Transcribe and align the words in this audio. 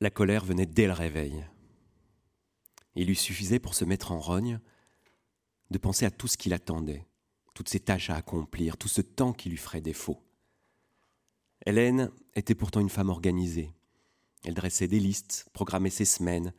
La 0.00 0.10
colère 0.10 0.44
venait 0.44 0.66
dès 0.66 0.86
le 0.86 0.92
réveil. 0.92 1.46
Il 2.96 3.06
lui 3.06 3.16
suffisait 3.16 3.58
pour 3.58 3.74
se 3.74 3.86
mettre 3.86 4.12
en 4.12 4.18
rogne 4.18 4.60
de 5.70 5.78
penser 5.78 6.04
à 6.04 6.10
tout 6.10 6.28
ce 6.28 6.36
qui 6.36 6.50
l'attendait, 6.50 7.06
toutes 7.54 7.70
ses 7.70 7.80
tâches 7.80 8.10
à 8.10 8.16
accomplir, 8.16 8.76
tout 8.76 8.88
ce 8.88 9.00
temps 9.00 9.32
qui 9.32 9.48
lui 9.48 9.56
ferait 9.56 9.80
défaut. 9.80 10.22
Hélène 11.64 12.10
était 12.34 12.54
pourtant 12.54 12.80
une 12.80 12.90
femme 12.90 13.08
organisée. 13.08 13.72
Elle 14.44 14.52
dressait 14.52 14.86
des 14.86 15.00
listes, 15.00 15.48
programmait 15.54 15.88
ses 15.88 16.04
semaines, 16.04 16.52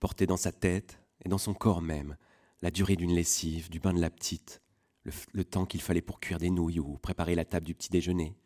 portait 0.00 0.26
dans 0.26 0.38
sa 0.38 0.50
tête 0.50 1.02
et 1.22 1.28
dans 1.28 1.38
son 1.38 1.52
corps 1.52 1.82
même 1.82 2.16
la 2.62 2.70
durée 2.70 2.96
d'une 2.96 3.14
lessive, 3.14 3.68
du 3.68 3.78
bain 3.78 3.92
de 3.92 4.00
la 4.00 4.10
petite, 4.10 4.62
le, 5.04 5.12
le 5.32 5.44
temps 5.44 5.66
qu'il 5.66 5.82
fallait 5.82 6.00
pour 6.00 6.18
cuire 6.18 6.38
des 6.38 6.50
nouilles 6.50 6.80
ou 6.80 6.96
préparer 6.96 7.34
la 7.34 7.44
table 7.44 7.66
du 7.66 7.74
petit 7.74 7.90
déjeuner, 7.90 8.38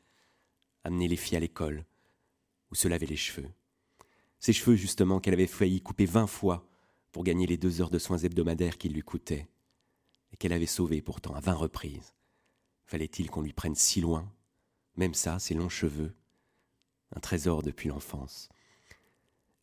amener 0.82 1.06
les 1.06 1.16
filles 1.16 1.36
à 1.36 1.40
l'école 1.40 1.84
ou 2.72 2.74
se 2.74 2.88
laver 2.88 3.06
les 3.06 3.16
cheveux. 3.16 3.50
Ses 4.45 4.52
cheveux, 4.52 4.76
justement, 4.76 5.20
qu'elle 5.20 5.32
avait 5.32 5.46
failli 5.46 5.80
couper 5.80 6.04
vingt 6.04 6.26
fois 6.26 6.68
pour 7.12 7.25
gagner 7.25 7.46
les 7.46 7.57
deux 7.57 7.80
heures 7.80 7.89
de 7.89 7.98
soins 7.98 8.18
hebdomadaires 8.18 8.76
qu'il 8.76 8.93
lui 8.93 9.00
coûtaient, 9.00 9.48
et 10.30 10.36
qu'elle 10.36 10.53
avait 10.53 10.67
sauvés 10.67 11.00
pourtant 11.00 11.34
à 11.34 11.40
vingt 11.40 11.54
reprises. 11.54 12.12
Fallait-il 12.84 13.30
qu'on 13.30 13.40
lui 13.40 13.54
prenne 13.54 13.75
si 13.75 14.03
loin? 14.03 14.30
Même 14.96 15.14
ça, 15.14 15.39
ses 15.39 15.54
longs 15.54 15.70
cheveux, 15.70 16.14
un 17.17 17.20
trésor 17.20 17.62
depuis 17.62 17.89
l'enfance. 17.89 18.50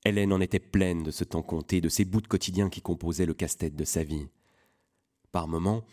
Hélène 0.03 0.33
en 0.33 0.41
était 0.41 0.57
pleine 0.57 1.03
de 1.03 1.11
ce 1.11 1.25
temps 1.25 1.43
compté, 1.43 1.79
de 1.79 1.87
ces 1.87 2.03
bouts 2.03 2.21
de 2.21 2.27
quotidien 2.27 2.71
qui 2.71 2.81
composaient 2.81 3.27
le 3.27 3.35
casse-tête 3.35 3.75
de 3.75 3.85
sa 3.85 4.03
vie. 4.03 4.29
Par 5.31 5.47
moments, 5.47 5.85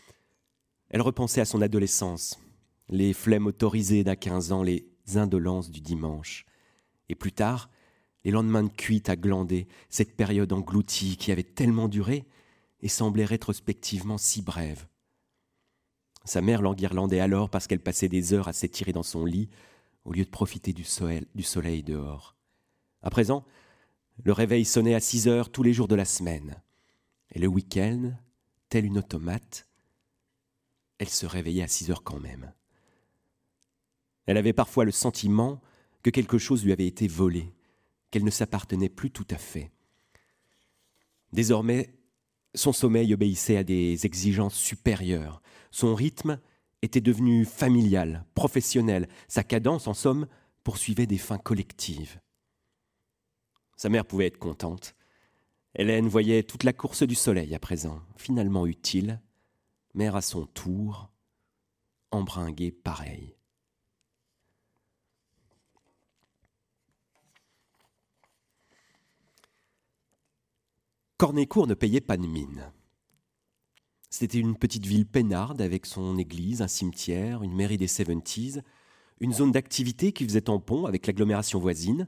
elle 0.89 1.03
repensait 1.03 1.43
à 1.43 1.45
son 1.45 1.61
adolescence, 1.61 2.41
les 2.89 3.13
flemmes 3.13 3.49
autorisées 3.49 4.03
d'à 4.03 4.17
quinze 4.17 4.51
ans, 4.51 4.63
les 4.63 4.89
indolences 5.15 5.71
du 5.71 5.83
dimanche. 5.83 6.47
Et 7.11 7.15
plus 7.15 7.33
tard, 7.33 7.69
les 8.29 8.33
lendemains 8.33 8.65
de 8.65 8.69
cuite 8.69 9.09
à 9.09 9.17
glander, 9.17 9.67
cette 9.89 10.15
période 10.15 10.53
engloutie 10.53 11.17
qui 11.17 11.33
avait 11.33 11.43
tellement 11.43 11.89
duré 11.89 12.27
et 12.83 12.89
semblait 12.89 13.25
rétrospectivement 13.25 14.19
si 14.19 14.43
brève. 14.43 14.87
Sa 16.27 16.43
mère 16.43 16.61
l'enguirlandait 16.61 17.21
alors 17.21 17.49
parce 17.49 17.67
qu'elle 17.67 17.81
passait 17.81 18.11
des 18.11 18.35
heures 18.35 18.47
à 18.47 18.53
s'étirer 18.53 18.93
dans 18.93 19.03
son 19.03 19.25
lit 19.25 19.49
au 20.05 20.13
lieu 20.13 20.27
de 20.27 20.29
profiter 20.29 20.75
du 20.75 20.85
soleil, 20.85 21.25
du 21.35 21.43
soleil 21.43 21.83
dehors. 21.83 22.37
À 23.01 23.09
présent, 23.09 23.47
le 24.23 24.33
réveil 24.33 24.67
sonnait 24.67 24.95
à 24.95 25.01
six 25.01 25.27
heures 25.27 25.51
tous 25.51 25.63
les 25.63 25.73
jours 25.73 25.89
de 25.89 25.95
la 25.95 26.05
semaine. 26.05 26.63
Et 27.33 27.39
le 27.39 27.47
week-end, 27.47 28.13
telle 28.69 28.85
une 28.85 28.99
automate, 28.99 29.67
elle 30.99 31.09
se 31.09 31.25
réveillait 31.25 31.63
à 31.63 31.69
six 31.69 31.91
heures 31.91 32.05
quand 32.05 32.21
même. 32.21 32.53
Elle 34.27 34.37
avait 34.37 34.53
parfois 34.53 34.85
le 34.85 34.93
sentiment 34.93 35.63
que 36.03 36.11
quelque 36.11 36.37
chose 36.37 36.63
lui 36.63 36.73
avait 36.73 36.87
été 36.87 37.09
volé, 37.09 37.55
qu'elle 38.11 38.25
ne 38.25 38.31
s'appartenait 38.31 38.89
plus 38.89 39.11
tout 39.11 39.27
à 39.31 39.37
fait. 39.37 39.71
Désormais, 41.33 41.95
son 42.55 42.73
sommeil 42.73 43.13
obéissait 43.13 43.57
à 43.57 43.65
des 43.65 44.07
exigences 44.07 44.55
supérieures. 44.55 45.43
Son 45.71 45.95
rythme 45.95 46.41
était 46.83 47.01
devenu 47.01 47.45
familial, 47.45 48.25
professionnel. 48.35 49.09
Sa 49.29 49.45
cadence, 49.45 49.87
en 49.87 49.95
somme, 49.95 50.27
poursuivait 50.65 51.07
des 51.07 51.19
fins 51.19 51.39
collectives. 51.39 52.21
Sa 53.77 53.89
mère 53.89 54.07
pouvait 54.07 54.27
être 54.27 54.39
contente. 54.39 54.95
Hélène 55.75 56.09
voyait 56.09 56.43
toute 56.43 56.65
la 56.65 56.73
course 56.73 57.03
du 57.05 57.15
soleil 57.15 57.55
à 57.55 57.59
présent, 57.59 58.01
finalement 58.17 58.67
utile, 58.67 59.21
mère 59.95 60.17
à 60.17 60.23
son 60.23 60.47
tour, 60.47 61.11
embringuée 62.11 62.73
pareil. 62.73 63.38
Cornécourt 71.19 71.67
ne 71.67 71.75
payait 71.75 72.01
pas 72.01 72.17
de 72.17 72.29
mine. 72.29 72.71
C'était 74.09 74.39
une 74.39 74.57
petite 74.57 74.87
ville 74.87 75.05
peinarde 75.05 75.61
avec 75.61 75.85
son 75.85 76.17
église, 76.17 76.63
un 76.63 76.69
cimetière, 76.69 77.43
une 77.43 77.57
mairie 77.57 77.77
des 77.77 77.89
70s, 77.89 78.63
une 79.19 79.33
zone 79.33 79.51
d'activité 79.51 80.13
qui 80.13 80.25
faisait 80.25 80.43
tampon 80.43 80.87
avec 80.87 81.09
l'agglomération 81.09 81.59
voisine, 81.59 82.07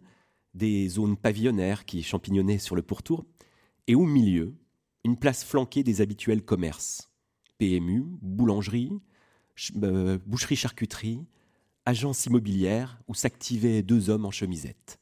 des 0.54 0.88
zones 0.88 1.16
pavillonnaires 1.16 1.86
qui 1.86 2.04
champignonnaient 2.04 2.58
sur 2.58 2.76
le 2.76 2.82
pourtour, 2.82 3.26
et 3.88 3.96
au 3.96 4.06
milieu, 4.06 4.54
une 5.02 5.16
place 5.16 5.42
flanquée 5.42 5.82
des 5.82 6.00
habituels 6.00 6.44
commerces 6.44 7.10
PMU, 7.58 8.04
boulangerie, 8.22 8.92
euh, 9.82 10.20
boucherie-charcuterie, 10.24 11.26
agence 11.84 12.26
immobilière 12.26 13.00
où 13.08 13.14
s'activaient 13.14 13.82
deux 13.82 14.08
hommes 14.08 14.24
en 14.24 14.30
chemisette. 14.30 15.00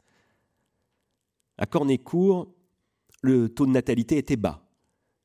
À 1.58 1.66
Cornécourt, 1.66 2.48
le 3.22 3.48
taux 3.48 3.66
de 3.66 3.72
natalité 3.72 4.16
était 4.16 4.36
bas, 4.36 4.68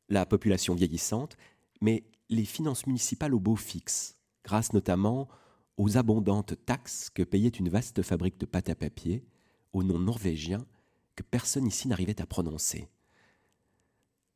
la 0.10 0.26
population 0.26 0.76
vieillissante, 0.76 1.38
mais 1.82 2.04
les 2.30 2.46
finances 2.46 2.88
municipales 2.88 3.34
au 3.34 3.40
beau 3.40 3.56
fixe, 3.56 4.18
grâce 4.44 4.74
notamment 4.74 5.28
aux 5.78 5.98
abondantes 5.98 6.56
taxes 6.66 7.10
que 7.10 7.24
payait 7.24 7.50
une 7.50 7.70
vaste 7.70 8.02
fabrique 8.02 8.40
de 8.40 8.46
pâte 8.46 8.70
à 8.70 8.76
papier, 8.76 9.26
au 9.74 9.84
nom 9.84 10.00
norvégien 10.00 10.66
que 11.16 11.24
personne 11.24 11.68
ici 11.68 11.88
n'arrivait 11.88 12.22
à 12.22 12.26
prononcer. 12.26 12.88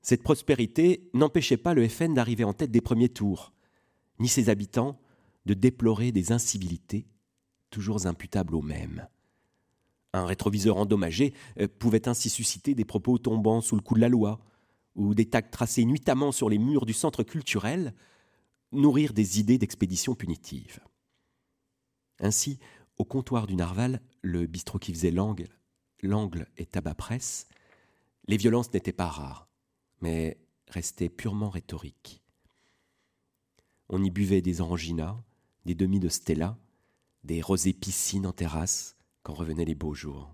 Cette 0.01 0.23
prospérité 0.23 1.09
n'empêchait 1.13 1.57
pas 1.57 1.73
le 1.73 1.87
FN 1.87 2.13
d'arriver 2.13 2.43
en 2.43 2.53
tête 2.53 2.71
des 2.71 2.81
premiers 2.81 3.09
tours, 3.09 3.53
ni 4.19 4.27
ses 4.27 4.49
habitants 4.49 4.99
de 5.45 5.53
déplorer 5.53 6.11
des 6.11 6.31
incivilités, 6.31 7.07
toujours 7.69 8.05
imputables 8.05 8.55
aux 8.55 8.61
mêmes. 8.61 9.07
Un 10.13 10.25
rétroviseur 10.25 10.77
endommagé 10.77 11.33
euh, 11.59 11.67
pouvait 11.67 12.07
ainsi 12.07 12.29
susciter 12.29 12.75
des 12.75 12.85
propos 12.85 13.17
tombant 13.17 13.61
sous 13.61 13.75
le 13.75 13.81
coup 13.81 13.95
de 13.95 14.01
la 14.01 14.09
loi, 14.09 14.39
ou 14.95 15.13
des 15.13 15.29
tags 15.29 15.41
tracés 15.41 15.85
nuitamment 15.85 16.31
sur 16.31 16.49
les 16.49 16.57
murs 16.57 16.85
du 16.85 16.93
centre 16.93 17.23
culturel, 17.23 17.93
nourrir 18.71 19.13
des 19.13 19.39
idées 19.39 19.57
d'expédition 19.57 20.15
punitive. 20.15 20.79
Ainsi, 22.19 22.59
au 22.97 23.05
comptoir 23.05 23.45
du 23.45 23.55
Narval, 23.55 24.01
le 24.21 24.47
bistrot 24.47 24.79
qui 24.79 24.91
faisait 24.91 25.11
l'angle, 25.11 25.49
l'angle 26.01 26.47
et 26.57 26.65
tabac 26.65 26.95
presse, 26.95 27.47
les 28.27 28.37
violences 28.37 28.73
n'étaient 28.73 28.91
pas 28.91 29.07
rares, 29.07 29.47
mais 30.01 30.37
restaient 30.67 31.09
purement 31.09 31.49
rhétoriques. 31.49 32.21
On 33.89 34.03
y 34.03 34.09
buvait 34.09 34.41
des 34.41 34.61
oranginas, 34.61 35.17
des 35.65 35.75
demi 35.75 35.99
de 35.99 36.09
Stella, 36.09 36.57
des 37.23 37.41
rosées 37.41 37.73
piscines 37.73 38.25
en 38.25 38.33
terrasse, 38.33 38.96
quand 39.27 39.33
revenaient 39.33 39.65
les 39.65 39.75
beaux 39.75 39.93
jours. 39.93 40.33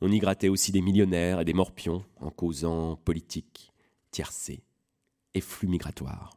On 0.00 0.10
y 0.10 0.18
grattait 0.18 0.48
aussi 0.48 0.72
des 0.72 0.80
millionnaires 0.80 1.38
et 1.38 1.44
des 1.44 1.52
morpions 1.52 2.04
en 2.18 2.30
causant 2.30 2.96
politique, 2.96 3.72
tiercé 4.10 4.64
et 5.34 5.40
flux 5.40 5.68
migratoires. 5.68 6.36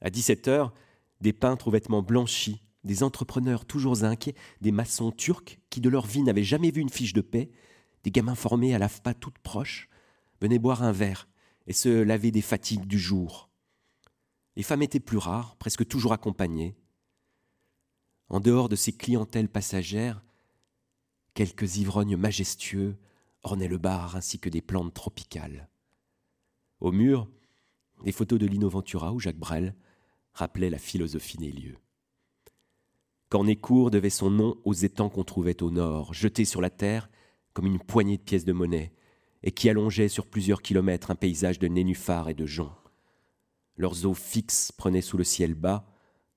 À 0.00 0.10
17 0.10 0.48
heures, 0.48 0.74
des 1.20 1.32
peintres 1.32 1.68
aux 1.68 1.70
vêtements 1.70 2.02
blanchis, 2.02 2.60
des 2.82 3.04
entrepreneurs 3.04 3.66
toujours 3.66 4.02
inquiets, 4.02 4.34
des 4.60 4.72
maçons 4.72 5.12
turcs 5.12 5.60
qui 5.70 5.80
de 5.80 5.88
leur 5.88 6.06
vie 6.06 6.24
n'avaient 6.24 6.42
jamais 6.42 6.72
vu 6.72 6.80
une 6.80 6.90
fiche 6.90 7.12
de 7.12 7.20
paix, 7.20 7.52
des 8.02 8.10
gamins 8.10 8.34
formés 8.34 8.74
à 8.74 8.80
l'AFPA 8.80 9.14
toutes 9.14 9.38
proches, 9.38 9.88
venaient 10.40 10.58
boire 10.58 10.82
un 10.82 10.90
verre 10.90 11.28
et 11.68 11.72
se 11.72 12.02
laver 12.02 12.32
des 12.32 12.42
fatigues 12.42 12.86
du 12.86 12.98
jour. 12.98 13.48
Les 14.56 14.64
femmes 14.64 14.82
étaient 14.82 14.98
plus 14.98 15.18
rares, 15.18 15.54
presque 15.54 15.86
toujours 15.86 16.12
accompagnées, 16.12 16.74
en 18.28 18.40
dehors 18.40 18.68
de 18.68 18.76
ces 18.76 18.92
clientèles 18.92 19.48
passagères, 19.48 20.22
quelques 21.34 21.76
ivrognes 21.76 22.16
majestueux 22.16 22.96
ornaient 23.42 23.68
le 23.68 23.78
bar 23.78 24.16
ainsi 24.16 24.38
que 24.38 24.48
des 24.48 24.62
plantes 24.62 24.94
tropicales. 24.94 25.68
Au 26.80 26.92
mur, 26.92 27.28
des 28.04 28.12
photos 28.12 28.38
de 28.38 28.46
Lino 28.46 28.68
Ventura 28.68 29.12
ou 29.12 29.20
Jacques 29.20 29.38
Brel 29.38 29.74
rappelaient 30.32 30.70
la 30.70 30.78
philosophie 30.78 31.38
des 31.38 31.52
lieux. 31.52 31.78
Cornécourt 33.28 33.90
devait 33.90 34.10
son 34.10 34.30
nom 34.30 34.56
aux 34.64 34.74
étangs 34.74 35.08
qu'on 35.08 35.24
trouvait 35.24 35.62
au 35.62 35.70
nord, 35.70 36.14
jetés 36.14 36.44
sur 36.44 36.60
la 36.60 36.70
terre 36.70 37.10
comme 37.52 37.66
une 37.66 37.78
poignée 37.78 38.16
de 38.16 38.22
pièces 38.22 38.44
de 38.44 38.52
monnaie, 38.52 38.92
et 39.42 39.52
qui 39.52 39.68
allongeaient 39.68 40.08
sur 40.08 40.26
plusieurs 40.26 40.62
kilomètres 40.62 41.10
un 41.10 41.14
paysage 41.14 41.58
de 41.58 41.68
nénuphars 41.68 42.28
et 42.28 42.34
de 42.34 42.46
joncs. 42.46 42.72
Leurs 43.76 44.06
eaux 44.06 44.14
fixes 44.14 44.72
prenaient 44.72 45.00
sous 45.00 45.16
le 45.16 45.24
ciel 45.24 45.54
bas 45.54 45.86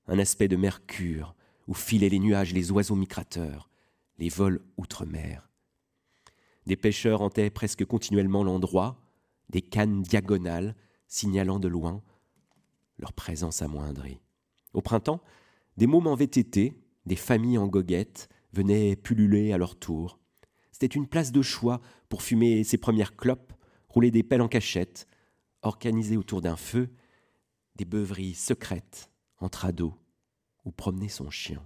un 0.07 0.19
aspect 0.19 0.47
de 0.47 0.55
mercure, 0.55 1.35
où 1.67 1.73
filaient 1.73 2.09
les 2.09 2.19
nuages, 2.19 2.53
les 2.53 2.71
oiseaux 2.71 2.95
migrateurs, 2.95 3.69
les 4.17 4.29
vols 4.29 4.61
outre-mer. 4.77 5.49
Des 6.65 6.75
pêcheurs 6.75 7.21
hantaient 7.21 7.49
presque 7.49 7.85
continuellement 7.85 8.43
l'endroit, 8.43 9.01
des 9.49 9.61
cannes 9.61 10.01
diagonales 10.01 10.75
signalant 11.07 11.59
de 11.59 11.67
loin 11.67 12.01
leur 12.99 13.13
présence 13.13 13.61
amoindrie. 13.61 14.19
Au 14.73 14.81
printemps, 14.81 15.21
des 15.77 15.87
mômes 15.87 16.07
en 16.07 16.15
VTT, 16.15 16.73
des 17.05 17.15
familles 17.15 17.57
en 17.57 17.67
goguettes 17.67 18.27
venaient 18.53 18.95
pulluler 18.95 19.53
à 19.53 19.57
leur 19.57 19.77
tour. 19.77 20.19
C'était 20.71 20.87
une 20.87 21.07
place 21.07 21.31
de 21.31 21.41
choix 21.41 21.81
pour 22.09 22.21
fumer 22.21 22.63
ses 22.63 22.77
premières 22.77 23.15
clopes, 23.15 23.53
rouler 23.87 24.11
des 24.11 24.23
pelles 24.23 24.41
en 24.41 24.47
cachette, 24.47 25.07
organiser 25.61 26.17
autour 26.17 26.41
d'un 26.41 26.55
feu 26.55 26.89
des 27.75 27.85
beuveries 27.85 28.33
secrètes 28.33 29.11
entre 29.39 29.65
ados 29.65 29.93
ou 30.67 30.71
promener 30.71 31.07
son 31.07 31.29
chien. 31.29 31.65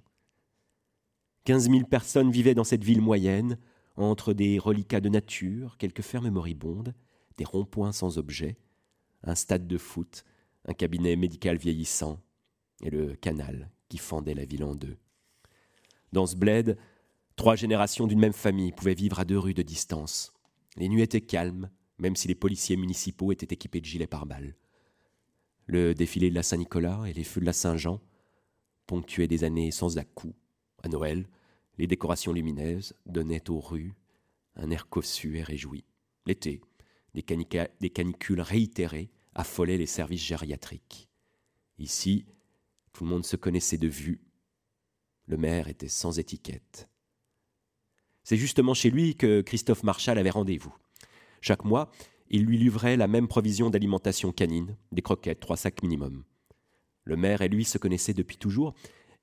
Quinze 1.44 1.69
mille 1.69 1.86
personnes 1.86 2.31
vivaient 2.31 2.53
dans 2.53 2.63
cette 2.63 2.83
ville 2.83 3.01
moyenne, 3.01 3.57
entre 3.98 4.33
des 4.33 4.59
reliquats 4.59 5.01
de 5.01 5.09
nature, 5.09 5.75
quelques 5.80 6.03
fermes 6.03 6.30
moribondes, 6.30 6.94
des 7.38 7.44
ronds-points 7.44 7.92
sans 7.92 8.19
objet, 8.19 8.57
un 9.24 9.33
stade 9.33 9.68
de 9.68 9.77
foot, 9.80 10.24
un 10.65 10.74
cabinet 10.74 11.15
médical 11.15 11.57
vieillissant, 11.57 12.21
et 12.83 12.92
le 12.92 13.15
canal 13.15 13.71
qui 13.89 13.98
fendait 13.98 14.36
la 14.36 14.45
ville 14.45 14.63
en 14.63 14.75
deux. 14.75 14.98
Dans 16.13 16.27
ce 16.27 16.36
bled, 16.36 16.77
trois 17.36 17.56
générations 17.56 18.06
d'une 18.06 18.19
même 18.19 18.33
famille 18.33 18.71
pouvaient 18.71 18.94
vivre 18.94 19.19
à 19.19 19.25
deux 19.25 19.39
rues 19.39 19.56
de 19.56 19.63
distance. 19.63 20.31
Les 20.77 20.89
nuits 20.89 21.01
étaient 21.01 21.21
calmes, 21.21 21.71
même 21.97 22.15
si 22.15 22.27
les 22.27 22.36
policiers 22.36 22.77
municipaux 22.77 23.31
étaient 23.31 23.54
équipés 23.54 23.81
de 23.81 23.86
gilets 23.86 24.07
pare-balles. 24.07 24.56
Le 25.65 25.95
défilé 25.95 26.30
de 26.30 26.36
la 26.36 26.44
Saint-Nicolas 26.44 27.06
et 27.07 27.13
les 27.13 27.24
feux 27.24 27.42
de 27.42 27.45
la 27.45 27.54
Saint-Jean 27.54 28.00
ponctuaient 28.92 29.30
des 29.30 29.46
années 29.46 29.72
sans 29.72 29.98
à-coups. 29.98 30.36
À 30.84 30.90
Noël, 30.90 31.26
les 31.78 31.88
décorations 31.88 32.34
lumineuses 32.34 32.94
donnaient 33.06 33.50
aux 33.50 33.62
rues 33.62 33.94
un 34.58 34.70
air 34.70 34.90
cossu 34.90 35.38
et 35.38 35.44
réjoui. 35.44 35.86
L'été, 36.26 36.60
des, 37.14 37.24
des 37.80 37.90
canicules 37.90 38.42
réitérées 38.42 39.10
affolaient 39.34 39.78
les 39.78 39.86
services 39.86 40.26
gériatriques. 40.26 41.08
Ici, 41.78 42.26
tout 42.92 43.06
le 43.06 43.12
monde 43.12 43.26
se 43.26 43.38
connaissait 43.38 43.78
de 43.78 43.88
vue. 43.88 44.20
Le 45.26 45.38
maire 45.38 45.70
était 45.70 45.88
sans 45.88 46.20
étiquette. 46.20 46.90
C'est 48.26 48.36
justement 48.36 48.74
chez 48.74 48.90
lui 48.90 49.16
que 49.16 49.40
Christophe 49.40 49.84
Marchal 49.84 50.18
avait 50.18 50.32
rendez-vous. 50.32 50.76
Chaque 51.40 51.64
mois, 51.64 51.90
il 52.30 52.44
lui 52.44 52.58
livrait 52.58 52.98
la 52.98 53.08
même 53.08 53.30
provision 53.30 53.70
d'alimentation 53.70 54.34
canine, 54.34 54.76
des 54.92 55.02
croquettes, 55.02 55.40
trois 55.40 55.56
sacs 55.56 55.82
minimum. 55.82 56.26
Le 57.03 57.15
maire 57.15 57.42
et 57.42 57.50
lui 57.50 57.65
se 57.65 57.77
connaissaient 57.77 58.13
depuis 58.13 58.38
toujours, 58.38 58.74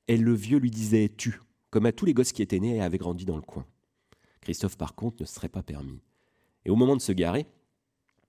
et 0.09 0.17
le 0.17 0.35
vieux 0.35 0.59
lui 0.59 0.71
disait 0.71 1.13
tu, 1.17 1.41
comme 1.71 1.87
à 1.87 1.93
tous 1.93 2.05
les 2.05 2.15
gosses 2.15 2.33
qui 2.33 2.43
étaient 2.43 2.59
nés 2.59 2.77
et 2.77 2.81
avaient 2.81 2.99
grandi 2.99 3.25
dans 3.25 3.37
le 3.37 3.43
coin. 3.43 3.67
Christophe, 4.41 4.77
par 4.77 4.95
contre, 4.95 5.17
ne 5.21 5.27
serait 5.27 5.49
pas 5.49 5.63
permis. 5.63 6.01
Et 6.65 6.71
au 6.71 6.77
moment 6.77 6.97
de 6.97 7.03
se 7.03 7.13
garer, 7.13 7.47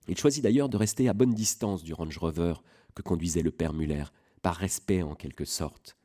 il 0.07 0.18
choisit 0.18 0.44
d'ailleurs 0.44 0.69
de 0.69 0.78
rester 0.78 1.07
à 1.07 1.13
bonne 1.13 1.34
distance 1.34 1.84
du 1.84 1.94
Range 1.94 2.18
Rover 2.18 2.56
que 2.96 3.01
conduisait 3.01 3.44
le 3.44 3.51
père 3.51 3.74
Muller, 3.74 4.06
par 4.42 4.56
respect 4.56 5.04
en 5.04 5.16
quelque 5.16 5.46
sorte. 5.46 5.98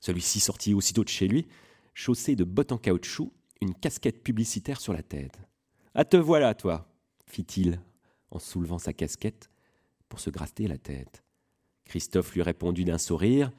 Celui-ci 0.00 0.40
sortit 0.40 0.74
aussitôt 0.74 1.04
de 1.04 1.08
chez 1.08 1.28
lui, 1.28 1.46
chaussé 1.94 2.36
de 2.36 2.44
bottes 2.44 2.72
en 2.72 2.78
caoutchouc, 2.78 3.32
une 3.60 3.74
casquette 3.74 4.22
publicitaire 4.22 4.80
sur 4.80 4.92
la 4.92 5.02
tête. 5.02 5.38
Ah 5.94 6.04
te 6.04 6.16
voilà, 6.16 6.54
toi 6.54 6.88
fit-il 7.32 7.80
en 8.30 8.38
soulevant 8.38 8.78
sa 8.78 8.92
casquette 8.92 9.50
pour 10.08 10.20
se 10.20 10.30
gratter 10.30 10.68
la 10.68 10.78
tête. 10.78 11.24
Christophe 11.84 12.34
lui 12.34 12.42
répondit 12.42 12.84
d'un 12.84 12.98
sourire. 12.98 13.52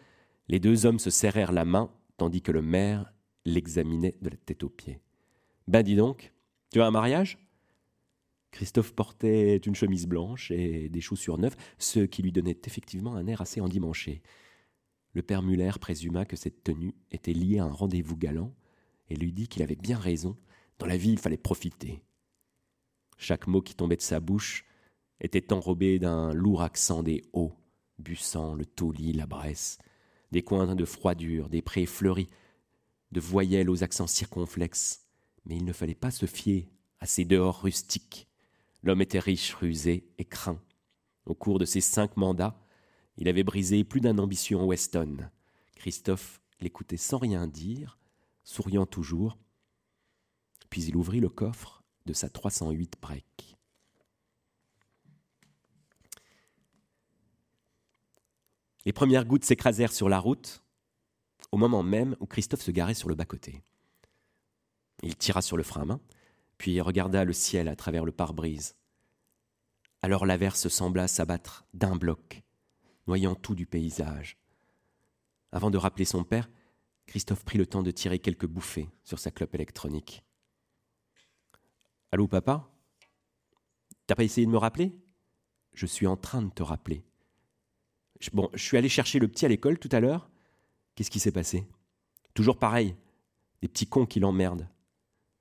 Les 0.48 0.60
deux 0.60 0.86
hommes 0.86 1.00
se 1.00 1.10
serrèrent 1.10 1.52
la 1.52 1.66
main, 1.66 1.92
tandis 2.18 2.42
que 2.42 2.52
le 2.52 2.62
maire 2.62 3.14
l'examinait 3.46 4.16
de 4.22 4.30
la 4.30 4.38
tête 4.38 4.64
aux 4.64 4.70
pieds. 4.70 5.00
Ben 5.68 5.84
dis 5.84 5.96
donc, 5.96 6.34
tu 6.72 6.82
as 6.82 6.86
un 6.86 6.92
mariage? 6.92 7.38
Christophe 8.52 8.94
portait 8.94 9.58
une 9.58 9.76
chemise 9.76 10.06
blanche 10.06 10.52
et 10.52 10.88
des 10.90 11.02
chaussures 11.02 11.38
neuves, 11.38 11.56
ce 11.80 12.02
qui 12.02 12.22
lui 12.22 12.32
donnait 12.32 12.60
effectivement 12.66 13.16
un 13.16 13.26
air 13.28 13.42
assez 13.42 13.62
endimanché. 13.62 14.22
Le 15.14 15.24
père 15.24 15.42
Muller 15.42 15.72
présuma 15.80 16.26
que 16.26 16.36
cette 16.36 16.64
tenue 16.64 16.94
était 17.12 17.34
liée 17.34 17.60
à 17.60 17.66
un 17.66 17.72
rendez-vous 17.72 18.18
galant 18.18 18.54
et 19.10 19.16
lui 19.16 19.32
dit 19.32 19.48
qu'il 19.48 19.64
avait 19.64 19.76
bien 19.76 19.98
raison. 19.98 20.38
Dans 20.80 20.86
la 20.86 20.98
vie, 20.98 21.12
il 21.12 21.20
fallait 21.20 21.38
profiter. 21.38 22.02
Chaque 23.18 23.48
mot 23.48 23.62
qui 23.62 23.76
tombait 23.76 23.96
de 23.96 24.02
sa 24.02 24.20
bouche 24.20 24.66
était 25.20 25.54
enrobé 25.54 26.00
d'un 26.00 26.34
lourd 26.34 26.62
accent 26.62 27.04
des 27.04 27.24
hauts, 27.34 27.54
Bussant, 28.00 28.56
le 28.56 28.66
Taulis, 28.66 29.14
la 29.14 29.28
Bresse, 29.28 29.78
des 30.32 30.44
coins 30.44 30.76
de 30.76 30.86
froidure, 30.86 31.50
des 31.50 31.62
prés 31.62 31.86
fleuris, 31.86 32.30
de 33.12 33.20
voyelles 33.20 33.70
aux 33.70 33.84
accents 33.84 34.08
circonflexes. 34.08 35.06
Mais 35.46 35.56
il 35.56 35.66
ne 35.66 35.74
fallait 35.74 35.94
pas 35.94 36.12
se 36.12 36.26
fier 36.26 36.70
à 37.00 37.06
ces 37.06 37.26
dehors 37.26 37.62
rustiques 37.62 38.28
L'homme 38.84 39.02
était 39.02 39.20
riche, 39.20 39.54
rusé 39.54 40.10
et 40.18 40.26
craint. 40.26 40.62
Au 41.26 41.34
cours 41.34 41.58
de 41.58 41.66
ses 41.66 41.80
cinq 41.80 42.18
mandats, 42.18 42.60
il 43.18 43.30
avait 43.30 43.44
brisé 43.44 43.86
plus 43.86 44.02
d'un 44.02 44.18
ambitieux 44.18 44.58
en 44.58 44.66
Weston. 44.66 45.30
Christophe 45.76 46.42
l'écoutait 46.60 46.98
sans 46.98 47.18
rien 47.18 47.48
dire, 47.48 47.98
souriant 48.44 48.86
toujours. 48.86 49.38
Puis 50.70 50.84
il 50.84 50.98
ouvrit 50.98 51.22
le 51.22 51.30
coffre 51.30 51.84
de 52.06 52.12
sa 52.12 52.28
308 52.28 52.96
break. 53.02 53.53
Les 58.86 58.94
premières 58.94 59.26
gouttes 59.26 59.46
s'écrasèrent 59.46 59.94
sur 59.94 60.10
la 60.10 60.20
route, 60.20 60.64
au 61.52 61.58
moment 61.58 61.84
même 61.84 62.16
où 62.20 62.26
Christophe 62.26 62.62
se 62.62 62.72
garait 62.72 62.94
sur 62.94 63.10
le 63.10 63.16
bas-côté. 63.16 63.64
Il 65.02 65.16
tira 65.16 65.42
sur 65.42 65.58
le 65.58 65.64
frein 65.64 65.82
à 65.82 65.86
main, 65.86 66.02
puis 66.58 66.80
regarda 66.82 67.24
le 67.24 67.34
ciel 67.34 67.68
à 67.68 67.76
travers 67.76 68.06
le 68.06 68.12
pare-brise. 68.12 68.76
Alors 70.02 70.26
l'averse 70.26 70.68
sembla 70.68 71.08
s'abattre 71.08 71.66
d'un 71.74 71.96
bloc, 71.96 72.44
noyant 73.08 73.36
tout 73.36 73.56
du 73.56 73.66
paysage. 73.66 74.38
Avant 75.52 75.72
de 75.72 75.78
rappeler 75.78 76.06
son 76.06 76.24
père, 76.24 76.50
Christophe 77.06 77.46
prit 77.46 77.58
le 77.58 77.66
temps 77.66 77.84
de 77.84 77.92
tirer 77.92 78.20
quelques 78.20 78.48
bouffées 78.48 78.90
sur 79.04 79.20
sa 79.20 79.32
clope 79.32 79.56
électronique. 79.56 80.24
Allô, 82.12 82.28
papa? 82.28 82.70
T'as 84.08 84.16
pas 84.16 84.24
essayé 84.24 84.46
de 84.46 84.52
me 84.52 84.58
rappeler? 84.58 84.92
Je 85.74 85.86
suis 85.86 86.08
en 86.08 86.18
train 86.18 86.42
de 86.42 86.52
te 86.52 86.64
rappeler. 86.64 87.04
Bon, 88.32 88.50
je 88.54 88.64
suis 88.64 88.78
allé 88.78 88.90
chercher 88.90 89.20
le 89.20 89.28
petit 89.28 89.46
à 89.46 89.50
l'école 89.50 89.78
tout 89.78 89.90
à 89.92 90.00
l'heure. 90.00 90.30
Qu'est-ce 90.96 91.12
qui 91.12 91.20
s'est 91.20 91.32
passé? 91.32 91.68
Toujours 92.34 92.58
pareil. 92.58 92.96
Des 93.62 93.68
petits 93.68 93.88
cons 93.88 94.06
qui 94.06 94.20
l'emmerdent. 94.20 94.68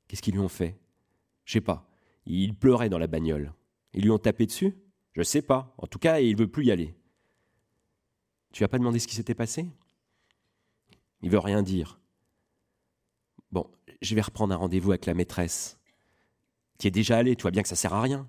Qu'est-ce 0.08 0.22
qu'ils 0.22 0.34
lui 0.34 0.40
ont 0.40 0.48
fait? 0.48 0.78
Je 1.44 1.54
sais 1.54 1.60
pas. 1.60 1.88
Il 2.26 2.54
pleurait 2.54 2.88
dans 2.88 2.98
la 2.98 3.06
bagnole. 3.06 3.52
Ils 3.94 4.02
lui 4.02 4.10
ont 4.10 4.18
tapé 4.18 4.46
dessus? 4.46 4.74
Je 5.12 5.22
sais 5.22 5.42
pas. 5.42 5.74
En 5.78 5.86
tout 5.86 5.98
cas, 5.98 6.20
il 6.20 6.36
veut 6.36 6.50
plus 6.50 6.66
y 6.66 6.70
aller. 6.70 6.94
Tu 8.52 8.64
as 8.64 8.68
pas 8.68 8.78
demandé 8.78 8.98
ce 8.98 9.06
qui 9.06 9.14
s'était 9.14 9.34
passé? 9.34 9.66
Il 11.20 11.30
veut 11.30 11.38
rien 11.38 11.62
dire. 11.62 12.00
Bon, 13.50 13.70
je 14.00 14.14
vais 14.14 14.20
reprendre 14.20 14.54
un 14.54 14.56
rendez-vous 14.56 14.92
avec 14.92 15.06
la 15.06 15.14
maîtresse. 15.14 15.78
Tu 16.78 16.86
es 16.86 16.90
déjà 16.90 17.18
allé, 17.18 17.36
tu 17.36 17.42
vois 17.42 17.50
bien 17.50 17.62
que 17.62 17.68
ça 17.68 17.76
sert 17.76 17.94
à 17.94 18.02
rien. 18.02 18.28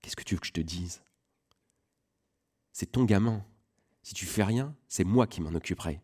Qu'est-ce 0.00 0.16
que 0.16 0.22
tu 0.22 0.34
veux 0.34 0.40
que 0.40 0.46
je 0.46 0.52
te 0.52 0.60
dise? 0.60 1.02
C'est 2.74 2.90
ton 2.90 3.04
gamin. 3.04 3.46
Si 4.02 4.14
tu 4.14 4.26
fais 4.26 4.42
rien, 4.42 4.76
c'est 4.88 5.04
moi 5.04 5.28
qui 5.28 5.40
m'en 5.40 5.54
occuperai. 5.54 6.02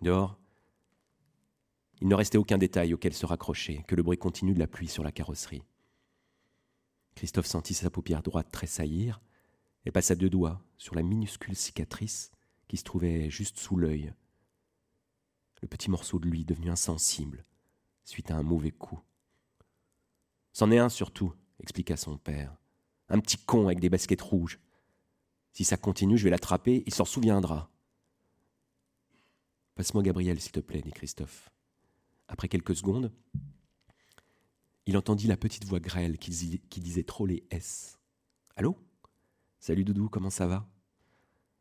Dehors, 0.00 0.38
il 2.00 2.08
ne 2.08 2.14
restait 2.14 2.38
aucun 2.38 2.56
détail 2.56 2.94
auquel 2.94 3.12
se 3.12 3.26
raccrocher, 3.26 3.84
que 3.86 3.94
le 3.94 4.02
bruit 4.02 4.16
continu 4.16 4.54
de 4.54 4.58
la 4.58 4.66
pluie 4.66 4.88
sur 4.88 5.04
la 5.04 5.12
carrosserie. 5.12 5.62
Christophe 7.14 7.46
sentit 7.46 7.74
sa 7.74 7.90
paupière 7.90 8.22
droite 8.22 8.50
tressaillir 8.50 9.20
et 9.84 9.90
passa 9.90 10.14
deux 10.14 10.30
doigts 10.30 10.64
sur 10.78 10.94
la 10.94 11.02
minuscule 11.02 11.54
cicatrice 11.54 12.32
qui 12.68 12.78
se 12.78 12.84
trouvait 12.84 13.28
juste 13.28 13.58
sous 13.58 13.76
l'œil. 13.76 14.14
Le 15.60 15.68
petit 15.68 15.90
morceau 15.90 16.18
de 16.18 16.26
lui 16.26 16.46
devenu 16.46 16.70
insensible 16.70 17.44
suite 18.02 18.30
à 18.30 18.36
un 18.36 18.42
mauvais 18.42 18.70
coup. 18.70 19.00
C'en 20.54 20.70
est 20.70 20.78
un 20.78 20.88
surtout, 20.88 21.34
expliqua 21.60 21.98
son 21.98 22.16
père. 22.16 22.56
Un 23.08 23.20
petit 23.20 23.38
con 23.38 23.66
avec 23.66 23.80
des 23.80 23.88
baskets 23.88 24.20
rouges. 24.20 24.58
Si 25.52 25.64
ça 25.64 25.76
continue, 25.76 26.18
je 26.18 26.24
vais 26.24 26.30
l'attraper, 26.30 26.82
il 26.86 26.94
s'en 26.94 27.04
souviendra. 27.04 27.70
Passe-moi 29.74 30.02
Gabriel, 30.02 30.40
s'il 30.40 30.52
te 30.52 30.60
plaît, 30.60 30.82
dit 30.82 30.92
Christophe. 30.92 31.50
Après 32.28 32.48
quelques 32.48 32.76
secondes, 32.76 33.12
il 34.86 34.96
entendit 34.96 35.26
la 35.26 35.36
petite 35.36 35.64
voix 35.64 35.80
grêle 35.80 36.18
qui, 36.18 36.30
disait 36.80 37.02
trop 37.02 37.26
les 37.26 37.44
S. 37.50 37.98
Allô? 38.56 38.76
Salut 39.60 39.84
Doudou, 39.84 40.08
comment 40.08 40.30
ça 40.30 40.46
va? 40.46 40.68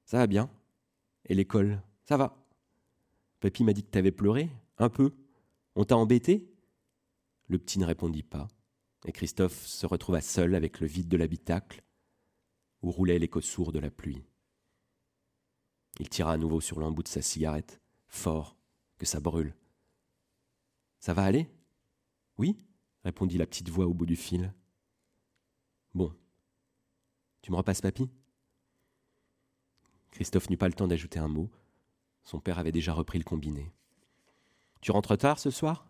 Ça 0.06 0.18
va 0.18 0.28
bien. 0.28 0.50
Et 1.26 1.36
l'école? 1.36 1.82
Ça 2.06 2.18
va. 2.18 2.44
Papy 3.40 3.64
m'a 3.64 3.74
dit 3.74 3.84
que 3.84 3.90
t'avais 3.90 4.12
pleuré 4.12 4.50
Un 4.78 4.90
peu. 4.90 5.14
On 5.76 5.84
t'a 5.84 5.98
embêté? 5.98 6.50
Le 7.48 7.60
petit 7.60 7.80
ne 7.80 7.86
répondit 7.86 8.24
pas, 8.24 8.48
et 9.06 9.12
Christophe 9.12 9.66
se 9.66 9.86
retrouva 9.86 10.22
seul 10.22 10.56
avec 10.56 10.80
le 10.80 10.88
vide 10.88 11.08
de 11.08 11.18
l'habitacle, 11.18 11.84
où 12.82 12.92
roulait 12.92 13.20
l'écho 13.20 13.42
sourd 13.42 13.72
de 13.72 13.80
la 13.80 13.90
pluie. 13.92 14.24
Il 16.00 16.10
tira 16.10 16.34
à 16.34 16.38
nouveau 16.38 16.62
sur 16.62 16.80
l'embout 16.80 17.04
de 17.04 17.08
sa 17.08 17.22
cigarette, 17.22 17.82
fort, 18.08 18.56
que 18.98 19.06
ça 19.06 19.20
brûle. 19.20 19.56
Ça 21.00 21.14
va 21.14 21.24
aller 21.24 21.50
Oui? 22.38 22.58
répondit 23.04 23.38
la 23.38 23.48
petite 23.48 23.70
voix 23.70 23.86
au 23.86 23.94
bout 23.94 24.06
du 24.06 24.16
fil. 24.16 24.54
Bon. 25.94 26.14
Tu 27.42 27.52
me 27.52 27.58
repasses 27.58 27.82
papy? 27.82 28.10
Christophe 30.12 30.50
n'eut 30.50 30.58
pas 30.58 30.68
le 30.68 30.74
temps 30.74 30.88
d'ajouter 30.88 31.20
un 31.20 31.28
mot. 31.28 31.50
Son 32.24 32.40
père 32.40 32.60
avait 32.60 32.72
déjà 32.72 32.94
repris 32.94 33.18
le 33.20 33.24
combiné. 33.24 33.72
Tu 34.82 34.92
rentres 34.92 35.18
tard 35.18 35.40
ce 35.40 35.50
soir 35.50 35.88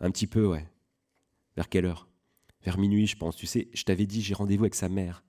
Un 0.00 0.10
petit 0.10 0.26
peu, 0.26 0.46
ouais. 0.46 0.68
Vers 1.56 1.68
quelle 1.68 1.86
heure? 1.86 2.08
Vers 2.64 2.78
minuit, 2.78 3.06
je 3.06 3.16
pense. 3.16 3.36
Tu 3.36 3.46
sais, 3.46 3.68
je 3.72 3.84
t'avais 3.84 4.06
dit, 4.06 4.22
j'ai 4.22 4.34
rendez-vous 4.34 4.64
avec 4.64 4.74
sa 4.74 4.88
mère. 4.88 5.22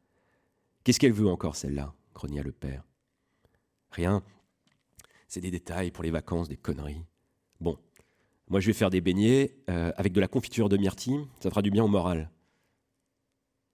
Qu'est-ce 0.83 0.99
qu'elle 0.99 1.13
veut 1.13 1.27
encore, 1.27 1.55
celle-là? 1.55 1.93
grogna 2.13 2.41
le 2.41 2.53
père. 2.53 2.83
Rien. 3.91 4.23
C'est 5.27 5.41
des 5.41 5.51
détails 5.51 5.91
pour 5.91 6.03
les 6.03 6.11
vacances, 6.11 6.47
des 6.47 6.55
conneries. 6.55 7.05
Bon, 7.59 7.77
Moi, 8.47 8.59
je 8.61 8.67
vais 8.67 8.73
faire 8.73 8.89
des 8.89 9.01
beignets 9.01 9.57
euh, 9.69 9.91
avec 9.97 10.13
de 10.13 10.21
la 10.21 10.27
confiture 10.27 10.69
de 10.69 10.77
myrtille, 10.77 11.27
ça 11.41 11.49
fera 11.49 11.61
du 11.61 11.71
bien 11.71 11.83
au 11.83 11.87
moral. 11.87 12.29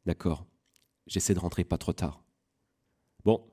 D'accord. 0.06 0.46
J'essaie 1.06 1.34
de 1.34 1.40
rentrer 1.40 1.64
pas 1.64 1.78
trop 1.78 1.94
tard. 1.94 2.24
Bon, 3.26 3.46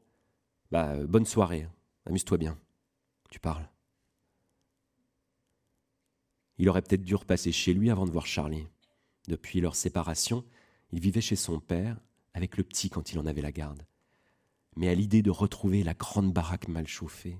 bah, 0.70 0.96
bonne 1.06 1.26
soirée. 1.26 1.68
Amuse-toi 2.06 2.38
bien. 2.38 2.58
Tu 3.30 3.40
parles. 3.40 3.68
Il 6.56 6.68
aurait 6.68 6.82
peut-être 6.82 7.04
dû 7.04 7.14
repasser 7.14 7.52
chez 7.52 7.74
lui 7.74 7.90
avant 7.90 8.06
de 8.06 8.10
voir 8.10 8.26
Charlie. 8.26 8.66
Depuis 9.28 9.60
leur 9.60 9.76
séparation, 9.76 10.42
il 10.90 11.00
vivait 11.00 11.20
chez 11.20 11.36
son 11.36 11.60
père, 11.60 12.00
avec 12.32 12.56
le 12.56 12.64
petit 12.64 12.88
quand 12.88 13.12
il 13.12 13.18
en 13.18 13.26
avait 13.26 13.42
la 13.42 13.52
garde. 13.52 13.82
Mais 14.74 14.88
à 14.88 14.94
l'idée 14.94 15.20
de 15.20 15.30
retrouver 15.30 15.82
la 15.82 15.92
grande 15.92 16.32
baraque 16.32 16.66
mal 16.66 16.88
chauffée, 16.88 17.38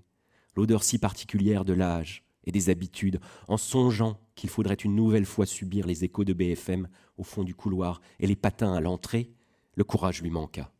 l'odeur 0.54 0.84
si 0.84 0.98
particulière 0.98 1.64
de 1.64 1.72
l'âge 1.72 2.24
et 2.44 2.52
des 2.52 2.68
habitudes, 2.68 3.20
en 3.48 3.56
songeant 3.56 4.20
qu'il 4.34 4.50
faudrait 4.50 4.74
une 4.74 4.94
nouvelle 4.94 5.24
fois 5.24 5.46
subir 5.46 5.86
les 5.86 6.04
échos 6.04 6.24
de 6.24 6.34
BFM 6.34 6.88
au 7.16 7.22
fond 7.22 7.42
du 7.42 7.54
couloir 7.54 8.02
et 8.20 8.26
les 8.26 8.36
patins 8.36 8.74
à 8.74 8.80
l'entrée, 8.82 9.32
le 9.74 9.84
courage 9.84 10.20
lui 10.20 10.30
manqua. 10.30 10.70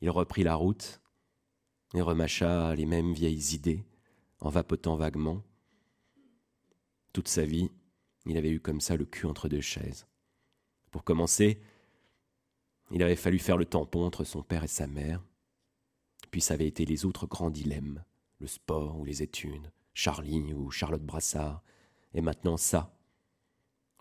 Il 0.00 0.10
reprit 0.10 0.42
la 0.42 0.56
route 0.56 1.00
et 1.94 2.00
remâcha 2.00 2.74
les 2.74 2.86
mêmes 2.86 3.12
vieilles 3.12 3.54
idées, 3.54 3.84
en 4.40 4.50
vapotant 4.50 4.96
vaguement. 4.96 5.44
Toute 7.12 7.28
sa 7.28 7.44
vie, 7.44 7.70
il 8.26 8.36
avait 8.36 8.50
eu 8.50 8.60
comme 8.60 8.80
ça 8.80 8.96
le 8.96 9.04
cul 9.04 9.26
entre 9.26 9.48
deux 9.48 9.60
chaises. 9.60 10.06
Pour 10.90 11.04
commencer, 11.04 11.60
il 12.90 13.02
avait 13.02 13.16
fallu 13.16 13.38
faire 13.38 13.56
le 13.56 13.64
tampon 13.64 14.04
entre 14.04 14.24
son 14.24 14.42
père 14.42 14.64
et 14.64 14.68
sa 14.68 14.86
mère, 14.86 15.24
puis 16.30 16.40
ça 16.40 16.54
avait 16.54 16.66
été 16.66 16.84
les 16.84 17.04
autres 17.04 17.26
grands 17.26 17.50
dilemmes, 17.50 18.04
le 18.38 18.46
sport 18.46 18.98
ou 18.98 19.04
les 19.04 19.22
études, 19.22 19.72
Charlie 19.94 20.52
ou 20.52 20.70
Charlotte 20.70 21.04
Brassard, 21.04 21.62
et 22.14 22.20
maintenant 22.20 22.56
ça, 22.56 22.94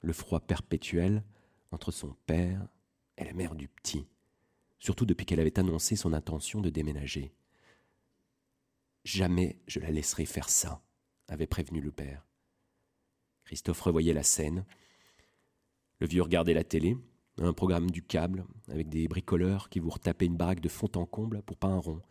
le 0.01 0.13
froid 0.13 0.39
perpétuel 0.39 1.23
entre 1.71 1.91
son 1.91 2.15
père 2.25 2.67
et 3.17 3.23
la 3.23 3.33
mère 3.33 3.55
du 3.55 3.67
petit, 3.67 4.07
surtout 4.79 5.05
depuis 5.05 5.25
qu'elle 5.25 5.39
avait 5.39 5.59
annoncé 5.59 5.95
son 5.95 6.13
intention 6.13 6.61
de 6.61 6.69
déménager. 6.69 7.33
Jamais 9.03 9.61
je 9.67 9.79
la 9.79 9.91
laisserai 9.91 10.25
faire 10.25 10.49
ça, 10.49 10.81
avait 11.27 11.47
prévenu 11.47 11.81
le 11.81 11.91
père. 11.91 12.25
Christophe 13.51 13.81
revoyait 13.81 14.13
la 14.13 14.23
scène. 14.23 14.63
Le 15.99 16.07
vieux 16.07 16.21
regardait 16.21 16.53
la 16.53 16.63
télé, 16.63 16.95
un 17.37 17.51
programme 17.51 17.91
du 17.91 18.01
câble, 18.01 18.45
avec 18.69 18.87
des 18.87 19.09
bricoleurs 19.09 19.67
qui 19.67 19.79
vous 19.79 19.89
retapaient 19.89 20.25
une 20.25 20.37
baraque 20.37 20.61
de 20.61 20.69
fond 20.69 20.89
en 20.95 21.05
comble 21.05 21.41
pour 21.41 21.57
pas 21.57 21.67
un 21.67 21.79
rond. 21.79 22.01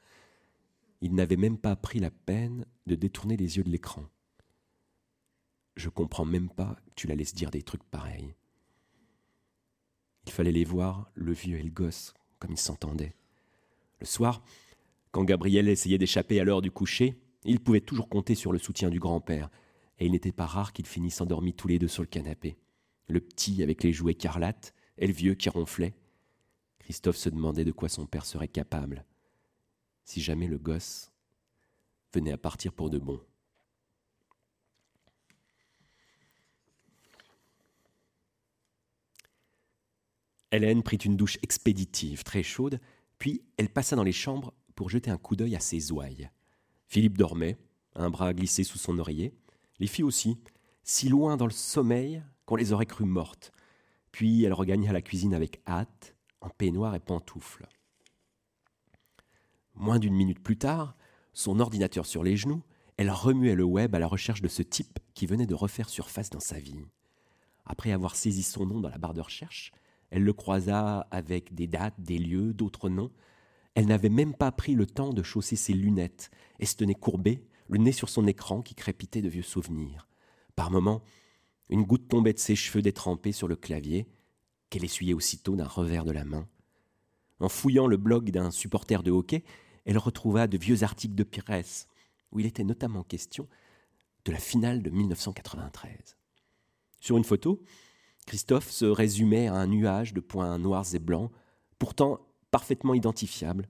Il 1.01 1.15
n'avait 1.15 1.39
même 1.39 1.57
pas 1.57 1.77
pris 1.77 1.99
la 1.99 2.11
peine 2.11 2.67
de 2.87 2.95
détourner 2.95 3.39
les 3.39 3.57
yeux 3.57 3.65
de 3.65 3.71
l'écran. 3.71 4.05
Je 5.77 5.89
comprends 5.89 6.27
même 6.27 6.51
pas 6.51 6.77
que 6.91 6.95
tu 6.95 7.07
la 7.07 7.15
laisses 7.15 7.33
dire 7.33 7.51
des 7.51 7.63
trucs 7.63 7.85
pareils. 7.85 8.35
Il 10.27 10.33
fallait 10.33 10.53
les 10.53 10.65
voir, 10.65 11.11
le 11.15 11.33
vieux 11.33 11.59
et 11.59 11.63
le 11.63 11.71
gosse, 11.71 12.13
comme 12.39 12.53
ils 12.53 12.59
s'entendaient. 12.59 13.17
Le 13.99 14.05
soir, 14.05 14.43
quand 15.11 15.25
Gabriel 15.25 15.69
essayait 15.71 15.97
d'échapper 15.97 16.39
à 16.39 16.45
l'heure 16.45 16.61
du 16.61 16.71
coucher, 16.71 17.19
il 17.45 17.61
pouvait 17.61 17.81
toujours 17.81 18.11
compter 18.11 18.35
sur 18.35 18.53
le 18.53 18.59
soutien 18.59 18.91
du 18.91 19.01
grand-père, 19.01 19.49
et 20.01 20.07
il 20.07 20.13
n'était 20.13 20.33
pas 20.33 20.47
rare 20.47 20.73
qu'ils 20.73 20.87
finissent 20.87 21.21
endormis 21.21 21.55
tous 21.55 21.69
les 21.69 21.79
deux 21.79 21.89
sur 21.89 22.03
le 22.03 22.09
canapé. 22.09 22.57
Le 23.09 23.21
petit 23.21 23.63
avec 23.63 23.83
les 23.85 23.93
joues 23.93 24.09
écarlates, 24.09 24.75
et 25.01 25.07
le 25.07 25.13
vieux 25.13 25.35
qui 25.35 25.49
ronflait. 25.49 25.95
Christophe 26.79 27.17
se 27.17 27.29
demandait 27.29 27.65
de 27.65 27.73
quoi 27.73 27.89
son 27.89 28.07
père 28.07 28.27
serait 28.27 28.49
capable, 28.49 29.05
si 30.05 30.21
jamais 30.21 30.47
le 30.47 30.59
gosse 30.59 31.11
venait 32.13 32.33
à 32.33 32.39
partir 32.39 32.73
pour 32.73 32.91
de 32.91 32.99
bon. 32.99 33.21
Hélène 40.53 40.83
prit 40.83 40.97
une 40.97 41.17
douche 41.17 41.39
expéditive, 41.43 42.25
très 42.25 42.43
chaude, 42.43 42.81
puis 43.19 43.43
elle 43.57 43.71
passa 43.71 43.95
dans 43.95 44.03
les 44.03 44.13
chambres 44.13 44.53
pour 44.75 44.91
jeter 44.91 45.11
un 45.11 45.19
coup 45.19 45.37
d'œil 45.37 45.55
à 45.55 45.61
ses 45.61 45.93
ouailles. 45.93 46.29
Philippe 46.89 47.17
dormait, 47.17 47.57
un 47.95 48.11
bras 48.11 48.35
glissé 48.35 48.65
sous 48.65 48.79
son 48.79 48.99
oreiller. 48.99 49.33
Les 49.81 49.87
filles 49.87 50.05
aussi, 50.05 50.39
si 50.85 51.09
loin 51.09 51.37
dans 51.37 51.47
le 51.47 51.53
sommeil 51.53 52.23
qu'on 52.47 52.57
les 52.57 52.73
aurait 52.73 52.87
crues 52.87 53.05
mortes. 53.05 53.53
Puis 54.13 54.45
elle 54.45 54.53
regagna 54.53 54.93
la 54.93 55.03
cuisine 55.03 55.35
avec 55.35 55.63
hâte, 55.67 56.15
en 56.41 56.49
peignoir 56.49 56.95
et 56.95 57.01
pantoufles. 57.01 57.67
Moins 59.75 59.99
d'une 59.99 60.15
minute 60.15 60.43
plus 60.43 60.59
tard, 60.59 60.97
son 61.33 61.61
ordinateur 61.61 62.07
sur 62.07 62.23
les 62.23 62.37
genoux, 62.37 62.63
elle 62.97 63.11
remuait 63.11 63.55
le 63.55 63.65
web 63.65 63.95
à 63.95 63.99
la 63.99 64.07
recherche 64.07 64.43
de 64.43 64.49
ce 64.49 64.63
type 64.63 64.99
qui 65.15 65.27
venait 65.27 65.47
de 65.47 65.55
refaire 65.55 65.89
surface 65.89 66.29
dans 66.29 66.41
sa 66.41 66.59
vie. 66.59 66.85
Après 67.65 67.93
avoir 67.93 68.17
saisi 68.17 68.43
son 68.43 68.67
nom 68.67 68.81
dans 68.81 68.91
la 68.91 68.99
barre 68.99 69.15
de 69.15 69.21
recherche, 69.21 69.73
elle 70.11 70.25
le 70.25 70.33
croisa 70.33 71.07
avec 71.11 71.55
des 71.55 71.67
dates, 71.67 71.99
des 71.99 72.19
lieux, 72.19 72.53
d'autres 72.53 72.89
noms, 72.89 73.13
elle 73.75 73.87
n'avait 73.87 74.09
même 74.09 74.35
pas 74.35 74.51
pris 74.51 74.75
le 74.75 74.87
temps 74.87 75.13
de 75.13 75.23
chausser 75.23 75.57
ses 75.57 75.73
lunettes 75.73 76.31
et 76.59 76.67
se 76.67 76.75
tenait 76.75 76.95
courbée, 76.95 77.47
le 77.71 77.79
nez 77.79 77.93
sur 77.93 78.09
son 78.09 78.27
écran 78.27 78.63
qui 78.63 78.75
crépitait 78.75 79.23
de 79.23 79.29
vieux 79.29 79.43
souvenirs. 79.43 80.09
Par 80.57 80.71
moments, 80.71 81.03
une 81.69 81.85
goutte 81.85 82.09
tombait 82.09 82.33
de 82.33 82.39
ses 82.39 82.57
cheveux 82.57 82.83
détrempés 82.83 83.33
sur 83.33 83.47
le 83.47 83.57
clavier, 83.57 84.09
qu'elle 84.69 84.85
essuyait 84.85 85.15
aussitôt 85.15 85.57
d'un 85.57 85.67
revers 85.67 86.05
de 86.05 86.11
la 86.11 86.25
main. 86.25 86.49
En 87.39 87.49
fouillant 87.49 87.87
le 87.87 87.97
blog 87.97 88.31
d'un 88.31 88.51
supporter 88.51 89.03
de 89.03 89.11
hockey, 89.11 89.45
elle 89.85 89.99
retrouva 89.99 90.47
de 90.47 90.59
vieux 90.59 90.83
articles 90.83 91.15
de 91.15 91.25
Pires, 91.25 91.87
où 92.33 92.41
il 92.41 92.47
était 92.47 92.65
notamment 92.65 93.03
question 93.03 93.49
de 94.25 94.33
la 94.33 94.39
finale 94.39 94.83
de 94.83 94.91
1993. 94.91 96.17
Sur 97.01 97.17
une 97.17 97.25
photo, 97.25 97.63
Christophe 98.27 98.71
se 98.71 98.85
résumait 98.85 99.49
à 99.49 99.55
un 99.55 99.67
nuage 99.67 100.13
de 100.13 100.21
points 100.21 100.59
noirs 100.59 100.95
et 100.95 100.99
blancs, 100.99 101.31
pourtant 101.79 102.21
parfaitement 102.51 102.95
identifiable. 102.95 103.69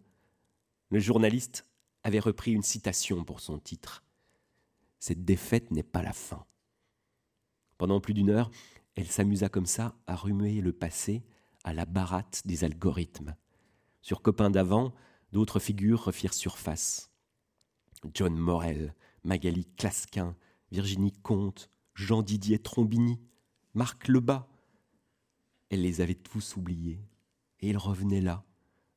Le 0.88 0.98
journaliste 0.98 1.69
avait 2.02 2.20
repris 2.20 2.52
une 2.52 2.62
citation 2.62 3.24
pour 3.24 3.40
son 3.40 3.58
titre. 3.58 4.04
Cette 4.98 5.24
défaite 5.24 5.70
n'est 5.70 5.82
pas 5.82 6.02
la 6.02 6.12
fin. 6.12 6.44
Pendant 7.78 8.00
plus 8.00 8.14
d'une 8.14 8.30
heure, 8.30 8.50
elle 8.94 9.06
s'amusa 9.06 9.48
comme 9.48 9.66
ça 9.66 9.96
à 10.06 10.14
remuer 10.14 10.60
le 10.60 10.72
passé 10.72 11.22
à 11.64 11.72
la 11.72 11.86
baratte 11.86 12.42
des 12.44 12.64
algorithmes. 12.64 13.36
Sur 14.02 14.22
copain 14.22 14.50
d'avant, 14.50 14.94
d'autres 15.32 15.60
figures 15.60 16.04
refirent 16.04 16.34
surface. 16.34 17.10
John 18.14 18.36
Morel, 18.36 18.94
Magali 19.24 19.66
Clasquin, 19.76 20.36
Virginie 20.72 21.12
Comte, 21.12 21.70
Jean-Didier 21.94 22.58
Trombini, 22.58 23.20
Marc 23.74 24.08
Lebas. 24.08 24.48
Elle 25.68 25.82
les 25.82 26.00
avait 26.00 26.14
tous 26.14 26.56
oubliés, 26.56 27.00
et 27.60 27.68
ils 27.70 27.78
revenaient 27.78 28.20
là, 28.20 28.44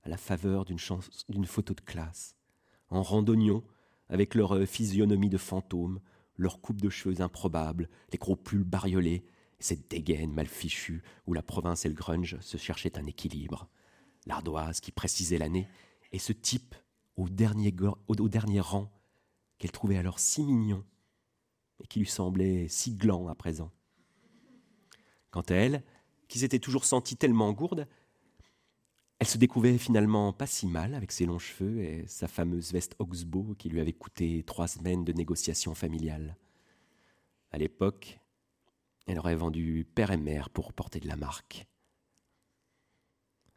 à 0.03 0.09
la 0.09 0.17
faveur 0.17 0.65
d'une 0.65 1.45
photo 1.45 1.73
de 1.73 1.81
classe, 1.81 2.35
en 2.95 3.03
randonnion, 3.03 3.63
avec 4.09 4.35
leur 4.35 4.55
euh, 4.55 4.65
physionomie 4.65 5.29
de 5.29 5.37
fantôme, 5.37 5.99
leur 6.37 6.61
coupe 6.61 6.81
de 6.81 6.89
cheveux 6.89 7.21
improbable, 7.21 7.89
les 8.11 8.17
gros 8.17 8.35
pulls 8.35 8.63
bariolés, 8.63 9.25
cette 9.59 9.89
dégaine 9.89 10.33
mal 10.33 10.47
fichue 10.47 11.03
où 11.25 11.33
la 11.33 11.41
province 11.41 11.85
et 11.85 11.89
le 11.89 11.95
grunge 11.95 12.37
se 12.41 12.57
cherchaient 12.57 12.97
un 12.97 13.05
équilibre, 13.05 13.69
l'ardoise 14.25 14.79
qui 14.79 14.91
précisait 14.91 15.37
l'année, 15.37 15.67
et 16.11 16.19
ce 16.19 16.33
type 16.33 16.75
au 17.15 17.29
dernier, 17.29 17.73
au 18.07 18.29
dernier 18.29 18.59
rang 18.59 18.91
qu'elle 19.57 19.71
trouvait 19.71 19.97
alors 19.97 20.19
si 20.19 20.43
mignon 20.43 20.83
et 21.81 21.87
qui 21.87 21.99
lui 21.99 22.07
semblait 22.07 22.67
si 22.67 22.95
gland 22.95 23.27
à 23.27 23.35
présent. 23.35 23.71
Quant 25.31 25.41
à 25.41 25.55
elle, 25.55 25.83
qui 26.27 26.39
s'était 26.39 26.59
toujours 26.59 26.85
sentie 26.85 27.15
tellement 27.15 27.51
gourde, 27.53 27.87
elle 29.23 29.29
se 29.29 29.37
découvrait 29.37 29.77
finalement 29.77 30.33
pas 30.33 30.47
si 30.47 30.67
mal 30.67 30.93
avec 30.93 31.13
ses 31.13 31.25
longs 31.25 31.39
cheveux 31.39 31.81
et 31.81 32.03
sa 32.07 32.27
fameuse 32.27 32.73
veste 32.73 32.93
Oxbow 32.99 33.55
qui 33.57 33.69
lui 33.69 33.79
avait 33.79 33.93
coûté 33.93 34.43
trois 34.43 34.67
semaines 34.67 35.05
de 35.05 35.13
négociations 35.13 35.73
familiales. 35.73 36.35
À 37.51 37.57
l'époque, 37.57 38.19
elle 39.07 39.17
aurait 39.17 39.37
vendu 39.37 39.87
père 39.95 40.11
et 40.11 40.17
mère 40.17 40.49
pour 40.49 40.73
porter 40.73 40.99
de 40.99 41.07
la 41.07 41.15
marque. 41.15 41.65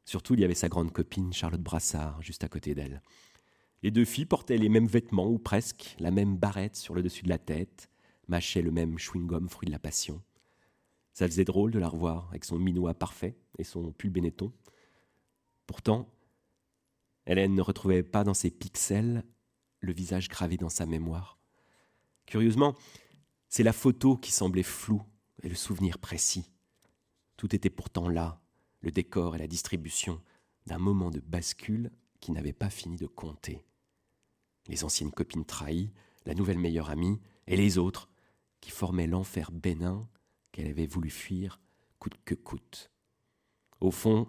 Surtout, 0.05 0.35
il 0.35 0.41
y 0.41 0.45
avait 0.45 0.55
sa 0.55 0.69
grande 0.69 0.93
copine 0.93 1.33
Charlotte 1.33 1.61
Brassard 1.61 2.23
juste 2.23 2.45
à 2.45 2.49
côté 2.49 2.77
d'elle. 2.77 3.03
Les 3.83 3.91
deux 3.91 4.05
filles 4.05 4.25
portaient 4.25 4.59
les 4.59 4.69
mêmes 4.69 4.87
vêtements 4.87 5.29
ou 5.29 5.41
presque, 5.41 5.97
la 5.99 6.13
même 6.13 6.37
barrette 6.37 6.77
sur 6.77 6.95
le 6.95 7.03
dessus 7.03 7.25
de 7.25 7.29
la 7.29 7.39
tête, 7.39 7.91
mâchaient 8.29 8.63
le 8.63 8.71
même 8.71 8.99
chewing-gum 8.99 9.49
fruit 9.49 9.67
de 9.67 9.73
la 9.73 9.81
passion. 9.81 10.23
Ça 11.13 11.27
faisait 11.27 11.45
drôle 11.45 11.73
de 11.73 11.81
la 11.81 11.89
revoir 11.89 12.29
avec 12.29 12.45
son 12.45 12.57
minois 12.57 12.95
parfait 12.95 13.37
et 13.59 13.65
son 13.65 13.91
pull 13.91 14.11
Benetton. 14.11 14.53
Pourtant, 15.67 16.09
Hélène 17.27 17.55
ne 17.55 17.63
retrouvait 17.63 18.03
pas 18.03 18.25
dans 18.25 18.35
ses 18.35 18.51
pixels 18.51 19.25
le 19.81 19.93
visage 19.93 20.29
gravé 20.29 20.57
dans 20.57 20.69
sa 20.69 20.87
mémoire. 20.87 21.39
Curieusement, 22.27 22.75
c'est 23.49 23.63
la 23.63 23.73
photo 23.73 24.17
qui 24.17 24.33
semblait 24.33 24.63
floue 24.63 25.03
et 25.43 25.49
le 25.49 25.55
souvenir 25.55 25.99
précis. 25.99 26.51
Tout 27.37 27.55
était 27.55 27.71
pourtant 27.71 28.09
là, 28.09 28.41
le 28.81 28.91
décor 28.91 29.35
et 29.35 29.39
la 29.39 29.47
distribution 29.47 30.21
d'un 30.67 30.79
moment 30.79 31.11
de 31.11 31.21
bascule 31.21 31.91
qui 32.21 32.33
n'avait 32.33 32.53
pas 32.53 32.71
fini 32.71 32.97
de 32.97 33.07
compter. 33.07 33.65
Les 34.69 34.85
anciennes 34.85 35.13
copines 35.13 35.45
trahies, 35.45 35.93
la 36.25 36.35
nouvelle 36.35 36.59
meilleure 36.59 36.91
amie 36.91 37.21
et 37.47 37.57
les 37.57 37.79
autres 37.79 38.09
qui 38.61 38.71
formait 38.71 39.07
l'enfer 39.07 39.53
bénin 39.53 40.09
qu'elle 40.51 40.67
avait 40.67 40.87
voulu 40.87 41.11
fuir 41.11 41.61
coûte 41.99 42.17
que 42.25 42.35
coûte. 42.35 42.91
Au 43.81 43.91
fond, 43.91 44.29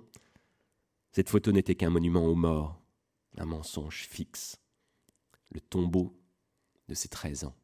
cette 1.12 1.30
photo 1.30 1.52
n'était 1.52 1.76
qu'un 1.76 1.90
monument 1.90 2.26
aux 2.26 2.36
morts, 2.36 2.82
un 3.38 3.46
mensonge 3.46 4.08
fixe, 4.08 4.60
le 5.52 5.62
tombeau 5.62 6.20
de 6.88 6.94
ses 6.94 7.10
treize 7.10 7.44
ans. 7.44 7.56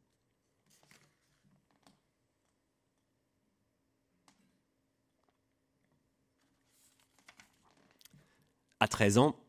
À 8.80 8.88
13 8.88 9.16
ans, 9.16 9.40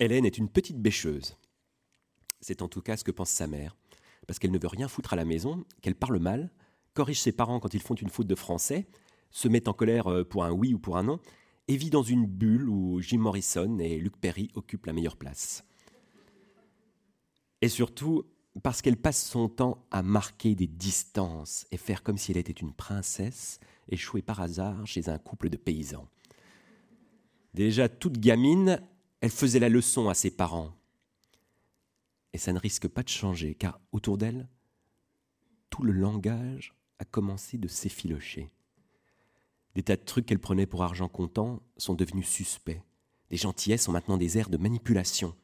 Hélène 0.00 0.26
est 0.26 0.38
une 0.38 0.48
petite 0.48 0.80
bêcheuse. 0.80 1.36
C'est 2.40 2.62
en 2.62 2.68
tout 2.68 2.82
cas 2.82 2.96
ce 2.96 3.04
que 3.04 3.12
pense 3.12 3.30
sa 3.30 3.46
mère, 3.46 3.76
parce 4.26 4.40
qu'elle 4.40 4.50
ne 4.50 4.58
veut 4.58 4.66
rien 4.66 4.88
foutre 4.88 5.12
à 5.12 5.16
la 5.16 5.24
maison, 5.24 5.64
qu'elle 5.82 5.94
parle 5.94 6.18
mal, 6.18 6.50
corrige 6.94 7.20
ses 7.20 7.30
parents 7.30 7.60
quand 7.60 7.74
ils 7.74 7.82
font 7.82 7.94
une 7.94 8.10
faute 8.10 8.26
de 8.26 8.34
français, 8.34 8.88
se 9.30 9.46
met 9.46 9.68
en 9.68 9.72
colère 9.72 10.08
euh, 10.08 10.24
pour 10.24 10.44
un 10.44 10.50
oui 10.50 10.74
ou 10.74 10.78
pour 10.78 10.96
un 10.96 11.04
non, 11.04 11.20
et 11.68 11.76
vit 11.76 11.90
dans 11.90 12.02
une 12.02 12.26
bulle 12.26 12.68
où 12.68 13.00
Jim 13.00 13.18
Morrison 13.18 13.78
et 13.78 13.98
Luc 13.98 14.16
Perry 14.16 14.50
occupent 14.54 14.86
la 14.86 14.92
meilleure 14.92 15.16
place. 15.16 15.64
Et 17.62 17.68
surtout, 17.68 18.24
parce 18.62 18.82
qu'elle 18.82 18.96
passe 18.96 19.24
son 19.24 19.48
temps 19.48 19.86
à 19.90 20.02
marquer 20.02 20.54
des 20.54 20.66
distances 20.66 21.66
et 21.70 21.76
faire 21.76 22.02
comme 22.02 22.18
si 22.18 22.30
elle 22.30 22.36
était 22.36 22.52
une 22.52 22.72
princesse 22.72 23.58
échouée 23.88 24.22
par 24.22 24.40
hasard 24.40 24.86
chez 24.86 25.08
un 25.08 25.18
couple 25.18 25.48
de 25.48 25.56
paysans. 25.56 26.08
Déjà 27.54 27.88
toute 27.88 28.18
gamine, 28.18 28.82
elle 29.20 29.30
faisait 29.30 29.58
la 29.58 29.68
leçon 29.68 30.08
à 30.08 30.14
ses 30.14 30.30
parents. 30.30 30.72
Et 32.32 32.38
ça 32.38 32.52
ne 32.52 32.58
risque 32.58 32.88
pas 32.88 33.02
de 33.02 33.08
changer, 33.08 33.54
car 33.54 33.80
autour 33.92 34.18
d'elle, 34.18 34.48
tout 35.70 35.82
le 35.82 35.92
langage 35.92 36.74
a 36.98 37.04
commencé 37.04 37.58
de 37.58 37.68
s'effilocher. 37.68 38.50
Des 39.74 39.82
tas 39.82 39.96
de 39.96 40.04
trucs 40.04 40.26
qu'elle 40.26 40.38
prenait 40.38 40.66
pour 40.66 40.82
argent 40.82 41.08
comptant 41.08 41.60
sont 41.76 41.94
devenus 41.94 42.28
suspects. 42.28 42.82
Des 43.30 43.36
gentillesses 43.36 43.88
ont 43.88 43.92
maintenant 43.92 44.16
des 44.16 44.38
airs 44.38 44.50
de 44.50 44.56
manipulation, 44.56 45.34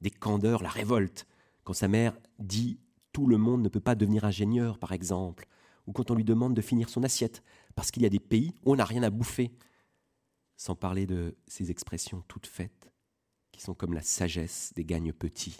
des 0.00 0.10
candeurs, 0.10 0.62
la 0.62 0.68
révolte. 0.68 1.26
Quand 1.64 1.72
sa 1.72 1.88
mère 1.88 2.16
dit 2.38 2.78
tout 3.12 3.26
le 3.26 3.38
monde 3.38 3.62
ne 3.62 3.68
peut 3.68 3.80
pas 3.80 3.94
devenir 3.96 4.24
ingénieur, 4.24 4.78
par 4.78 4.92
exemple, 4.92 5.46
ou 5.86 5.92
quand 5.92 6.10
on 6.10 6.14
lui 6.14 6.24
demande 6.24 6.54
de 6.54 6.60
finir 6.60 6.88
son 6.88 7.02
assiette, 7.02 7.42
parce 7.74 7.90
qu'il 7.90 8.02
y 8.02 8.06
a 8.06 8.10
des 8.10 8.20
pays 8.20 8.54
où 8.64 8.72
on 8.72 8.76
n'a 8.76 8.84
rien 8.84 9.02
à 9.02 9.10
bouffer, 9.10 9.50
sans 10.56 10.76
parler 10.76 11.06
de 11.06 11.36
ces 11.48 11.70
expressions 11.70 12.22
toutes 12.28 12.46
faites, 12.46 12.92
qui 13.50 13.60
sont 13.60 13.74
comme 13.74 13.94
la 13.94 14.02
sagesse 14.02 14.72
des 14.76 14.84
gagnes 14.84 15.12
petits. 15.12 15.56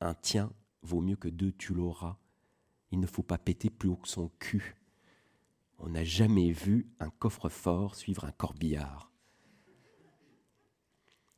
Un 0.00 0.14
tien 0.14 0.52
vaut 0.82 1.00
mieux 1.00 1.16
que 1.16 1.28
deux 1.28 1.52
tu 1.52 1.74
l'auras. 1.74 2.18
Il 2.90 3.00
ne 3.00 3.06
faut 3.06 3.22
pas 3.22 3.38
péter 3.38 3.70
plus 3.70 3.88
haut 3.88 3.96
que 3.96 4.08
son 4.08 4.30
cul. 4.38 4.76
On 5.78 5.88
n'a 5.88 6.04
jamais 6.04 6.50
vu 6.50 6.88
un 7.00 7.10
coffre-fort 7.10 7.94
suivre 7.94 8.24
un 8.24 8.32
corbillard. 8.32 9.10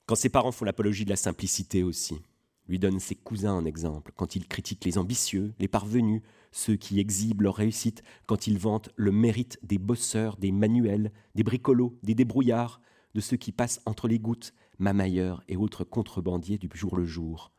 Quand 0.06 0.14
ses 0.14 0.28
parents 0.28 0.52
font 0.52 0.64
l'apologie 0.64 1.04
de 1.04 1.10
la 1.10 1.16
simplicité 1.16 1.82
aussi, 1.82 2.16
lui 2.68 2.78
donnent 2.78 3.00
ses 3.00 3.14
cousins 3.14 3.54
en 3.54 3.64
exemple, 3.64 4.12
quand 4.16 4.36
ils 4.36 4.46
critiquent 4.46 4.84
les 4.84 4.98
ambitieux, 4.98 5.54
les 5.58 5.68
parvenus, 5.68 6.22
ceux 6.52 6.76
qui 6.76 7.00
exhibent 7.00 7.42
leur 7.42 7.56
réussite, 7.56 8.02
quand 8.26 8.46
ils 8.46 8.58
vantent 8.58 8.90
le 8.96 9.12
mérite 9.12 9.58
des 9.62 9.78
bosseurs, 9.78 10.36
des 10.36 10.52
manuels, 10.52 11.12
des 11.34 11.42
bricolos, 11.42 11.98
des 12.02 12.14
débrouillards, 12.14 12.80
de 13.14 13.20
ceux 13.20 13.36
qui 13.36 13.52
passent 13.52 13.80
entre 13.86 14.08
les 14.08 14.18
gouttes, 14.18 14.52
mamailleurs 14.78 15.42
et 15.48 15.56
autres 15.56 15.84
contrebandiers 15.84 16.58
du 16.58 16.68
jour 16.74 16.96
le 16.96 17.04
jour. 17.04 17.52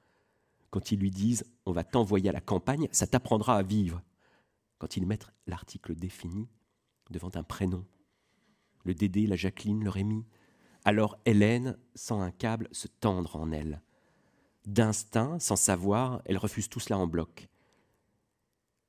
Quand 0.69 0.91
ils 0.91 1.00
lui 1.00 1.12
disent 1.12 1.46
On 1.65 1.72
va 1.72 1.84
t'envoyer 1.84 2.29
à 2.29 2.34
la 2.34 2.41
campagne, 2.41 2.88
ça 2.91 3.07
t'apprendra 3.07 3.57
à 3.57 3.63
vivre. 3.63 4.01
Quand 4.77 4.98
ils 4.98 5.07
mettent 5.07 5.27
l'article 5.48 5.96
défini 5.96 6.48
devant 7.12 7.32
un 7.36 7.44
prénom, 7.44 7.86
le 8.84 8.94
Dédé, 8.94 9.28
la 9.28 9.36
Jacqueline, 9.36 9.84
le 9.84 9.90
Rémi, 9.90 10.26
alors 10.86 11.18
Hélène 11.25 11.77
sent 11.96 12.14
un 12.14 12.31
câble 12.31 12.70
se 12.72 12.88
tendre 12.88 13.36
en 13.36 13.51
elle. 13.51 13.81
D'instinct, 14.66 15.40
sans 15.40 15.55
savoir, 15.55 16.22
elle 16.25 16.38
refuse 16.38 16.70
tout 16.70 16.79
cela 16.79 16.98
en 16.98 17.08
bloc. 17.08 17.50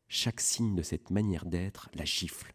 Chaque 0.07 0.41
signe 0.41 0.75
de 0.75 0.83
cette 0.83 1.11
manière 1.11 1.45
d'être 1.45 1.91
la 1.95 2.05
gifle. 2.05 2.55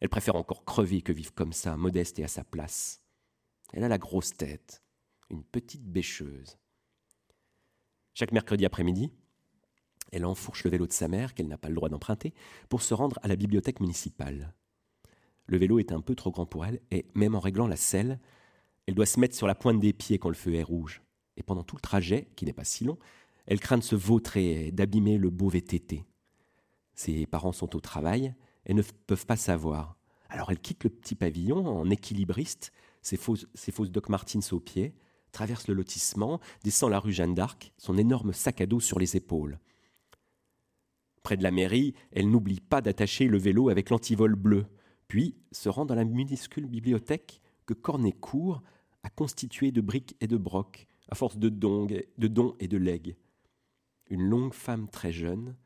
Elle 0.00 0.08
préfère 0.08 0.36
encore 0.36 0.64
crever 0.64 1.02
que 1.02 1.12
vivre 1.12 1.34
comme 1.34 1.52
ça, 1.52 1.76
modeste 1.76 2.18
et 2.18 2.24
à 2.24 2.28
sa 2.28 2.44
place. 2.44 3.02
Elle 3.72 3.84
a 3.84 3.88
la 3.88 3.98
grosse 3.98 4.34
tête, 4.34 4.82
une 5.30 5.44
petite 5.44 5.84
bêcheuse. 5.84 6.58
Chaque 8.14 8.32
mercredi 8.32 8.64
après-midi, 8.64 9.12
elle 10.12 10.24
enfourche 10.24 10.64
le 10.64 10.70
vélo 10.70 10.86
de 10.86 10.92
sa 10.92 11.08
mère, 11.08 11.34
qu'elle 11.34 11.48
n'a 11.48 11.58
pas 11.58 11.68
le 11.68 11.74
droit 11.74 11.88
d'emprunter, 11.88 12.34
pour 12.68 12.82
se 12.82 12.94
rendre 12.94 13.18
à 13.22 13.28
la 13.28 13.36
bibliothèque 13.36 13.80
municipale. 13.80 14.54
Le 15.48 15.58
vélo 15.58 15.80
est 15.80 15.92
un 15.92 16.00
peu 16.00 16.14
trop 16.14 16.30
grand 16.30 16.46
pour 16.46 16.64
elle, 16.64 16.80
et 16.90 17.06
même 17.14 17.34
en 17.34 17.40
réglant 17.40 17.66
la 17.66 17.76
selle, 17.76 18.20
elle 18.86 18.94
doit 18.94 19.06
se 19.06 19.18
mettre 19.18 19.34
sur 19.34 19.46
la 19.46 19.56
pointe 19.56 19.80
des 19.80 19.92
pieds 19.92 20.18
quand 20.18 20.28
le 20.28 20.34
feu 20.34 20.54
est 20.54 20.62
rouge 20.62 21.02
et 21.38 21.42
pendant 21.42 21.62
tout 21.62 21.76
le 21.76 21.80
trajet, 21.80 22.28
qui 22.36 22.44
n'est 22.44 22.52
pas 22.52 22.64
si 22.64 22.84
long, 22.84 22.98
elle 23.46 23.60
craint 23.60 23.78
de 23.78 23.82
se 23.82 23.94
vautrer 23.94 24.66
et 24.66 24.72
d'abîmer 24.72 25.16
le 25.16 25.30
beau 25.30 25.48
VTT. 25.48 26.04
Ses 26.94 27.26
parents 27.26 27.52
sont 27.52 27.76
au 27.76 27.80
travail 27.80 28.34
et 28.66 28.74
ne 28.74 28.82
peuvent 29.06 29.24
pas 29.24 29.36
savoir. 29.36 29.96
Alors 30.28 30.50
elle 30.50 30.58
quitte 30.58 30.84
le 30.84 30.90
petit 30.90 31.14
pavillon 31.14 31.66
en 31.66 31.88
équilibriste, 31.88 32.72
ses 33.00 33.16
fausses, 33.16 33.46
ses 33.54 33.72
fausses 33.72 33.90
Doc 33.90 34.08
Martens 34.08 34.52
aux 34.52 34.60
pieds, 34.60 34.94
traverse 35.32 35.68
le 35.68 35.74
lotissement, 35.74 36.40
descend 36.64 36.90
la 36.90 36.98
rue 36.98 37.12
Jeanne 37.12 37.34
d'Arc, 37.34 37.72
son 37.78 37.96
énorme 37.96 38.32
sac 38.32 38.60
à 38.60 38.66
dos 38.66 38.80
sur 38.80 38.98
les 38.98 39.16
épaules. 39.16 39.58
Près 41.22 41.36
de 41.36 41.42
la 41.42 41.50
mairie, 41.50 41.94
elle 42.10 42.30
n'oublie 42.30 42.60
pas 42.60 42.80
d'attacher 42.80 43.26
le 43.28 43.38
vélo 43.38 43.68
avec 43.68 43.90
l'antivol 43.90 44.34
bleu, 44.34 44.66
puis 45.08 45.34
se 45.52 45.68
rend 45.68 45.86
dans 45.86 45.94
la 45.94 46.04
minuscule 46.04 46.66
bibliothèque 46.66 47.40
que 47.66 47.74
Cornécourt 47.74 48.62
a 49.02 49.10
constituée 49.10 49.72
de 49.72 49.80
briques 49.80 50.16
et 50.20 50.26
de 50.26 50.36
brocs, 50.36 50.86
à 51.08 51.14
force 51.14 51.38
de 51.38 51.48
dons, 51.48 51.86
et 51.88 52.68
de 52.68 52.76
legs. 52.76 53.16
Une 54.10 54.22
longue 54.22 54.54
femme 54.54 54.88
très 54.88 55.12
jeune, 55.12 55.56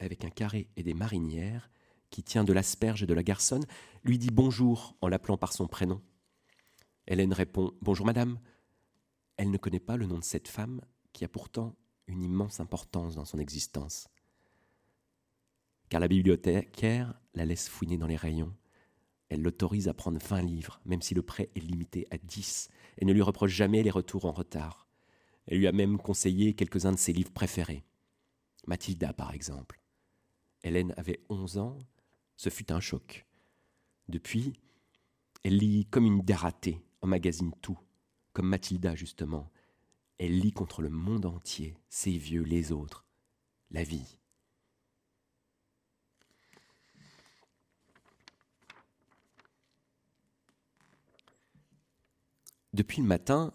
avec 0.00 0.24
un 0.24 0.30
carré 0.30 0.68
et 0.76 0.82
des 0.82 0.94
marinières, 0.94 1.70
qui 2.10 2.22
tient 2.22 2.44
de 2.44 2.52
l'asperge 2.52 3.02
et 3.02 3.06
de 3.06 3.14
la 3.14 3.22
garçonne, 3.22 3.64
lui 4.04 4.18
dit 4.18 4.30
bonjour 4.30 4.96
en 5.00 5.08
l'appelant 5.08 5.36
par 5.36 5.52
son 5.52 5.66
prénom. 5.66 6.00
Hélène 7.06 7.32
répond 7.32 7.72
Bonjour 7.82 8.06
madame. 8.06 8.38
Elle 9.36 9.50
ne 9.50 9.58
connaît 9.58 9.80
pas 9.80 9.96
le 9.96 10.06
nom 10.06 10.18
de 10.18 10.24
cette 10.24 10.48
femme 10.48 10.80
qui 11.12 11.24
a 11.24 11.28
pourtant 11.28 11.76
une 12.06 12.22
immense 12.22 12.60
importance 12.60 13.14
dans 13.14 13.24
son 13.24 13.38
existence. 13.38 14.08
Car 15.88 16.00
la 16.00 16.08
bibliothécaire 16.08 17.14
la 17.34 17.44
laisse 17.44 17.68
fouiner 17.68 17.96
dans 17.96 18.06
les 18.06 18.16
rayons. 18.16 18.54
Elle 19.28 19.42
l'autorise 19.42 19.88
à 19.88 19.94
prendre 19.94 20.18
vingt 20.18 20.42
livres, 20.42 20.80
même 20.84 21.02
si 21.02 21.14
le 21.14 21.22
prêt 21.22 21.50
est 21.54 21.60
limité 21.60 22.06
à 22.10 22.18
dix, 22.18 22.68
et 22.98 23.04
ne 23.04 23.12
lui 23.12 23.22
reproche 23.22 23.52
jamais 23.52 23.82
les 23.82 23.90
retours 23.90 24.24
en 24.24 24.32
retard. 24.32 24.86
Elle 25.46 25.58
lui 25.58 25.66
a 25.66 25.72
même 25.72 25.98
conseillé 25.98 26.54
quelques-uns 26.54 26.92
de 26.92 26.98
ses 26.98 27.12
livres 27.12 27.32
préférés. 27.32 27.84
Mathilda, 28.66 29.12
par 29.12 29.32
exemple. 29.32 29.80
Hélène 30.62 30.94
avait 30.96 31.20
onze 31.28 31.58
ans, 31.58 31.78
ce 32.36 32.50
fut 32.50 32.72
un 32.72 32.80
choc. 32.80 33.26
Depuis, 34.08 34.54
elle 35.44 35.56
lit 35.56 35.86
comme 35.86 36.06
une 36.06 36.22
dératée, 36.22 36.82
emmagasine 37.00 37.52
tout, 37.62 37.78
comme 38.32 38.48
Mathilda 38.48 38.94
justement. 38.94 39.50
Elle 40.18 40.38
lit 40.38 40.52
contre 40.52 40.82
le 40.82 40.90
monde 40.90 41.26
entier, 41.26 41.76
ses 41.88 42.16
vieux, 42.16 42.42
les 42.42 42.72
autres, 42.72 43.06
la 43.70 43.84
vie. 43.84 44.18
Depuis 52.72 53.00
le 53.00 53.08
matin, 53.08 53.52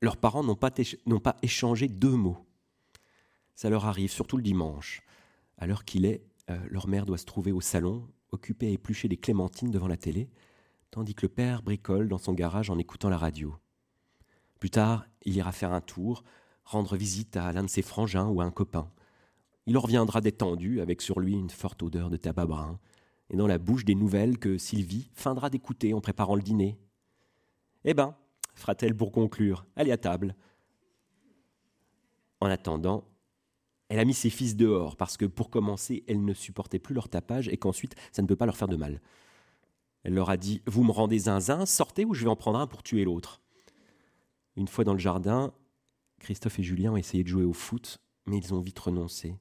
leurs 0.00 0.16
parents 0.16 0.42
n'ont 0.42 0.56
pas, 0.56 1.36
échangé 1.42 1.88
deux 1.88 2.16
mots. 2.16 2.46
Ça 3.54 3.70
leur 3.70 3.86
arrive, 3.86 4.10
surtout 4.10 4.36
le 4.36 4.42
dimanche. 4.42 5.02
À 5.58 5.66
l'heure 5.66 5.84
qu'il 5.84 6.04
est, 6.04 6.24
euh, 6.50 6.58
leur 6.68 6.88
mère 6.88 7.06
doit 7.06 7.18
se 7.18 7.24
trouver 7.24 7.52
au 7.52 7.60
salon, 7.60 8.08
occupée 8.32 8.66
à 8.66 8.70
éplucher 8.70 9.08
des 9.08 9.16
clémentines 9.16 9.70
devant 9.70 9.86
la 9.86 9.96
télé, 9.96 10.28
tandis 10.90 11.14
que 11.14 11.26
le 11.26 11.32
père 11.32 11.62
bricole 11.62 12.08
dans 12.08 12.18
son 12.18 12.32
garage 12.32 12.68
en 12.68 12.78
écoutant 12.78 13.08
la 13.08 13.18
radio. 13.18 13.54
Plus 14.58 14.70
tard, 14.70 15.06
il 15.24 15.36
ira 15.36 15.52
faire 15.52 15.72
un 15.72 15.80
tour, 15.80 16.24
rendre 16.64 16.96
visite 16.96 17.36
à 17.36 17.52
l'un 17.52 17.62
de 17.62 17.68
ses 17.68 17.82
frangins 17.82 18.28
ou 18.28 18.40
à 18.40 18.44
un 18.44 18.50
copain. 18.50 18.90
Il 19.66 19.78
en 19.78 19.80
reviendra 19.80 20.20
détendu, 20.20 20.80
avec 20.80 21.00
sur 21.00 21.20
lui 21.20 21.34
une 21.34 21.50
forte 21.50 21.82
odeur 21.82 22.10
de 22.10 22.16
tabac 22.16 22.46
brun, 22.46 22.78
et 23.30 23.36
dans 23.36 23.46
la 23.46 23.58
bouche 23.58 23.84
des 23.84 23.94
nouvelles 23.94 24.38
que 24.38 24.58
Sylvie 24.58 25.10
feindra 25.14 25.48
d'écouter 25.48 25.94
en 25.94 26.00
préparant 26.00 26.34
le 26.34 26.42
dîner. 26.42 26.78
Eh 27.84 27.94
ben, 27.94 28.14
fera-t-elle 28.54 28.96
pour 28.96 29.12
conclure? 29.12 29.66
Allez 29.76 29.92
à 29.92 29.98
table. 29.98 30.36
En 32.40 32.46
attendant, 32.46 33.04
elle 33.88 33.98
a 33.98 34.04
mis 34.04 34.14
ses 34.14 34.30
fils 34.30 34.56
dehors 34.56 34.96
parce 34.96 35.16
que 35.16 35.26
pour 35.26 35.50
commencer, 35.50 36.04
elle 36.08 36.24
ne 36.24 36.34
supportait 36.34 36.78
plus 36.78 36.94
leur 36.94 37.08
tapage 37.08 37.48
et 37.48 37.56
qu'ensuite, 37.56 37.94
ça 38.10 38.22
ne 38.22 38.26
peut 38.26 38.36
pas 38.36 38.46
leur 38.46 38.56
faire 38.56 38.68
de 38.68 38.76
mal. 38.76 39.00
Elle 40.02 40.14
leur 40.14 40.30
a 40.30 40.36
dit 40.36 40.62
Vous 40.66 40.82
me 40.82 40.92
rendez 40.92 41.18
zinzin, 41.18 41.66
sortez 41.66 42.04
ou 42.04 42.14
je 42.14 42.24
vais 42.24 42.30
en 42.30 42.36
prendre 42.36 42.58
un 42.58 42.66
pour 42.66 42.82
tuer 42.82 43.04
l'autre. 43.04 43.40
Une 44.56 44.68
fois 44.68 44.84
dans 44.84 44.92
le 44.92 44.98
jardin, 44.98 45.52
Christophe 46.18 46.58
et 46.58 46.62
Julien 46.62 46.92
ont 46.92 46.96
essayé 46.96 47.22
de 47.22 47.28
jouer 47.28 47.44
au 47.44 47.52
foot, 47.52 47.98
mais 48.26 48.38
ils 48.38 48.54
ont 48.54 48.60
vite 48.60 48.78
renoncé. 48.78 49.38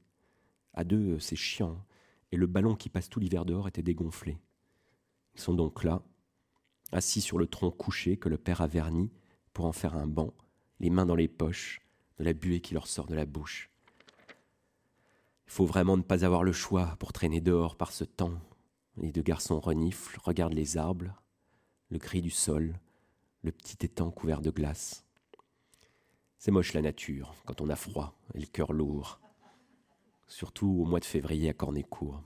À 0.73 0.83
deux, 0.83 1.19
c'est 1.19 1.35
chiant. 1.35 1.83
et 2.31 2.37
le 2.37 2.47
ballon 2.47 2.75
qui 2.75 2.89
passe 2.89 3.09
tout 3.09 3.19
l'hiver 3.19 3.45
dehors 3.45 3.67
était 3.67 3.81
dégonflé. 3.81 4.37
Ils 5.35 5.41
sont 5.41 5.53
donc 5.53 5.83
là, 5.83 6.01
assis 6.91 7.21
sur 7.21 7.37
le 7.37 7.47
tronc 7.47 7.71
couché 7.71 8.17
que 8.17 8.29
le 8.29 8.37
père 8.37 8.61
a 8.61 8.67
verni 8.67 9.11
pour 9.53 9.65
en 9.65 9.71
faire 9.71 9.95
un 9.95 10.07
banc, 10.07 10.33
les 10.79 10.89
mains 10.89 11.05
dans 11.05 11.15
les 11.15 11.27
poches, 11.27 11.81
de 12.17 12.23
la 12.23 12.33
buée 12.33 12.61
qui 12.61 12.73
leur 12.73 12.87
sort 12.87 13.07
de 13.07 13.15
la 13.15 13.25
bouche. 13.25 13.69
Il 15.47 15.51
faut 15.51 15.65
vraiment 15.65 15.97
ne 15.97 16.01
pas 16.01 16.23
avoir 16.23 16.43
le 16.43 16.53
choix 16.53 16.95
pour 16.99 17.13
traîner 17.13 17.41
dehors 17.41 17.75
par 17.75 17.91
ce 17.91 18.03
temps. 18.03 18.39
Les 18.97 19.11
deux 19.11 19.21
garçons 19.21 19.59
reniflent, 19.59 20.19
regardent 20.23 20.53
les 20.53 20.77
arbres, 20.77 21.21
le 21.89 21.99
cri 21.99 22.21
du 22.21 22.29
sol, 22.29 22.79
le 23.43 23.51
petit 23.51 23.85
étang 23.85 24.11
couvert 24.11 24.41
de 24.41 24.49
glace. 24.49 25.05
C'est 26.37 26.51
moche 26.51 26.73
la 26.73 26.81
nature, 26.81 27.35
quand 27.45 27.61
on 27.61 27.69
a 27.69 27.75
froid 27.75 28.17
et 28.33 28.39
le 28.39 28.47
cœur 28.47 28.73
lourd, 28.73 29.19
surtout 30.27 30.67
au 30.81 30.85
mois 30.85 30.99
de 30.99 31.05
février 31.05 31.49
à 31.49 31.53
Cornécourt. 31.53 32.23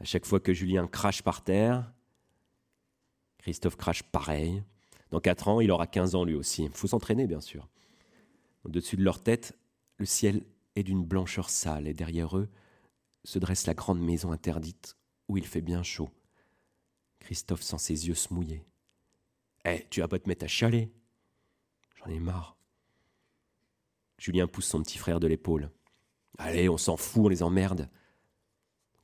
À 0.00 0.04
chaque 0.04 0.26
fois 0.26 0.38
que 0.38 0.52
Julien 0.52 0.86
crache 0.86 1.22
par 1.22 1.42
terre, 1.42 1.92
Christophe 3.38 3.76
crache 3.76 4.02
pareil. 4.02 4.62
Dans 5.10 5.20
quatre 5.20 5.48
ans, 5.48 5.60
il 5.60 5.70
aura 5.70 5.86
15 5.86 6.14
ans 6.14 6.24
lui 6.24 6.34
aussi. 6.34 6.64
Il 6.64 6.70
faut 6.72 6.88
s'entraîner, 6.88 7.26
bien 7.26 7.40
sûr. 7.40 7.68
Au-dessus 8.64 8.96
de 8.96 9.04
leur 9.04 9.22
tête, 9.22 9.56
le 9.96 10.06
ciel 10.06 10.44
est 10.76 10.82
d'une 10.82 11.04
blancheur 11.04 11.50
sale 11.50 11.88
et 11.88 11.94
derrière 11.94 12.36
eux 12.36 12.48
se 13.24 13.38
dresse 13.38 13.66
la 13.66 13.74
grande 13.74 14.00
maison 14.00 14.32
interdite 14.32 14.96
où 15.28 15.36
il 15.36 15.46
fait 15.46 15.60
bien 15.60 15.82
chaud. 15.82 16.10
Christophe 17.20 17.62
sent 17.62 17.78
ses 17.78 18.08
yeux 18.08 18.14
se 18.14 18.32
mouiller. 18.32 18.64
Eh, 19.64 19.86
tu 19.90 20.00
vas 20.00 20.08
pas 20.08 20.18
te 20.18 20.28
mettre 20.28 20.44
à 20.44 20.48
chialer 20.48 20.90
J'en 21.96 22.10
ai 22.10 22.20
marre. 22.20 22.56
Julien 24.18 24.46
pousse 24.46 24.66
son 24.66 24.82
petit 24.82 24.98
frère 24.98 25.20
de 25.20 25.26
l'épaule. 25.26 25.70
Allez, 26.38 26.68
on 26.68 26.78
s'en 26.78 26.96
fout, 26.96 27.26
on 27.26 27.28
les 27.28 27.42
emmerde. 27.42 27.90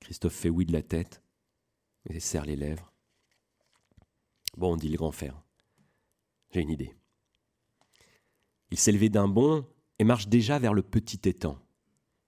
Christophe 0.00 0.34
fait 0.34 0.48
oui 0.48 0.64
de 0.64 0.72
la 0.72 0.82
tête 0.82 1.22
et 2.08 2.20
serre 2.20 2.46
les 2.46 2.56
lèvres. 2.56 2.93
Bon, 4.56 4.76
dit 4.76 4.88
le 4.88 4.96
grand 4.96 5.12
frère. 5.12 5.40
J'ai 6.50 6.60
une 6.60 6.70
idée. 6.70 6.94
Il 8.70 8.78
s'est 8.78 8.92
levé 8.92 9.08
d'un 9.08 9.28
bond 9.28 9.66
et 9.98 10.04
marche 10.04 10.28
déjà 10.28 10.58
vers 10.58 10.74
le 10.74 10.82
petit 10.82 11.28
étang. 11.28 11.58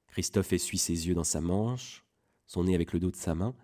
Christophe 0.08 0.52
essuie 0.52 0.78
ses 0.78 1.06
yeux 1.08 1.14
dans 1.14 1.24
sa 1.24 1.40
manche, 1.40 2.04
son 2.46 2.64
nez 2.64 2.74
avec 2.74 2.92
le 2.92 3.00
dos 3.00 3.10
de 3.10 3.16
sa 3.16 3.34
main. 3.34 3.54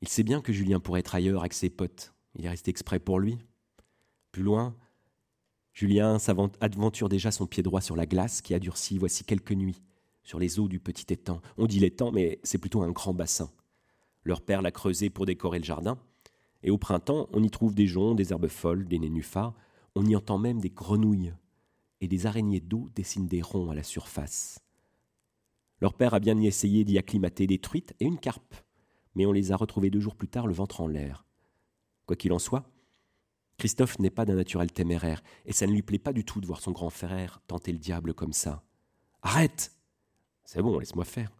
Il 0.00 0.08
sait 0.08 0.22
bien 0.22 0.40
que 0.40 0.52
Julien 0.52 0.80
pourrait 0.80 1.00
être 1.00 1.14
ailleurs 1.14 1.40
avec 1.40 1.52
ses 1.52 1.70
potes. 1.70 2.12
Il 2.34 2.44
est 2.44 2.50
resté 2.50 2.70
exprès 2.70 2.98
pour 2.98 3.20
lui. 3.20 3.38
Plus 4.32 4.42
loin, 4.42 4.76
Julien 5.72 6.18
aventure 6.60 7.08
déjà 7.08 7.30
son 7.30 7.46
pied 7.46 7.62
droit 7.62 7.80
sur 7.80 7.96
la 7.96 8.06
glace 8.06 8.40
qui 8.42 8.54
a 8.54 8.58
durci 8.58 8.98
voici 8.98 9.24
quelques 9.24 9.52
nuits, 9.52 9.82
sur 10.22 10.38
les 10.38 10.58
eaux 10.58 10.68
du 10.68 10.80
petit 10.80 11.12
étang. 11.12 11.40
On 11.58 11.66
dit 11.66 11.80
l'étang, 11.80 12.12
mais 12.12 12.40
c'est 12.42 12.58
plutôt 12.58 12.82
un 12.82 12.90
grand 12.90 13.14
bassin. 13.14 13.50
Leur 14.24 14.40
père 14.40 14.62
l'a 14.62 14.70
creusé 14.72 15.10
pour 15.10 15.26
décorer 15.26 15.58
le 15.58 15.64
jardin, 15.64 15.98
et 16.64 16.70
au 16.70 16.78
printemps, 16.78 17.28
on 17.32 17.42
y 17.42 17.50
trouve 17.50 17.74
des 17.74 17.86
joncs, 17.86 18.16
des 18.16 18.32
herbes 18.32 18.48
folles, 18.48 18.88
des 18.88 18.98
nénuphars, 18.98 19.54
on 19.94 20.04
y 20.04 20.16
entend 20.16 20.38
même 20.38 20.60
des 20.60 20.70
grenouilles, 20.70 21.34
et 22.00 22.08
des 22.08 22.26
araignées 22.26 22.60
d'eau 22.60 22.90
dessinent 22.96 23.28
des 23.28 23.42
ronds 23.42 23.70
à 23.70 23.74
la 23.74 23.82
surface. 23.82 24.58
Leur 25.80 25.92
père 25.92 26.14
a 26.14 26.20
bien 26.20 26.40
essayé 26.40 26.84
d'y 26.84 26.96
acclimater 26.96 27.46
des 27.46 27.58
truites 27.58 27.94
et 28.00 28.06
une 28.06 28.18
carpe, 28.18 28.56
mais 29.14 29.26
on 29.26 29.32
les 29.32 29.52
a 29.52 29.56
retrouvées 29.56 29.90
deux 29.90 30.00
jours 30.00 30.16
plus 30.16 30.28
tard 30.28 30.46
le 30.46 30.54
ventre 30.54 30.80
en 30.80 30.86
l'air. 30.86 31.26
Quoi 32.06 32.16
qu'il 32.16 32.32
en 32.32 32.38
soit, 32.38 32.64
Christophe 33.58 33.98
n'est 33.98 34.10
pas 34.10 34.24
d'un 34.24 34.34
naturel 34.34 34.72
téméraire, 34.72 35.22
et 35.44 35.52
ça 35.52 35.66
ne 35.66 35.72
lui 35.72 35.82
plaît 35.82 35.98
pas 35.98 36.14
du 36.14 36.24
tout 36.24 36.40
de 36.40 36.46
voir 36.46 36.60
son 36.60 36.72
grand 36.72 36.90
frère 36.90 37.42
tenter 37.46 37.72
le 37.72 37.78
diable 37.78 38.14
comme 38.14 38.32
ça. 38.32 38.64
Arrête 39.22 39.72
C'est 40.44 40.62
bon, 40.62 40.78
laisse-moi 40.78 41.04
faire. 41.04 41.30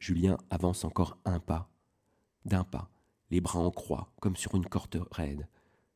Julien 0.00 0.38
avance 0.50 0.84
encore 0.84 1.18
un 1.24 1.38
pas, 1.38 1.70
d'un 2.44 2.64
pas, 2.64 2.90
les 3.30 3.40
bras 3.40 3.60
en 3.60 3.70
croix, 3.70 4.12
comme 4.20 4.36
sur 4.36 4.54
une 4.54 4.66
corde 4.66 5.06
raide. 5.10 5.48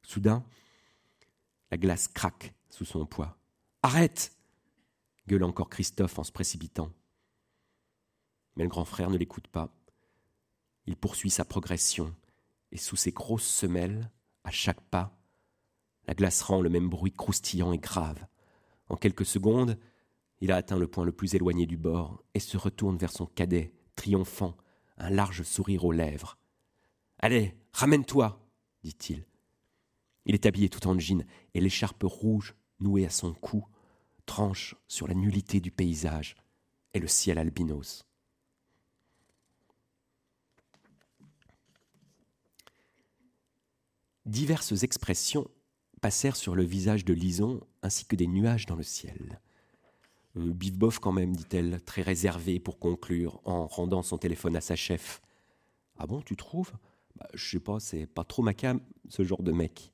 Soudain, 0.02 0.44
la 1.70 1.76
glace 1.76 2.08
craque 2.08 2.54
sous 2.68 2.84
son 2.84 3.06
poids. 3.06 3.36
Arrête 3.82 4.36
gueule 5.26 5.44
encore 5.44 5.70
Christophe 5.70 6.18
en 6.18 6.24
se 6.24 6.32
précipitant. 6.32 6.90
Mais 8.56 8.64
le 8.64 8.68
grand 8.68 8.84
frère 8.84 9.10
ne 9.10 9.16
l'écoute 9.16 9.48
pas. 9.48 9.74
Il 10.86 10.96
poursuit 10.96 11.30
sa 11.30 11.44
progression, 11.44 12.14
et 12.72 12.76
sous 12.76 12.96
ses 12.96 13.12
grosses 13.12 13.46
semelles, 13.46 14.10
à 14.44 14.50
chaque 14.50 14.82
pas, 14.82 15.16
la 16.06 16.14
glace 16.14 16.42
rend 16.42 16.60
le 16.60 16.68
même 16.68 16.90
bruit 16.90 17.12
croustillant 17.12 17.72
et 17.72 17.78
grave. 17.78 18.26
En 18.88 18.96
quelques 18.96 19.24
secondes, 19.24 19.78
il 20.40 20.52
a 20.52 20.56
atteint 20.56 20.78
le 20.78 20.86
point 20.86 21.04
le 21.04 21.12
plus 21.12 21.34
éloigné 21.34 21.64
du 21.64 21.78
bord 21.78 22.22
et 22.34 22.40
se 22.40 22.58
retourne 22.58 22.98
vers 22.98 23.12
son 23.12 23.26
cadet, 23.26 23.72
triomphant, 23.96 24.56
un 24.98 25.08
large 25.08 25.42
sourire 25.42 25.84
aux 25.86 25.92
lèvres. 25.92 26.36
Allez, 27.24 27.54
ramène-toi, 27.72 28.38
dit-il. 28.82 29.24
Il 30.26 30.34
est 30.34 30.44
habillé 30.44 30.68
tout 30.68 30.86
en 30.86 30.98
jean 30.98 31.24
et 31.54 31.60
l'écharpe 31.62 32.02
rouge 32.02 32.54
nouée 32.80 33.06
à 33.06 33.08
son 33.08 33.32
cou 33.32 33.64
tranche 34.26 34.74
sur 34.88 35.08
la 35.08 35.14
nullité 35.14 35.58
du 35.58 35.70
paysage 35.70 36.36
et 36.92 36.98
le 36.98 37.08
ciel 37.08 37.38
albinos. 37.38 38.04
Diverses 44.26 44.82
expressions 44.82 45.48
passèrent 46.02 46.36
sur 46.36 46.54
le 46.54 46.64
visage 46.64 47.06
de 47.06 47.14
Lison 47.14 47.66
ainsi 47.80 48.04
que 48.04 48.16
des 48.16 48.26
nuages 48.26 48.66
dans 48.66 48.76
le 48.76 48.82
ciel. 48.82 49.40
Euh, 50.36 50.52
bif 50.52 50.74
bof 50.74 50.98
quand 50.98 51.12
même, 51.12 51.34
dit-elle, 51.34 51.82
très 51.84 52.02
réservée 52.02 52.60
pour 52.60 52.78
conclure, 52.78 53.40
en 53.46 53.66
rendant 53.66 54.02
son 54.02 54.18
téléphone 54.18 54.56
à 54.56 54.60
sa 54.60 54.76
chef. 54.76 55.22
Ah 55.96 56.06
bon, 56.06 56.20
tu 56.20 56.36
trouves? 56.36 56.72
Bah, 57.16 57.28
Je 57.34 57.48
sais 57.48 57.60
pas, 57.60 57.80
c'est 57.80 58.06
pas 58.06 58.24
trop 58.24 58.42
ma 58.42 58.54
cam, 58.54 58.80
ce 59.08 59.22
genre 59.22 59.42
de 59.42 59.52
mec. 59.52 59.92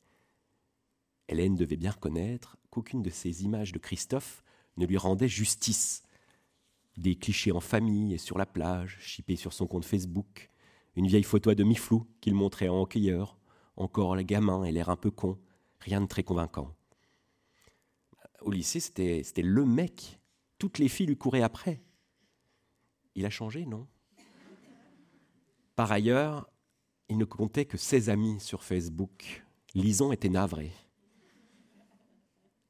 Hélène 1.29 1.55
devait 1.55 1.77
bien 1.77 1.93
reconnaître 1.93 2.57
qu'aucune 2.71 3.03
de 3.03 3.11
ces 3.11 3.45
images 3.45 3.73
de 3.73 3.79
Christophe 3.79 4.43
ne 4.77 4.87
lui 4.87 4.97
rendait 4.97 5.29
justice. 5.29 6.03
Des 6.97 7.15
clichés 7.15 7.53
en 7.53 7.61
famille 7.61 8.15
et 8.15 8.19
sur 8.19 8.37
la 8.37 8.47
plage, 8.47 8.99
chippés 9.01 9.37
sur 9.37 9.53
son 9.53 9.67
compte 9.67 9.85
Facebook, 9.85 10.51
une 10.97 11.07
vieille 11.07 11.23
photo 11.23 11.51
à 11.51 11.55
demi-flou 11.55 12.07
qu'il 12.21 12.35
montrait 12.35 12.69
en 12.69 12.83
hockeyeur, 12.83 13.39
encore 13.77 14.17
le 14.17 14.23
gamin 14.23 14.65
et 14.65 14.73
l'air 14.73 14.89
un 14.89 14.97
peu 14.97 15.11
con, 15.11 15.39
rien 15.79 16.01
de 16.01 16.07
très 16.07 16.25
convaincant. 16.25 16.75
Au 18.43 18.51
lycée, 18.51 18.81
c'était, 18.81 19.23
c'était 19.23 19.43
le 19.43 19.65
mec. 19.65 20.19
Toutes 20.59 20.79
les 20.79 20.89
filles 20.89 21.07
lui 21.07 21.17
couraient 21.17 21.43
après. 21.43 21.83
Il 23.15 23.25
a 23.25 23.31
changé, 23.31 23.67
non? 23.67 23.87
Par 25.77 25.93
ailleurs, 25.93 26.51
il 27.11 27.19
ne 27.19 27.25
comptait 27.25 27.65
que 27.65 27.77
ses 27.77 28.09
amis 28.09 28.39
sur 28.39 28.63
Facebook. 28.63 29.45
Lison 29.75 30.13
était 30.13 30.29
navré. 30.29 30.73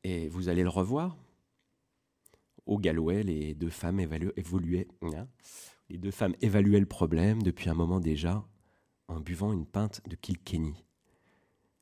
Et 0.02 0.28
vous 0.28 0.48
allez 0.48 0.62
le 0.62 0.70
revoir 0.70 1.16
Au 2.64 2.78
Galway, 2.78 3.22
les 3.22 3.54
deux 3.54 3.68
femmes 3.68 4.00
hein, 4.00 5.28
les 5.90 5.98
deux 5.98 6.10
femmes 6.10 6.34
évaluaient 6.40 6.80
le 6.80 6.86
problème 6.86 7.42
depuis 7.42 7.68
un 7.68 7.74
moment 7.74 8.00
déjà 8.00 8.42
en 9.08 9.20
buvant 9.20 9.52
une 9.52 9.66
pinte 9.66 10.00
de 10.08 10.16
Kilkenny. 10.16 10.84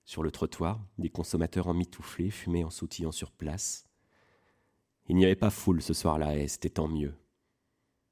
Sur 0.04 0.24
le 0.24 0.32
trottoir, 0.32 0.84
des 0.96 1.10
consommateurs 1.10 1.68
en 1.68 1.74
mitouflés 1.74 2.30
fumaient 2.30 2.64
en 2.64 2.70
sautillant 2.70 3.12
sur 3.12 3.30
place. 3.30 3.86
Il 5.06 5.16
n'y 5.16 5.24
avait 5.24 5.36
pas 5.36 5.50
foule 5.50 5.82
ce 5.82 5.94
soir-là, 5.94 6.36
et 6.36 6.48
c'était 6.48 6.70
tant 6.70 6.88
mieux. 6.88 7.14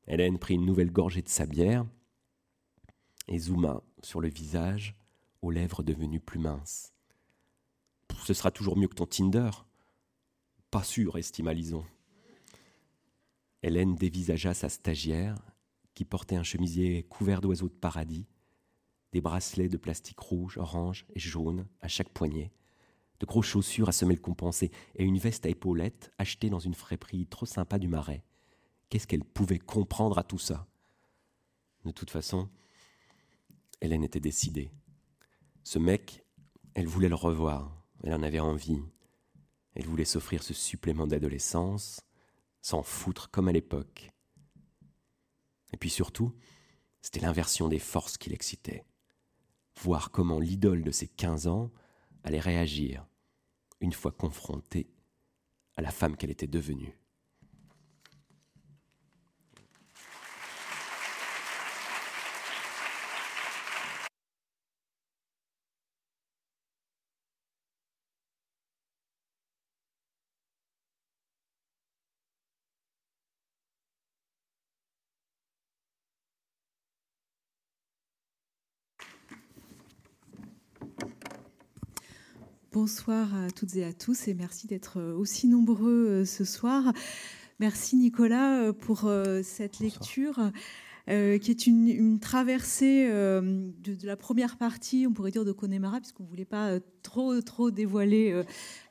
Hélène 0.06 0.38
prit 0.38 0.54
une 0.54 0.66
nouvelle 0.66 0.92
gorgée 0.92 1.22
de 1.22 1.28
sa 1.28 1.46
bière 1.46 1.86
et 3.28 3.38
zooma 3.38 3.82
sur 4.02 4.20
le 4.20 4.28
visage, 4.28 4.94
aux 5.42 5.50
lèvres 5.50 5.82
devenues 5.82 6.20
plus 6.20 6.38
minces. 6.38 6.92
Ce 8.24 8.34
sera 8.34 8.50
toujours 8.50 8.76
mieux 8.76 8.88
que 8.88 8.94
ton 8.94 9.06
Tinder. 9.06 9.50
Pas 10.70 10.82
sûr, 10.82 11.16
estima 11.18 11.52
Lison. 11.52 11.84
Hélène 13.62 13.94
dévisagea 13.94 14.54
sa 14.54 14.68
stagiaire, 14.68 15.36
qui 15.94 16.04
portait 16.04 16.36
un 16.36 16.42
chemisier 16.42 17.04
couvert 17.04 17.40
d'oiseaux 17.40 17.68
de 17.68 17.74
paradis, 17.74 18.26
des 19.12 19.20
bracelets 19.20 19.68
de 19.68 19.76
plastique 19.76 20.20
rouge, 20.20 20.58
orange 20.58 21.06
et 21.14 21.18
jaune 21.18 21.66
à 21.80 21.88
chaque 21.88 22.10
poignet, 22.10 22.52
de 23.18 23.26
grosses 23.26 23.46
chaussures 23.46 23.88
à 23.88 23.92
semelles 23.92 24.20
compensées 24.20 24.70
et 24.94 25.04
une 25.04 25.18
veste 25.18 25.46
à 25.46 25.48
épaulettes 25.48 26.12
achetée 26.18 26.50
dans 26.50 26.58
une 26.58 26.74
fraiperie 26.74 27.26
trop 27.26 27.46
sympa 27.46 27.78
du 27.78 27.88
Marais. 27.88 28.24
Qu'est-ce 28.90 29.06
qu'elle 29.06 29.24
pouvait 29.24 29.58
comprendre 29.58 30.18
à 30.18 30.22
tout 30.22 30.38
ça? 30.38 30.66
De 31.84 31.92
toute 31.92 32.10
façon, 32.10 32.50
Hélène 33.80 34.04
était 34.04 34.20
décidée. 34.20 34.70
Ce 35.64 35.78
mec, 35.78 36.24
elle 36.74 36.86
voulait 36.86 37.08
le 37.08 37.14
revoir, 37.14 37.86
elle 38.02 38.14
en 38.14 38.22
avait 38.22 38.40
envie. 38.40 38.82
Elle 39.74 39.86
voulait 39.86 40.04
s'offrir 40.04 40.42
ce 40.42 40.54
supplément 40.54 41.06
d'adolescence, 41.06 42.00
s'en 42.62 42.82
foutre 42.82 43.30
comme 43.30 43.48
à 43.48 43.52
l'époque. 43.52 44.10
Et 45.72 45.76
puis 45.76 45.90
surtout, 45.90 46.34
c'était 47.02 47.20
l'inversion 47.20 47.68
des 47.68 47.78
forces 47.78 48.16
qui 48.16 48.30
l'excitait. 48.30 48.84
Voir 49.82 50.10
comment 50.10 50.40
l'idole 50.40 50.82
de 50.82 50.90
ses 50.90 51.08
quinze 51.08 51.46
ans 51.46 51.70
allait 52.24 52.40
réagir 52.40 53.06
une 53.80 53.92
fois 53.92 54.12
confrontée 54.12 54.90
à 55.76 55.82
la 55.82 55.90
femme 55.90 56.16
qu'elle 56.16 56.30
était 56.30 56.46
devenue. 56.46 56.98
Bonsoir 82.76 83.34
à 83.34 83.50
toutes 83.50 83.74
et 83.76 83.86
à 83.86 83.94
tous 83.94 84.28
et 84.28 84.34
merci 84.34 84.66
d'être 84.66 85.00
aussi 85.00 85.48
nombreux 85.48 86.26
ce 86.26 86.44
soir. 86.44 86.92
Merci 87.58 87.96
Nicolas 87.96 88.70
pour 88.74 89.10
cette 89.42 89.78
lecture. 89.80 90.52
Euh, 91.08 91.38
qui 91.38 91.52
est 91.52 91.68
une, 91.68 92.18
traversée 92.18 93.06
euh, 93.08 93.70
de, 93.84 93.96
la 94.04 94.16
première 94.16 94.56
partie, 94.56 95.06
on 95.08 95.12
pourrait 95.12 95.30
dire, 95.30 95.44
de 95.44 95.52
Connemara, 95.52 96.00
puisqu'on 96.00 96.24
ne 96.24 96.28
voulait 96.28 96.44
pas 96.44 96.70
euh, 96.70 96.80
trop, 97.04 97.40
trop 97.42 97.70
dévoiler 97.70 98.42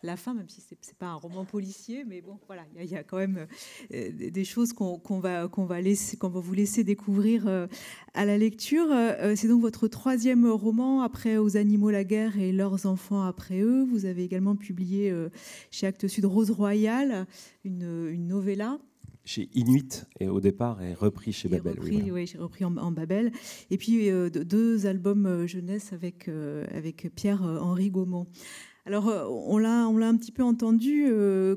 la 0.01 0.15
fin, 0.15 0.33
même 0.33 0.47
si 0.47 0.61
ce 0.61 0.73
n'est 0.73 0.93
pas 0.97 1.07
un 1.07 1.15
roman 1.15 1.43
policier, 1.43 2.05
mais 2.05 2.21
bon, 2.21 2.39
voilà, 2.47 2.63
il 2.79 2.89
y, 2.89 2.95
a 2.95 3.03
quand 3.03 3.17
même 3.17 3.45
des 3.89 4.45
choses 4.45 4.71
qu'on 4.71 5.19
va, 5.19 5.49
qu'on 5.49 5.65
va, 5.65 5.81
vous 5.81 6.53
laisser 6.53 6.85
découvrir 6.85 7.67
à 8.13 8.25
la 8.25 8.37
lecture. 8.37 8.87
C'est 9.35 9.49
donc 9.49 9.61
votre 9.61 9.89
troisième 9.89 10.47
roman, 10.47 11.01
après 11.01 11.35
Aux 11.35 11.57
animaux 11.57 11.89
la 11.89 12.05
guerre 12.05 12.39
et 12.39 12.53
leurs 12.53 12.85
enfants 12.85 13.23
après 13.23 13.59
eux. 13.59 13.83
Vous 13.83 14.05
avez 14.05 14.23
également 14.23 14.55
publié 14.55 15.13
chez 15.71 15.87
Actes 15.87 16.07
Sud 16.07 16.23
Rose 16.23 16.51
Royale, 16.51 17.27
une 17.65 18.27
novella 18.27 18.79
chez 19.25 19.49
Inuit 19.53 20.05
et 20.19 20.29
au 20.29 20.39
départ 20.39 20.81
est 20.81 20.93
repris 20.93 21.33
chez 21.33 21.49
Babel. 21.49 21.77
oui, 21.79 22.27
j'ai 22.27 22.37
repris 22.37 22.63
en, 22.63 22.91
Babel. 22.91 23.31
Et 23.71 23.77
puis 23.77 24.09
euh, 24.09 24.29
deux 24.29 24.85
albums 24.85 25.25
euh, 25.25 25.47
jeunesse 25.47 25.91
avec, 25.91 26.27
euh, 26.27 26.65
avec 26.71 27.09
Pierre-Henri 27.15 27.89
Gaumont. 27.89 28.27
Alors, 28.85 29.07
on 29.07 29.57
l'a, 29.57 29.87
on 29.87 29.97
l'a 29.97 30.07
un 30.07 30.15
petit 30.15 30.31
peu 30.31 30.43
entendu. 30.43 31.11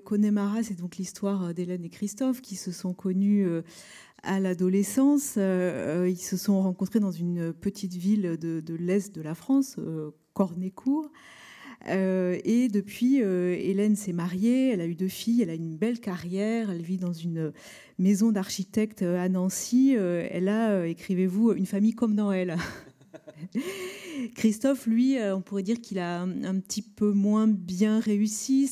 Connemara, 0.07 0.63
c'est 0.63 0.79
donc 0.79 0.97
l'histoire 0.97 1.53
d'Hélène 1.53 1.85
et 1.85 1.91
Christophe 1.91 2.41
qui 2.41 2.57
se 2.57 2.73
sont 2.73 2.95
connus 2.95 3.47
à 4.23 4.41
l'adolescence. 4.41 5.37
ils 5.37 6.17
se 6.17 6.39
sont 6.39 6.63
rencontrés 6.63 7.01
dans 7.01 7.11
une 7.11 7.53
petite 7.53 7.93
ville 7.93 8.39
de, 8.41 8.61
de 8.61 8.75
l'est 8.75 9.15
de 9.15 9.21
la 9.21 9.35
France, 9.35 9.77
Cornécourt. 10.33 11.11
Euh, 11.89 12.39
et 12.45 12.69
depuis, 12.69 13.23
euh, 13.23 13.57
Hélène 13.59 13.97
s'est 13.97 14.13
mariée, 14.13 14.71
elle 14.71 14.81
a 14.81 14.87
eu 14.87 14.95
deux 14.95 15.09
filles, 15.09 15.43
elle 15.43 15.51
a 15.51 15.55
une 15.55 15.77
belle 15.77 16.01
carrière, 16.01 16.71
elle 16.71 16.83
vit 16.83 16.99
dans 16.99 17.13
une 17.13 17.53
maison 17.99 18.33
d'architecte 18.33 19.03
à 19.03 19.29
Nancy. 19.29 19.95
Euh, 19.97 20.27
elle 20.31 20.49
a, 20.49 20.87
écrivez-vous, 20.87 21.53
une 21.53 21.67
famille 21.67 21.95
comme 21.95 22.15
dans 22.15 22.33
elle. 22.33 22.57
Christophe, 24.35 24.87
lui, 24.87 25.17
on 25.33 25.41
pourrait 25.41 25.63
dire 25.63 25.81
qu'il 25.81 25.99
a 25.99 26.23
un, 26.23 26.61
petit 26.61 26.83
peu 26.83 27.13
moins 27.13 27.47
bien 27.47 28.01
réussi. 28.01 28.67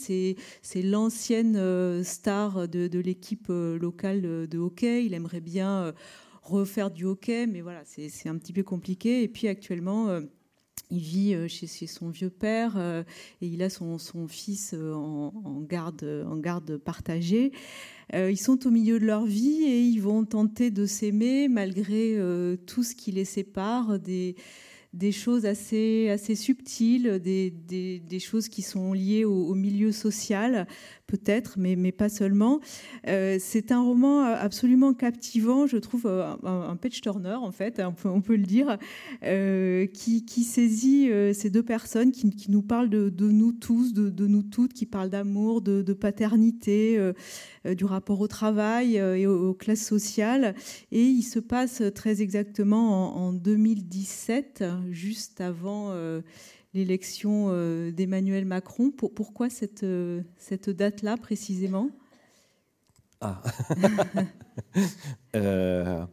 C'est 0.62 0.82
l'ancienne 0.82 2.02
star 2.02 2.68
de, 2.68 2.88
de 2.88 2.98
l'équipe 2.98 3.46
locale 3.48 4.48
de 4.48 4.58
hockey. 4.58 5.06
Il 5.06 5.14
aimerait 5.14 5.40
bien 5.40 5.94
refaire 6.42 6.90
du 6.90 7.04
hockey, 7.04 7.46
mais 7.46 7.60
voilà, 7.60 7.82
c'est 7.84 8.28
un 8.28 8.36
petit 8.36 8.52
peu 8.52 8.64
compliqué. 8.64 9.22
Et 9.22 9.28
puis 9.28 9.46
actuellement, 9.46 10.20
il 10.90 10.98
vit 10.98 11.34
euh, 11.34 11.48
chez, 11.48 11.66
son 11.86 12.10
vieux 12.10 12.30
père 12.30 12.74
euh, 12.76 13.02
et 13.40 13.46
il 13.46 13.62
a 13.62 13.70
son, 13.70 13.98
fils 14.28 14.74
euh, 14.74 14.94
en, 14.94 15.60
garde, 15.60 16.24
en 16.28 16.36
garde 16.36 16.76
partagée. 16.76 17.52
Ils 18.12 18.38
sont 18.38 18.68
au 18.68 18.70
milieu 18.70 19.00
de 19.00 19.04
leur 19.04 19.26
vie 19.26 19.64
et 19.64 19.80
ils 19.80 20.00
vont 20.00 20.24
tenter 20.24 20.70
de 20.70 20.86
s'aimer 20.86 21.48
malgré 21.48 22.16
tout 22.64 22.84
ce 22.84 22.94
qui 22.94 23.10
les 23.10 23.24
sépare, 23.24 23.98
des, 23.98 24.36
des 24.92 25.10
choses 25.10 25.44
assez, 25.44 26.08
assez 26.08 26.36
subtiles, 26.36 27.18
des, 27.18 27.50
des, 27.50 28.18
choses 28.20 28.48
qui 28.48 28.62
sont 28.62 28.92
liées 28.92 29.24
au 29.24 29.52
milieu 29.56 29.90
social 29.90 30.68
peut-être, 31.06 31.54
mais, 31.58 31.76
mais 31.76 31.92
pas 31.92 32.08
seulement. 32.08 32.60
Euh, 33.06 33.36
c'est 33.40 33.72
un 33.72 33.82
roman 33.82 34.22
absolument 34.22 34.94
captivant, 34.94 35.66
je 35.66 35.76
trouve, 35.76 36.06
euh, 36.06 36.34
un, 36.42 36.76
page 36.76 37.00
turner, 37.00 37.34
en 37.34 37.52
fait, 37.52 37.80
on 37.80 37.92
peut, 37.92 38.08
on 38.08 38.20
peut 38.20 38.36
le 38.36 38.44
dire, 38.44 38.78
euh, 39.22 39.86
qui, 39.86 40.22
saisit 40.44 41.10
ces 41.34 41.50
deux 41.50 41.62
personnes, 41.62 42.12
qui, 42.12 42.50
nous 42.50 42.62
parlent 42.62 42.88
de, 42.88 43.10
nous 43.18 43.52
tous, 43.52 43.92
de, 43.92 44.26
nous 44.26 44.42
toutes, 44.42 44.72
qui 44.72 44.86
parlent 44.86 45.10
d'amour, 45.10 45.60
de, 45.60 45.92
paternité, 45.92 47.12
du 47.64 47.84
rapport 47.84 48.20
au 48.20 48.28
travail 48.28 48.96
et 48.96 49.26
aux, 49.26 49.54
classes 49.54 49.86
sociales. 49.86 50.54
Et 50.92 51.02
il 51.02 51.22
se 51.22 51.38
passe 51.38 51.82
très 51.94 52.22
exactement 52.22 53.16
en, 53.16 53.28
en 53.28 53.32
2017, 53.32 54.64
juste 54.90 55.40
avant 55.40 55.92
l'élection 56.74 57.46
euh, 57.48 57.90
d'Emmanuel 57.90 58.44
Macron. 58.44 58.90
pourquoi 58.90 59.48
cette, 59.50 59.82
euh, 59.82 60.22
cette 60.36 60.70
date-là 60.70 61.16
précisément? 61.16 61.90
Ah. 63.20 63.42
Euh, 65.34 66.06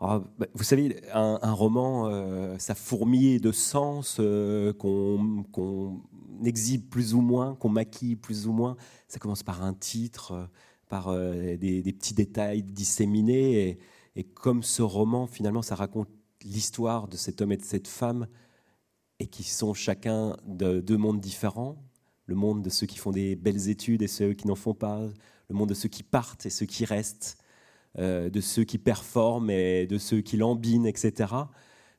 ah, 0.00 0.20
bah, 0.36 0.46
vous 0.52 0.64
savez, 0.64 1.00
un, 1.12 1.52
roman, 1.52 2.58
ça 2.58 2.74
fourmille 2.74 3.38
de 3.38 3.52
sens 3.52 4.20
qu'on 4.78 6.02
exhibe 6.44 6.88
plus 6.90 7.14
ou 7.14 7.20
moins, 7.20 7.54
qu'on 7.54 7.68
maquille 7.68 8.16
plus 8.16 8.48
ou 8.48 8.52
moins. 8.52 8.76
Ça 9.06 9.20
commence 9.20 9.44
par 9.44 9.62
un 9.62 9.74
titre, 9.74 10.48
par 10.88 11.16
des, 11.16 11.82
petits 11.96 12.14
détails 12.14 12.64
disséminés. 12.64 13.78
Et, 14.16 14.24
comme 14.24 14.64
ce 14.64 14.82
roman, 14.82 15.28
finalement, 15.28 15.62
ça 15.62 15.76
raconte 15.76 16.08
l'histoire 16.42 17.06
de 17.06 17.16
cet 17.16 17.40
homme 17.40 17.52
et 17.52 17.56
de 17.56 17.64
cette 17.64 17.86
femme 17.86 18.26
et 19.20 19.26
qui 19.26 19.44
sont 19.44 19.74
chacun 19.74 20.36
de 20.46 20.80
deux 20.80 20.96
mondes 20.96 21.20
différents, 21.20 21.76
le 22.26 22.34
monde 22.34 22.62
de 22.62 22.70
ceux 22.70 22.86
qui 22.86 22.98
font 22.98 23.12
des 23.12 23.36
belles 23.36 23.68
études 23.68 24.02
et 24.02 24.08
ceux 24.08 24.32
qui 24.34 24.46
n'en 24.46 24.54
font 24.54 24.74
pas, 24.74 25.00
le 25.48 25.54
monde 25.54 25.68
de 25.68 25.74
ceux 25.74 25.88
qui 25.88 26.02
partent 26.02 26.46
et 26.46 26.50
ceux 26.50 26.66
qui 26.66 26.84
restent, 26.84 27.38
euh, 27.98 28.28
de 28.30 28.40
ceux 28.40 28.64
qui 28.64 28.78
performent 28.78 29.50
et 29.50 29.86
de 29.86 29.98
ceux 29.98 30.20
qui 30.20 30.36
lambinent, 30.36 30.86
etc. 30.86 31.32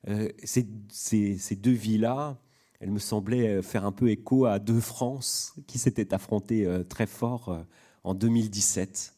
Euh, 0.08 0.30
ces, 0.44 0.64
deux 1.56 1.72
vies-là, 1.72 2.38
elles 2.80 2.92
me 2.92 3.00
semblaient 3.00 3.62
faire 3.62 3.86
un 3.86 3.92
peu 3.92 4.10
écho 4.10 4.46
à 4.46 4.60
deux 4.60 4.82
France 4.82 5.54
qui 5.68 5.78
s'étaient 5.78 6.14
affrontées 6.14 6.66
euh, 6.66 6.84
très 6.84 7.08
fort 7.08 7.66
en 8.04 8.14
2017. 8.14 9.14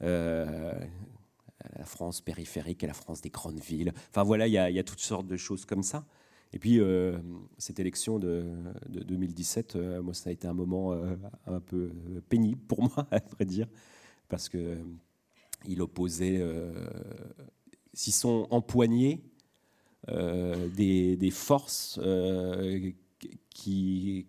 la 0.00 1.84
France 1.84 2.20
périphérique 2.20 2.84
et 2.84 2.86
la 2.86 2.94
France 2.94 3.20
des 3.20 3.30
grandes 3.30 3.60
villes. 3.60 3.92
Enfin 4.10 4.22
voilà, 4.22 4.46
il 4.46 4.52
y, 4.52 4.58
a 4.58 4.84
toutes 4.84 5.00
sortes 5.00 5.26
de 5.26 5.36
choses 5.36 5.64
comme 5.64 5.82
ça. 5.82 6.06
Et 6.52 6.58
puis, 6.58 6.80
euh, 6.80 7.16
cette 7.58 7.78
élection 7.78 8.18
de, 8.18 8.44
2017, 8.88 9.76
euh, 9.76 10.02
moi, 10.02 10.14
ça 10.14 10.30
a 10.30 10.32
été 10.32 10.48
un 10.48 10.52
moment 10.52 10.92
euh, 10.92 11.14
un 11.46 11.60
peu 11.60 11.92
pénible 12.28 12.60
pour 12.66 12.82
moi, 12.96 13.06
à 13.10 13.20
vrai 13.20 13.44
dire, 13.44 13.68
parce 14.28 14.48
que 14.48 14.78
il 15.66 15.82
opposait, 15.82 16.42
s'ils 17.92 18.14
sont 18.14 18.46
empoignés, 18.50 19.22
des, 20.08 21.18
des, 21.18 21.30
forces 21.30 22.00
qui, 23.50 24.26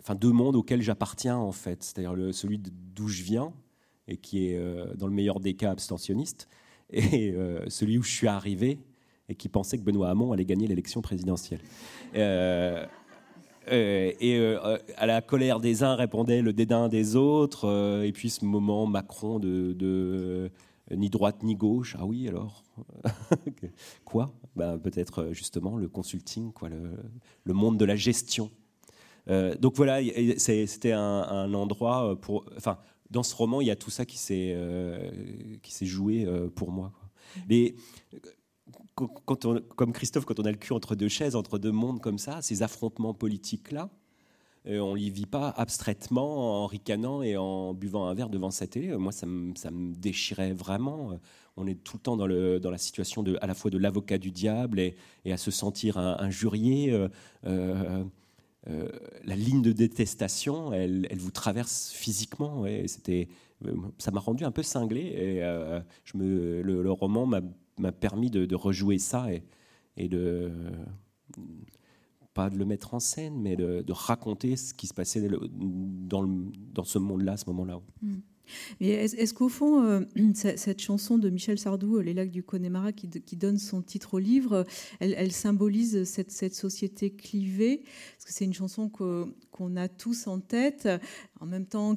enfin, 0.00 0.14
deux 0.14 0.30
mondes 0.30 0.56
auxquels 0.56 0.82
j'appartiens 0.82 1.38
en 1.38 1.52
fait, 1.52 1.82
c'est-à-dire 1.82 2.34
celui 2.34 2.58
d'où 2.58 3.08
je 3.08 3.22
viens 3.22 3.54
et 4.08 4.18
qui 4.18 4.48
est 4.48 4.94
dans 4.96 5.06
le 5.06 5.14
meilleur 5.14 5.40
des 5.40 5.54
cas 5.54 5.70
abstentionniste, 5.70 6.50
et 6.90 7.34
celui 7.68 7.96
où 7.96 8.02
je 8.02 8.12
suis 8.12 8.28
arrivé 8.28 8.78
et 9.28 9.34
qui 9.34 9.48
pensait 9.48 9.78
que 9.78 9.82
Benoît 9.82 10.08
Hamon 10.10 10.32
allait 10.32 10.44
gagner 10.44 10.66
l'élection 10.66 11.02
présidentielle. 11.02 11.60
Euh, 12.14 12.84
euh, 13.70 14.12
et 14.20 14.38
euh, 14.38 14.78
à 14.96 15.06
la 15.06 15.20
colère 15.20 15.60
des 15.60 15.82
uns 15.82 15.94
répondait 15.94 16.40
le 16.40 16.52
dédain 16.52 16.88
des 16.88 17.16
autres, 17.16 18.02
et 18.04 18.12
puis 18.12 18.30
ce 18.30 18.44
moment 18.44 18.86
Macron 18.86 19.38
de, 19.38 20.50
ni 20.90 21.10
droite 21.10 21.42
ni 21.42 21.54
gauche. 21.54 21.96
Ah 21.98 22.06
oui, 22.06 22.28
alors 22.28 22.64
Quoi? 24.04 24.30
Ben, 24.56 24.78
Peut-être 24.78 25.28
justement 25.32 25.76
le 25.76 25.88
consulting, 25.88 26.52
quoi, 26.52 26.70
le, 26.70 27.54
monde 27.54 27.76
de 27.76 27.84
la 27.84 27.96
gestion. 27.96 28.50
donc 29.60 29.76
voilà, 29.76 30.00
c'était 30.38 30.92
un, 30.92 31.52
endroit 31.52 32.18
pour. 32.20 32.46
Enfin, 32.56 32.78
dans 33.10 33.22
ce 33.22 33.34
roman, 33.34 33.60
il 33.60 33.66
y 33.66 33.70
a 33.70 33.76
tout 33.76 33.90
ça 33.90 34.06
qui 34.06 34.16
s'est 34.16 34.56
joué 35.82 36.26
pour 36.54 36.70
moi. 36.70 36.92
Les, 37.48 37.74
comme 39.76 39.92
Christophe, 39.92 40.24
quand 40.24 40.40
on 40.40 40.44
a 40.44 40.50
le 40.50 40.56
cul 40.56 40.72
entre 40.72 40.94
deux 40.94 41.08
chaises, 41.08 41.36
entre 41.36 41.58
deux 41.58 41.72
mondes 41.72 42.00
comme 42.00 42.18
ça, 42.18 42.42
ces 42.42 42.62
affrontements 42.62 43.14
politiques-là, 43.14 43.90
euh, 44.66 44.80
on 44.80 44.94
ne 44.94 44.98
les 44.98 45.10
vit 45.10 45.26
pas 45.26 45.48
abstraitement 45.50 46.62
en 46.62 46.66
ricanant 46.66 47.22
et 47.22 47.36
en 47.36 47.74
buvant 47.74 48.06
un 48.06 48.14
verre 48.14 48.28
devant 48.28 48.50
sa 48.50 48.66
télé. 48.66 48.88
Moi, 48.96 49.12
ça 49.12 49.26
me, 49.26 49.94
déchirait 49.94 50.52
vraiment. 50.52 51.18
On 51.56 51.66
est 51.66 51.82
tout 51.82 51.96
le 51.96 52.02
temps 52.02 52.16
dans, 52.16 52.26
la 52.26 52.78
situation 52.78 53.24
à 53.40 53.46
la 53.46 53.54
fois 53.54 53.70
de 53.70 53.78
l'avocat 53.78 54.18
du 54.18 54.30
diable 54.30 54.80
et, 54.80 54.94
à 55.26 55.36
se 55.36 55.50
sentir 55.50 55.96
injurié. 55.98 56.92
Euh, 56.92 57.08
euh, 58.68 58.88
la 59.24 59.36
ligne 59.36 59.62
de 59.62 59.72
détestation, 59.72 60.72
elle, 60.72 61.08
vous 61.16 61.30
traverse 61.30 61.90
physiquement. 61.90 62.64
c'était, 62.86 63.28
ça 63.98 64.10
m'a 64.10 64.20
rendu 64.20 64.44
un 64.44 64.50
peu 64.50 64.62
cinglé. 64.62 65.00
Et 65.00 65.40
le 66.14 66.90
roman 66.90 67.26
m'a 67.26 67.40
m'a 67.82 67.92
permis 67.92 68.30
de, 68.30 68.54
rejouer 68.54 68.98
ça 68.98 69.28
et, 69.96 70.08
de 70.08 70.52
pas 72.34 72.50
de 72.50 72.56
le 72.56 72.64
mettre 72.64 72.94
en 72.94 73.00
scène, 73.00 73.40
mais 73.40 73.56
de, 73.56 73.92
raconter 73.92 74.56
ce 74.56 74.74
qui 74.74 74.86
se 74.86 74.94
passait 74.94 75.28
dans, 75.28 76.26
dans 76.72 76.84
ce 76.84 76.98
monde-là, 76.98 77.36
ce 77.36 77.46
moment-là. 77.46 77.80
Hmm. 78.02 78.18
Est-ce, 78.80 79.34
qu'au 79.34 79.48
fond, 79.48 79.82
euh, 79.84 80.00
cette 80.34 80.80
chanson 80.80 81.18
de 81.18 81.30
Michel 81.30 81.58
Sardou, 81.58 82.00
Les 82.00 82.14
lacs 82.14 82.30
du 82.30 82.42
Connemara, 82.42 82.92
qui, 82.92 83.36
donne 83.36 83.58
son 83.58 83.82
titre 83.82 84.14
au 84.14 84.18
livre, 84.18 84.64
elle, 85.00 85.32
symbolise 85.32 86.04
cette, 86.04 86.54
société 86.54 87.10
clivée? 87.10 87.82
Parce 88.16 88.24
que 88.24 88.32
c'est 88.32 88.44
une 88.44 88.54
chanson 88.54 88.88
qu'on 88.88 89.76
a 89.76 89.88
tous 89.88 90.26
en 90.26 90.40
tête. 90.40 90.88
En 91.40 91.46
même 91.46 91.66
temps, 91.66 91.96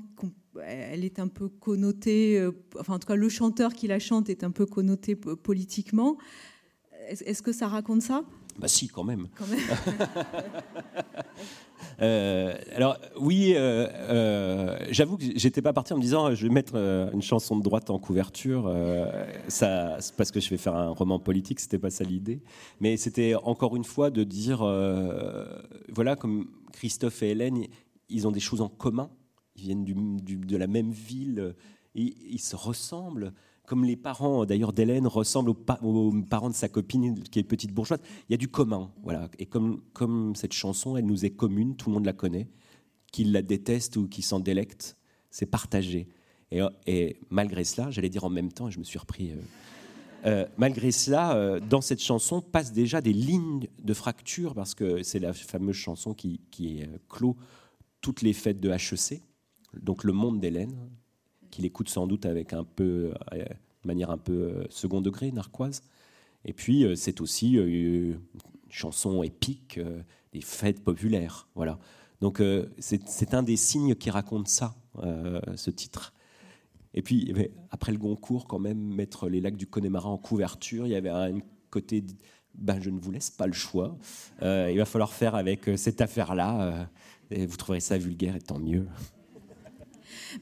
elle 0.65 1.04
est 1.04 1.19
un 1.19 1.28
peu 1.28 1.50
connotée, 1.50 2.39
euh, 2.39 2.52
enfin 2.80 2.95
en 2.95 3.00
tout 3.00 3.08
cas 3.08 3.15
le 3.15 3.30
chanteur 3.30 3.74
qui 3.74 3.88
la 3.88 4.00
chante 4.00 4.30
est 4.30 4.43
un 4.43 4.52
peu 4.52 4.65
connoté 4.65 5.15
politiquement. 5.15 6.17
Est-ce 7.10 7.41
que 7.41 7.52
ça 7.52 7.67
raconte 7.67 8.02
ça? 8.02 8.24
Bah 8.60 8.67
si, 8.67 8.88
quand 8.88 9.04
même. 9.04 9.28
Euh, 12.00 12.56
alors 12.76 12.97
oui, 13.19 13.54
euh, 13.56 13.88
euh, 13.88 14.78
j'avoue 14.89 15.17
que 15.17 15.24
j'étais 15.36 15.62
pas 15.62 15.74
parti 15.74 15.93
en 15.93 15.97
me 15.97 16.02
disant 16.02 16.34
je 16.34 16.47
vais 16.47 16.54
mettre 16.54 16.76
une 16.76 17.21
chanson 17.21 17.56
de 17.56 17.63
droite 17.63 17.89
en 17.89 18.00
couverture, 18.00 18.71
ça, 19.47 19.97
parce 20.17 20.32
que 20.32 20.39
je 20.39 20.50
vais 20.50 20.58
faire 20.58 20.76
un 20.76 20.89
roman 20.89 21.19
politique, 21.19 21.60
c'était 21.60 21.78
pas 21.78 21.89
ça 21.89 22.04
l'idée. 22.04 22.41
Mais 22.80 22.97
c'était 22.97 23.36
encore 23.36 23.76
une 23.76 23.84
fois 23.84 24.10
de 24.10 24.24
dire, 24.24 24.60
voilà, 25.89 26.15
comme 26.15 26.47
Christophe 26.71 27.24
et 27.24 27.32
Hélène, 27.32 27.65
ils 28.10 28.28
ont 28.28 28.32
des 28.32 28.39
choses 28.39 28.62
en 28.62 28.69
commun, 28.69 29.10
ils 29.55 29.61
viennent 29.61 29.85
de 29.85 30.57
la 30.57 30.67
même 30.67 30.91
ville, 30.91 31.55
ils 31.95 32.39
se 32.39 32.55
ressemblent 32.55 33.33
comme 33.71 33.85
les 33.85 33.95
parents 33.95 34.45
d'ailleurs 34.45 34.73
d'Hélène 34.73 35.07
ressemblent 35.07 35.51
aux, 35.51 36.13
parents 36.29 36.49
de 36.49 36.55
sa 36.55 36.67
copine 36.67 37.23
qui 37.23 37.39
est 37.39 37.43
petite 37.43 37.71
bourgeoise. 37.71 38.01
Il 38.27 38.33
y 38.33 38.35
a 38.35 38.37
du 38.37 38.49
commun, 38.49 38.91
voilà. 39.01 39.29
Et 39.39 39.45
comme, 39.45 39.81
cette 40.35 40.51
chanson, 40.51 40.97
elle 40.97 41.05
nous 41.05 41.23
est 41.23 41.29
commune, 41.29 41.77
tout 41.77 41.89
le 41.89 41.93
monde 41.93 42.05
la 42.05 42.11
connaît, 42.11 42.49
qu'il 43.13 43.31
la 43.31 43.41
déteste 43.41 43.95
ou 43.95 44.09
qu'il 44.09 44.25
s'en 44.25 44.41
délecte, 44.41 44.97
c'est 45.29 45.45
partagé. 45.45 46.09
Et, 46.85 47.15
malgré 47.29 47.63
cela, 47.63 47.89
j'allais 47.91 48.09
dire 48.09 48.25
en 48.25 48.29
même 48.29 48.51
temps, 48.51 48.67
et 48.67 48.71
je 48.71 48.79
me 48.79 48.83
suis 48.83 48.99
repris. 48.99 49.31
Euh, 49.31 49.35
euh, 50.25 50.45
malgré 50.57 50.91
cela, 50.91 51.37
euh, 51.37 51.61
dans 51.61 51.79
cette 51.79 52.01
chanson 52.01 52.41
passent 52.41 52.73
déjà 52.73 52.99
des 52.99 53.13
lignes 53.13 53.67
de 53.81 53.93
fracture 53.93 54.53
parce 54.53 54.75
que 54.75 55.01
c'est 55.01 55.19
la 55.19 55.31
fameuse 55.31 55.77
chanson 55.77 56.13
qui, 56.13 56.41
qui 56.51 56.83
clôt 57.07 57.37
toutes 58.01 58.21
les 58.21 58.33
fêtes 58.33 58.59
de 58.59 58.69
HEC, 58.69 59.21
donc 59.79 60.03
le 60.03 60.13
monde 60.13 60.39
d'Hélène, 60.39 60.75
qu'il 61.51 61.65
écoute 61.65 61.89
sans 61.89 62.07
doute 62.07 62.25
avec 62.25 62.53
un 62.53 62.65
euh, 62.79 63.13
de 63.34 63.88
manière 63.88 64.10
un 64.10 64.17
peu 64.17 64.34
euh, 64.34 64.63
second 64.69 65.01
degré, 65.01 65.31
narquoise. 65.31 65.84
Et 66.45 66.53
puis, 66.53 66.84
euh, 66.84 66.95
c'est 66.95 67.21
aussi 67.21 67.53
une 67.53 68.19
chanson 68.69 69.21
épique 69.21 69.79
des 70.34 70.41
fêtes 70.41 70.84
populaires. 70.84 71.47
Voilà. 71.53 71.77
Donc, 72.21 72.41
c'est 72.77 73.34
un 73.34 73.43
des 73.43 73.57
signes 73.57 73.95
qui 73.95 74.12
raconte 74.12 74.47
ça, 74.47 74.75
ce 75.55 75.71
titre. 75.71 76.13
Et 76.93 77.01
puis, 77.01 77.34
après 77.71 77.91
le 77.91 77.97
Goncourt, 77.97 78.47
quand 78.47 78.60
même, 78.60 78.77
mettre 78.77 79.27
les 79.27 79.41
lacs 79.41 79.57
du 79.57 79.65
Connemara 79.65 80.07
en 80.07 80.17
couverture, 80.17 80.86
il 80.86 80.91
y 80.91 80.95
avait 80.95 81.10
un 81.10 81.39
côté 81.69 82.03
ben, 82.53 82.79
je 82.79 82.91
ne 82.91 82.99
vous 82.99 83.12
laisse 83.12 83.31
pas 83.31 83.47
le 83.47 83.53
choix. 83.53 83.97
il 84.41 84.77
va 84.77 84.86
falloir 84.86 85.12
faire 85.12 85.36
avec 85.36 85.69
cette 85.75 85.99
affaire-là. 85.99 86.88
et 87.31 87.45
vous 87.45 87.57
trouverez 87.57 87.79
ça 87.79 87.97
vulgaire, 87.97 88.36
et 88.36 88.41
tant 88.41 88.60
mieux. 88.60 88.86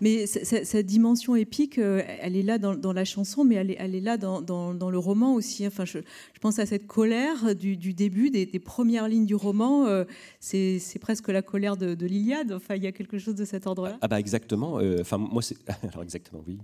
Mais 0.02 0.26
cette 0.28 0.86
dimension 0.86 1.36
épique, 1.36 1.78
euh, 1.78 2.02
elle 2.22 2.36
est 2.36 2.44
là 2.44 2.58
dans, 2.58 2.94
la 2.94 3.06
chanson, 3.06 3.44
mais 3.44 3.56
elle 3.56 3.72
est, 3.72 3.78
elle 3.80 3.96
est 3.96 4.02
là 4.02 4.18
dans, 4.18 4.42
le 4.90 4.98
roman 4.98 5.34
aussi. 5.34 5.66
Enfin, 5.66 5.86
je, 5.86 6.00
pense 6.42 6.60
à 6.60 6.66
cette 6.66 6.88
colère 6.88 7.56
du, 7.56 7.76
début, 7.76 8.30
des, 8.30 8.48
premières 8.60 9.08
lignes 9.08 9.26
du 9.26 9.36
roman. 9.36 9.86
Euh, 9.86 10.06
c'est 10.40 11.00
presque 11.00 11.30
la 11.30 11.42
colère 11.42 11.78
de, 11.78 12.06
l'Iliade. 12.06 12.52
Enfin, 12.52 12.76
il 12.76 12.84
y 12.84 12.88
a 12.88 12.92
quelque 12.92 13.18
chose 13.18 13.36
de 13.36 13.46
cet 13.46 13.68
ordre-là. 13.68 13.98
Ah 14.02 14.08
bah 14.08 14.20
exactement. 14.20 14.80
Euh, 14.80 14.98
enfin, 15.02 15.18
moi, 15.18 15.42
c'est 15.42 15.58
alors 15.84 16.04
exactement 16.04 16.44
oui. 16.48 16.60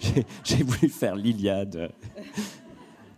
J'ai 0.44 0.62
voulu 0.62 0.88
faire 0.88 1.16
l'Iliade. 1.16 1.90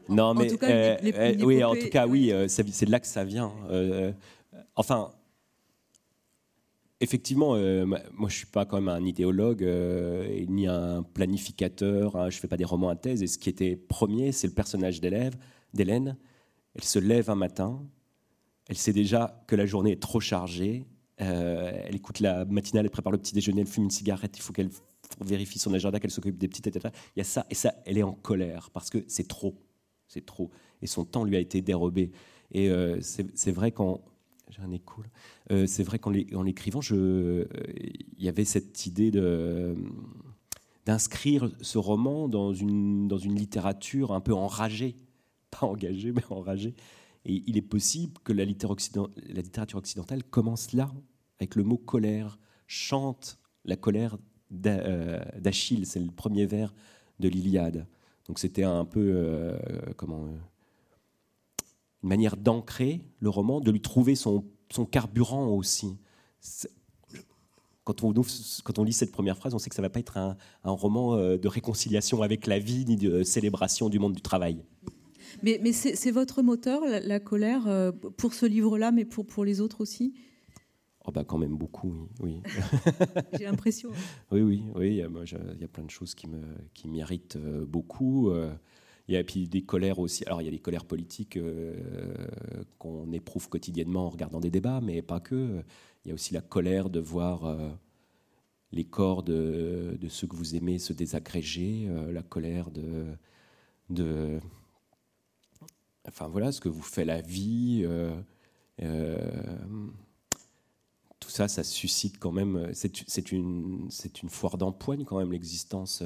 Non, 0.09 0.35
mais 0.35 0.46
en 0.46 0.48
tout 0.48 0.59
cas, 0.59 0.96
oui, 1.42 1.64
en 1.64 1.74
tout 1.74 1.88
cas, 1.88 2.07
oui, 2.07 2.33
c'est 2.48 2.85
de 2.85 2.90
là 2.90 3.00
que 3.00 3.07
ça 3.07 3.24
vient. 3.24 3.52
enfin, 4.76 5.11
effectivement, 7.03 7.57
euh, 7.57 7.85
moi 7.85 8.29
je 8.29 8.37
suis 8.37 8.47
pas 8.47 8.65
quand 8.65 8.81
même 8.81 8.88
un 8.88 9.05
idéologue 9.05 9.65
euh, 9.65 10.45
ni 10.49 10.67
un 10.69 11.03
planificateur. 11.03 12.17
Hein, 12.17 12.31
je 12.31 12.38
fais 12.38 12.49
pas 12.49 12.57
des 12.57 12.65
romans 12.65 12.88
à 12.88 12.97
thèse. 12.97 13.23
Et 13.23 13.27
ce 13.27 13.38
qui 13.38 13.51
était 13.51 13.77
premier, 13.77 14.33
c'est 14.33 14.47
le 14.47 14.55
personnage 14.55 15.01
d'Hélène. 15.01 16.17
Elle 16.75 16.85
se 16.85 16.99
lève 16.99 17.29
un 17.29 17.35
matin. 17.35 17.83
Elle 18.69 18.77
sait 18.77 18.93
déjà 18.93 19.45
que 19.49 19.57
la 19.57 19.67
journée 19.67 19.93
est 19.93 20.03
trop 20.03 20.21
chargée. 20.21 20.87
Euh, 21.21 21.73
elle 21.85 21.97
écoute 21.97 22.21
la 22.21 22.45
matinale, 22.45 22.87
elle 22.87 22.91
prépare 22.91 23.12
le 23.12 23.19
petit 23.19 23.35
déjeuner, 23.35 23.62
elle 23.62 23.67
fume 23.67 23.85
une 23.85 23.91
cigarette. 23.91 24.38
Il 24.38 24.43
faut 24.43 24.53
qu'elle 24.53 24.71
vérifie 25.21 25.59
son 25.59 25.75
agenda, 25.75 25.99
qu'elle 25.99 26.11
s'occupe 26.12 26.38
des 26.38 26.49
petites, 26.49 26.69
etc. 26.69 26.95
Il 27.17 27.19
y 27.19 27.23
a 27.23 27.25
ça 27.25 27.47
et 27.51 27.55
ça. 27.55 27.75
Elle 27.85 27.99
est 27.99 28.05
en 28.05 28.15
colère 28.15 28.71
parce 28.73 28.91
que 28.91 29.05
c'est 29.09 29.27
trop, 29.27 29.57
c'est 30.07 30.25
trop. 30.25 30.51
Et 30.81 30.87
son 30.87 31.05
temps 31.05 31.25
lui 31.25 31.37
a 31.37 31.41
été 31.41 31.61
dérobé. 31.62 32.12
Et 32.53 32.71
c'est 33.01 33.51
vrai 33.51 33.73
quand 33.73 34.03
j'ai 34.53 34.62
un 34.62 34.71
écho. 34.71 35.03
Euh, 35.51 35.67
c'est 35.67 35.83
vrai 35.83 35.99
qu'en 35.99 36.11
l'écrivant, 36.11 36.81
il 36.91 37.97
y 38.19 38.29
avait 38.29 38.45
cette 38.45 38.87
idée 38.87 39.11
de 39.11 39.75
d'inscrire 40.85 41.49
ce 41.61 41.79
roman 41.79 42.29
dans 42.29 42.53
une, 42.53 43.09
littérature 43.35 44.12
un 44.12 44.21
peu 44.21 44.35
enragée, 44.35 44.97
pas 45.51 45.67
engagée, 45.67 46.12
mais 46.12 46.25
enragée. 46.31 46.75
Et 47.25 47.45
il 47.47 47.57
est 47.57 47.62
possible 47.62 48.15
que 48.25 48.33
la 48.33 48.45
littérature, 48.45 49.09
occidentale 49.77 50.25
commence 50.25 50.73
là, 50.73 50.91
avec 51.38 51.55
le 51.55 51.62
mot 51.62 51.77
colère, 51.77 52.38
chante 52.67 53.38
la 53.65 53.77
colère 53.77 54.19
euh, 54.67 55.21
d'Achille, 55.38 55.87
c'est 55.87 56.01
le 56.01 56.11
premier 56.11 56.47
vers 56.47 56.75
de 57.21 57.29
l'Iliade. 57.29 57.87
Donc 58.27 58.41
c'était 58.41 58.65
un 58.65 58.85
peu, 58.85 59.12
euh, 59.15 59.57
comment, 59.97 60.27
une 62.03 62.09
manière 62.09 62.37
d'ancrer 62.37 63.03
le 63.21 63.29
roman, 63.29 63.61
de 63.61 63.71
lui 63.71 63.81
trouver 63.81 64.15
son, 64.15 64.45
son 64.71 64.85
carburant 64.85 65.49
aussi. 65.49 65.97
Quand 67.85 68.05
on, 68.05 68.12
quand 68.65 68.79
on, 68.79 68.85
lit 68.85 68.93
cette 68.93 69.12
première 69.12 69.37
phrase, 69.37 69.55
on 69.55 69.59
sait 69.59 69.69
que 69.69 69.75
ça 69.75 69.83
ne 69.83 69.87
va 69.87 69.91
pas 69.91 70.01
être 70.01 70.17
un, 70.17 70.37
roman 70.65 71.15
euh, 71.15 71.37
de 71.37 71.49
réconciliation 71.49 72.23
avec 72.23 72.47
la 72.47 72.59
vie 72.59 72.85
ni 72.87 72.97
de 72.97 73.23
célébration 73.23 73.88
du 73.88 73.99
monde 73.99 74.15
du 74.15 74.23
travail. 74.23 74.62
Mais, 75.43 75.59
mais 75.62 75.73
c'est 75.73 76.11
votre 76.11 76.43
moteur, 76.43 76.83
la, 76.85 77.21
colère, 77.21 77.67
euh, 77.67 77.91
pour 77.91 78.35
ce 78.35 78.47
livre-là, 78.47 78.93
mais 78.93 79.05
pour, 79.05 79.27
pour 79.27 79.45
les 79.45 79.61
autres 79.61 79.81
aussi? 79.81 80.15
Oh 81.05 81.11
bah 81.11 81.25
quand 81.25 81.38
même 81.38 81.57
beaucoup, 81.57 82.09
oui. 82.21 82.41
J'ai 83.38 83.45
l'impression. 83.45 83.91
oui, 84.31 84.43
oui, 84.43 84.62
oui. 84.77 84.88
Il 84.91 84.97
y, 84.97 85.03
a, 85.65 85.69
plein 85.69 85.83
de 85.83 85.91
choses 85.91 86.15
qui 86.15 86.29
me 86.29 86.41
qui 86.75 86.87
m'irritent 86.87 87.35
euh, 87.35 87.67
beaucoup. 87.67 88.31
Il 89.09 89.15
y 89.15 89.17
a 89.17 89.25
puis 89.25 89.49
des 89.49 89.62
colères 89.62 89.99
aussi. 89.99 90.25
Alors 90.27 90.43
il 90.43 90.45
y 90.45 90.49
a 90.49 90.51
des 90.51 90.59
colères 90.59 90.85
politiques 90.85 91.37
euh, 91.37 91.75
qu'on 92.79 93.11
éprouve 93.12 93.49
quotidiennement 93.49 94.07
en 94.07 94.11
regardant 94.11 94.41
des 94.41 94.51
débats, 94.51 94.81
mais 94.81 95.03
pas 95.03 95.21
que. 95.21 95.62
Il 96.05 96.09
y 96.09 96.11
a 96.12 96.15
aussi 96.15 96.35
la 96.35 96.41
colère 96.41 96.91
de 96.91 97.01
voir 97.01 97.45
euh, 97.45 97.71
les 98.73 98.85
corps 98.85 99.23
de, 99.23 99.97
ceux 100.09 100.27
que 100.27 100.37
vous 100.37 100.55
aimez 100.57 100.79
se 100.79 100.93
désagréger, 100.93 101.87
euh, 101.88 102.12
la 102.12 102.23
colère 102.23 102.71
de, 102.71 104.41
enfin 106.07 106.29
voilà, 106.29 106.53
ce 106.53 106.61
que 106.61 106.69
vous 106.69 106.83
fait 106.83 107.05
la 107.05 107.21
vie. 107.21 107.87
tout 111.21 111.31
ça, 111.31 111.49
ça 111.49 111.65
suscite 111.65 112.19
quand 112.19 112.33
même. 112.33 112.71
C'est 112.73 113.43
une 113.43 113.91
foire 114.29 114.59
d'empoigne 114.59 115.05
quand 115.05 115.18
même 115.18 115.33
l'existence. 115.33 116.03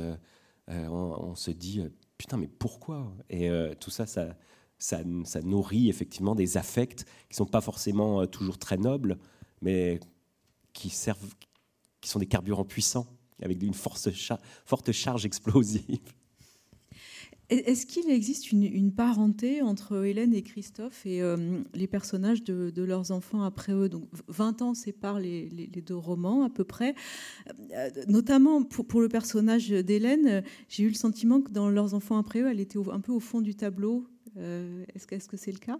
on, 0.68 1.34
se 1.34 1.50
dit 1.50 1.82
putain, 2.18 2.36
mais 2.36 2.48
pourquoi? 2.48 3.12
Et 3.30 3.50
euh, 3.50 3.74
tout 3.74 3.90
ça, 3.90 4.06
ça, 4.06 4.36
ça, 4.78 5.02
nourrit 5.42 5.88
effectivement 5.88 6.34
des 6.34 6.56
affects 6.56 7.04
qui 7.28 7.36
sont 7.36 7.46
pas 7.46 7.60
forcément 7.60 8.22
euh, 8.22 8.26
toujours 8.26 8.58
très 8.58 8.76
nobles, 8.76 9.18
mais 9.62 10.00
qui 10.72 10.90
servent, 10.90 11.34
qui 12.00 12.10
sont 12.10 12.18
des 12.18 12.26
carburants 12.26 12.64
puissants 12.64 13.06
avec 13.42 13.62
une 13.62 13.74
force 13.74 14.08
forte 14.64 14.92
charge 14.92 15.26
explosive. 15.26 16.00
Est-ce 17.48 17.86
qu'il 17.86 18.10
existe 18.10 18.50
une, 18.50 18.92
parenté 18.92 19.62
entre 19.62 20.04
Hélène 20.04 20.34
et 20.34 20.42
Christophe 20.42 21.06
et 21.06 21.22
euh, 21.22 21.60
les 21.74 21.86
personnages 21.86 22.42
de, 22.42 22.82
leurs 22.82 23.12
enfants 23.12 23.42
après 23.42 23.72
eux? 23.72 23.88
Donc 23.88 24.08
20 24.26 24.62
ans 24.62 24.74
séparent 24.74 25.20
les, 25.20 25.68
deux 25.68 25.94
romans 25.94 26.42
à 26.42 26.50
peu 26.50 26.64
près. 26.64 26.96
Euh, 27.72 27.90
notamment 28.08 28.64
pour, 28.64 29.00
le 29.00 29.08
personnage 29.08 29.68
d'Hélène, 29.68 30.42
j'ai 30.68 30.82
eu 30.82 30.88
le 30.88 30.94
sentiment 30.94 31.40
que 31.40 31.52
dans 31.52 31.68
leurs 31.70 31.94
enfants 31.94 32.18
après 32.18 32.40
eux, 32.40 32.50
elle 32.50 32.58
était 32.58 32.80
un 32.90 33.00
peu 33.00 33.12
au 33.12 33.20
fond 33.20 33.40
du 33.40 33.54
tableau. 33.54 34.08
Euh, 34.36 34.84
est-ce 34.96 35.06
que 35.06 35.16
c'est 35.36 35.36
-ce 35.36 35.52
le 35.52 35.58
cas? 35.58 35.78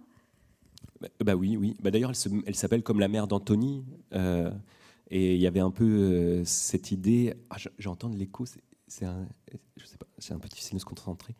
Bah, 1.01 1.09
bah, 1.19 1.35
oui, 1.35 1.57
oui. 1.57 1.75
Bah, 1.83 1.91
D'ailleurs, 1.91 2.13
elle 2.45 2.55
s'appelle 2.55 2.81
comme 2.81 3.01
la 3.01 3.09
mère 3.09 3.27
d'Anthony. 3.27 3.83
et 5.09 5.35
il 5.35 5.41
y 5.41 5.47
avait 5.47 5.59
un 5.59 5.71
peu 5.71 6.43
cette 6.45 6.91
idée. 6.93 7.33
Ah, 7.49 7.57
J'entends 7.77 8.07
l'écho 8.07 8.45
c'est 8.87 9.05
un, 9.05 9.27
je 9.75 9.85
sais 9.85 9.97
pas, 9.97 10.05
c'est 10.17 10.33
un 10.33 10.39
peu 10.39 10.47
difficile 10.47 10.75
de 10.75 10.79
se 10.79 10.85
concentrer. 10.85 11.35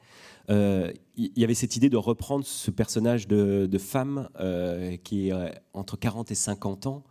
Euh, 0.50 0.91
il 1.16 1.32
y 1.38 1.43
avait 1.43 1.54
cette 1.54 1.76
idée 1.76 1.89
de 1.89 1.98
reprendre 1.98 2.45
ce 2.45 2.72
personnage 2.72 3.28
de, 3.28 3.78
femme 3.78 4.30
euh, 4.39 4.98
qui 4.98 5.30
est 5.30 5.34
euh, 5.34 5.50
entre 5.74 5.98
40 5.98 6.32
et 6.32 6.36
50 6.36 6.88
ans, 6.88 7.04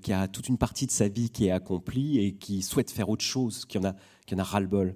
qui 0.00 0.12
a 0.12 0.28
toute 0.28 0.48
une 0.48 0.58
partie 0.58 0.86
de 0.86 0.92
sa 0.92 1.08
vie 1.08 1.28
qui 1.28 1.48
est 1.48 1.50
accomplie 1.50 2.20
et 2.20 2.36
qui 2.36 2.62
souhaite 2.62 2.88
faire 2.88 3.08
autre 3.08 3.24
chose, 3.24 3.64
qui 3.64 3.78
en 3.78 3.82
a, 3.82 3.96
qui 4.24 4.36
en 4.36 4.38
a 4.38 4.44
ras-le-bol. 4.44 4.94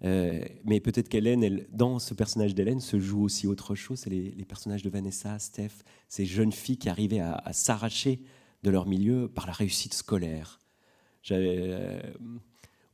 mais 0.00 0.80
peut-être 0.82 1.10
qu'Hélène, 1.10 1.66
dans 1.70 1.98
ce 1.98 2.14
personnage 2.14 2.54
d'Hélène, 2.54 2.80
se 2.80 2.98
joue 2.98 3.22
aussi 3.22 3.46
autre 3.46 3.74
chose. 3.74 3.98
C'est 3.98 4.08
les, 4.08 4.44
personnages 4.46 4.82
de 4.82 4.88
Vanessa, 4.88 5.38
Steph, 5.38 5.84
ces 6.08 6.24
jeunes 6.24 6.52
filles 6.52 6.78
qui 6.78 6.88
arrivaient 6.88 7.20
à, 7.20 7.34
à 7.34 7.52
s'arracher 7.52 8.22
de 8.62 8.70
leur 8.70 8.86
milieu 8.86 9.28
par 9.28 9.46
la 9.46 9.52
réussite 9.52 9.92
scolaire. 9.92 10.58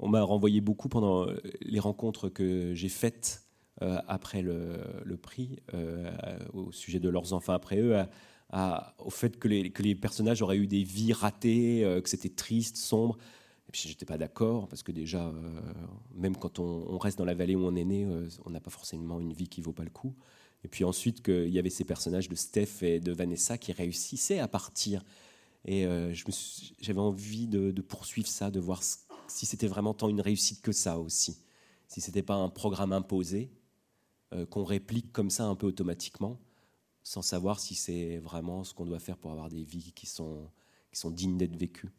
On 0.03 0.09
m'a 0.09 0.23
renvoyé 0.23 0.61
beaucoup 0.61 0.89
pendant 0.89 1.27
les 1.63 1.81
rencontres 1.81 2.29
que 2.29 2.75
j'ai 2.75 2.89
faites 2.89 3.43
euh, 3.81 3.99
après 4.07 4.43
le, 4.43 5.17
prix, 5.17 5.59
euh, 5.75 6.13
au 6.53 6.71
sujet 6.73 7.01
de 7.01 7.09
leurs 7.09 7.33
enfants 7.33 7.55
après 7.55 7.79
eux, 7.79 7.97
au 8.99 9.11
fait 9.11 9.39
que 9.39 9.49
les, 9.49 9.95
personnages 9.95 10.43
auraient 10.43 10.59
eu 10.59 10.67
des 10.67 10.85
vies 10.85 11.13
ratées, 11.13 11.85
euh, 11.85 12.01
que 12.01 12.09
c'était 12.09 12.29
triste, 12.29 12.77
sombre. 12.77 13.17
Et 13.69 13.73
puis 13.73 13.89
j'étais 13.89 14.05
pas 14.05 14.19
d'accord 14.19 14.69
parce 14.69 14.83
que 14.83 14.93
déjà, 14.93 15.33
même 16.15 16.37
quand 16.37 16.59
on, 16.59 16.99
reste 16.99 17.17
dans 17.17 17.25
la 17.25 17.35
vallée 17.35 17.57
où 17.57 17.65
on 17.65 17.75
est 17.75 17.85
né, 17.85 18.07
on 18.45 18.51
n'a 18.51 18.61
pas 18.61 18.71
forcément 18.71 19.19
une 19.19 19.33
vie 19.33 19.49
qui 19.49 19.63
vaut 19.63 19.73
pas 19.73 19.85
le 19.85 19.91
coup. 19.91 20.15
Et 20.63 20.69
puis 20.69 20.85
ensuite 20.85 21.23
qu'il 21.23 21.49
y 21.49 21.59
avait 21.59 21.71
ces 21.71 21.85
personnages 21.85 22.29
de 22.29 22.35
Steph 22.35 22.83
et 22.83 23.01
de 23.01 23.13
Vanessa 23.13 23.57
qui 23.57 23.73
réussissaient 23.73 24.41
à 24.41 24.49
partir. 24.49 25.03
Et 25.65 25.87
j'avais 26.81 27.01
envie 27.01 27.47
de, 27.47 27.71
de, 27.71 27.83
poursuivre 27.83 28.29
ça, 28.29 28.51
de 28.51 28.61
voir 28.61 28.83
si 29.33 29.47
c'était 29.47 29.67
vraiment 29.67 29.95
tant 29.95 30.09
une 30.09 30.21
réussite 30.21 30.61
que 30.61 30.73
ça 30.73 30.99
aussi. 30.99 31.39
Si 31.89 32.01
c'était 32.01 32.23
pas 32.23 32.35
un 32.35 32.49
programme 32.49 32.93
imposé, 32.93 33.51
euh, 34.33 34.47
qu'on 34.47 34.65
réplique 34.65 35.13
comme 35.13 35.31
ça 35.31 35.45
un 35.45 35.55
peu 35.55 35.67
automatiquement, 35.67 36.39
sans 37.03 37.23
savoir 37.23 37.59
si 37.59 37.75
c'est 37.75 38.19
vraiment 38.19 38.65
ce 38.65 38.75
qu'on 38.75 38.85
doit 38.85 38.99
faire 38.99 39.19
pour 39.19 39.33
avoir 39.33 39.49
des 39.49 39.65
vies 39.65 39.93
qui 39.93 40.07
sont, 40.07 40.49
qui 40.93 41.01
sont 41.01 41.11
dignes 41.11 41.37
d'être 41.37 41.57
vécues. 41.57 41.91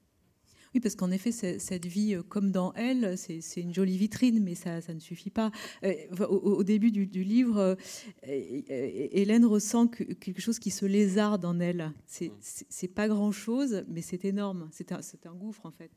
Oui, 0.73 0.79
parce 0.79 0.95
qu'en 0.95 1.11
effet, 1.11 1.31
cette 1.31 1.85
vie, 1.85 2.15
euh, 2.15 2.23
comme 2.23 2.51
dans 2.51 2.73
Elle, 2.73 3.15
c'est 3.17 3.61
une 3.61 3.73
jolie 3.73 3.97
vitrine, 3.97 4.43
mais 4.43 4.55
ça, 4.55 4.81
ça 4.81 4.93
ne 4.93 4.99
suffit 4.99 5.29
pas. 5.29 5.51
Euh, 5.83 5.93
au, 6.27 6.63
début 6.63 6.91
du, 6.91 7.23
livre, 7.23 7.77
Hélène 8.23 9.45
ressent 9.45 9.87
quelque 9.87 10.41
chose 10.41 10.57
qui 10.57 10.71
se 10.71 10.85
lézarde 10.85 11.45
en 11.45 11.59
elle. 11.59 11.91
C'est 12.07 12.31
mm. 12.31 12.87
pas 12.95 13.07
grand-chose, 13.07 13.83
mais 13.87 14.01
c'est 14.01 14.25
énorme. 14.25 14.69
C'est 14.71 14.91
un, 14.91 15.01
un, 15.25 15.35
gouffre, 15.35 15.67
en 15.67 15.71
fait. 15.71 15.91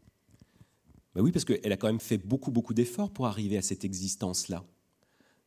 Bah 1.17 1.23
oui, 1.23 1.33
parce 1.33 1.47
qu'elle 1.47 1.73
a 1.73 1.79
quand 1.79 1.87
même 1.87 1.99
fait 1.99 2.19
beaucoup, 2.19 2.51
beaucoup 2.51 2.75
d'efforts 2.75 3.11
pour 3.11 3.27
arriver 3.27 3.57
à 3.57 3.63
cette 3.63 3.87
existence-là. 3.87 4.67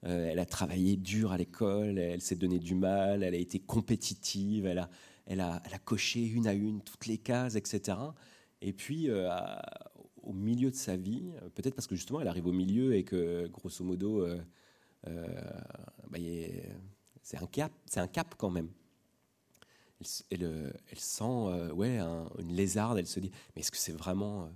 Euh, 0.03 0.29
elle 0.31 0.39
a 0.39 0.45
travaillé 0.47 0.97
dur 0.97 1.31
à 1.31 1.37
l'école, 1.37 1.99
elle 1.99 2.21
s'est 2.21 2.37
donné 2.37 2.57
du 2.57 2.73
mal, 2.73 3.21
elle 3.21 3.35
a 3.35 3.37
été 3.37 3.59
compétitive, 3.59 4.65
elle 4.65 4.79
a, 4.79 4.89
elle, 5.27 5.41
a, 5.41 5.61
elle 5.63 5.75
a, 5.75 5.77
coché 5.77 6.25
une 6.25 6.47
à 6.47 6.53
une 6.53 6.81
toutes 6.81 7.05
les 7.05 7.19
cases, 7.19 7.53
etc. 7.53 7.99
Et 8.63 8.73
puis, 8.73 9.11
euh, 9.11 9.29
au 10.23 10.33
milieu 10.33 10.71
de 10.71 10.75
sa 10.75 10.95
vie, 10.95 11.29
peut-être 11.53 11.75
parce 11.75 11.85
que 11.85 11.95
justement, 11.95 12.19
elle 12.19 12.29
arrive 12.29 12.47
au 12.47 12.51
milieu 12.51 12.95
et 12.95 13.03
que, 13.03 13.45
grosso 13.45 13.83
modo, 13.83 14.25
euh, 14.25 14.41
bah, 16.09 16.17
c'est 17.21 17.37
un 17.37 17.45
cap, 17.45 17.71
un 17.95 18.07
cap 18.07 18.33
quand 18.39 18.49
même. 18.49 18.69
Elle, 20.31 20.73
elle, 20.89 20.99
sent 20.99 21.71
ouais, 21.75 21.99
une 21.99 22.55
lézarde, 22.55 22.97
elle 22.97 23.05
se 23.05 23.19
dit, 23.19 23.29
mais 23.55 23.61
est-ce 23.61 23.69
que 23.69 23.77
c'est 23.77 23.91
vraiment, 23.91 24.49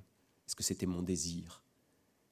est-ce 0.54 0.58
que 0.58 0.64
c'était 0.64 0.86
mon 0.86 1.01
désir? 1.01 1.64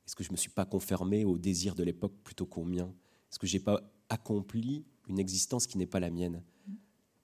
Est-ce 0.05 0.15
que 0.15 0.23
je 0.23 0.29
ne 0.29 0.33
me 0.33 0.37
suis 0.37 0.51
pas 0.51 0.63
confermé 0.63 1.25
au 1.25 1.39
désir 1.39 1.73
de 1.73 1.81
l'époque 1.81 2.13
plutôt 2.23 2.45
qu'au 2.45 2.63
mien? 2.63 2.93
Est-ce 3.31 3.39
que 3.39 3.47
je 3.47 3.57
n'ai 3.57 3.63
pas 3.63 3.81
accompli 4.09 4.85
une 5.07 5.17
existence 5.17 5.65
qui 5.65 5.79
n'est 5.79 5.87
pas 5.87 5.99
la 5.99 6.11
mienne? 6.11 6.43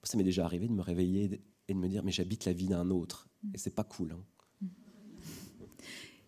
Ça 0.02 0.18
m'est 0.18 0.24
déjà 0.24 0.44
arrivé 0.44 0.66
de 0.66 0.72
me 0.72 0.82
réveiller 0.82 1.40
et 1.68 1.74
de 1.74 1.78
me 1.78 1.86
dire 1.86 2.02
mais 2.02 2.10
j'habite 2.10 2.46
la 2.46 2.52
vie 2.52 2.66
d'un 2.66 2.90
autre. 2.90 3.28
Et 3.54 3.58
c'est 3.58 3.76
pas 3.76 3.84
cool. 3.84 4.10
Hein. 4.10 4.68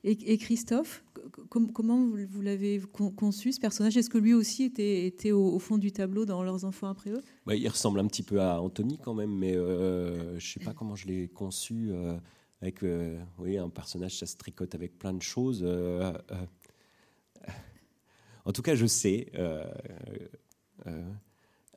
Et, 0.04 0.38
Christophe, 0.38 1.04
comment 1.48 2.06
vous 2.06 2.40
l'avez 2.40 2.80
conçu 3.16 3.50
ce 3.52 3.58
personnage? 3.58 3.96
Est-ce 3.96 4.08
que 4.08 4.18
lui 4.18 4.34
aussi 4.34 4.62
était, 4.62 5.04
était 5.04 5.32
au, 5.32 5.58
fond 5.58 5.78
du 5.78 5.90
tableau 5.90 6.24
dans 6.24 6.44
Leurs 6.44 6.64
enfants 6.64 6.86
après 6.86 7.10
eux? 7.10 7.22
Bah, 7.44 7.56
Il 7.56 7.68
ressemble 7.68 7.98
un 7.98 8.06
petit 8.06 8.22
peu 8.22 8.40
à 8.40 8.62
Anthony 8.62 8.98
quand 8.98 9.14
même, 9.14 9.36
mais 9.36 9.56
euh, 9.56 10.38
je 10.38 10.46
ne 10.46 10.52
sais 10.52 10.60
pas 10.60 10.74
comment 10.74 10.94
je 10.94 11.08
l'ai 11.08 11.26
conçu. 11.26 11.88
Euh, 11.90 12.16
avec 12.62 12.82
euh, 12.82 13.18
oui, 13.38 13.56
un 13.56 13.70
personnage, 13.70 14.18
ça 14.18 14.26
se 14.26 14.36
tricote 14.36 14.74
avec 14.74 14.98
plein 14.98 15.14
de 15.14 15.22
choses. 15.22 15.62
Euh, 15.64 16.12
euh, 16.32 17.46
en 18.44 18.52
tout 18.52 18.62
cas, 18.62 18.74
je 18.74 18.86
sais, 18.86 19.32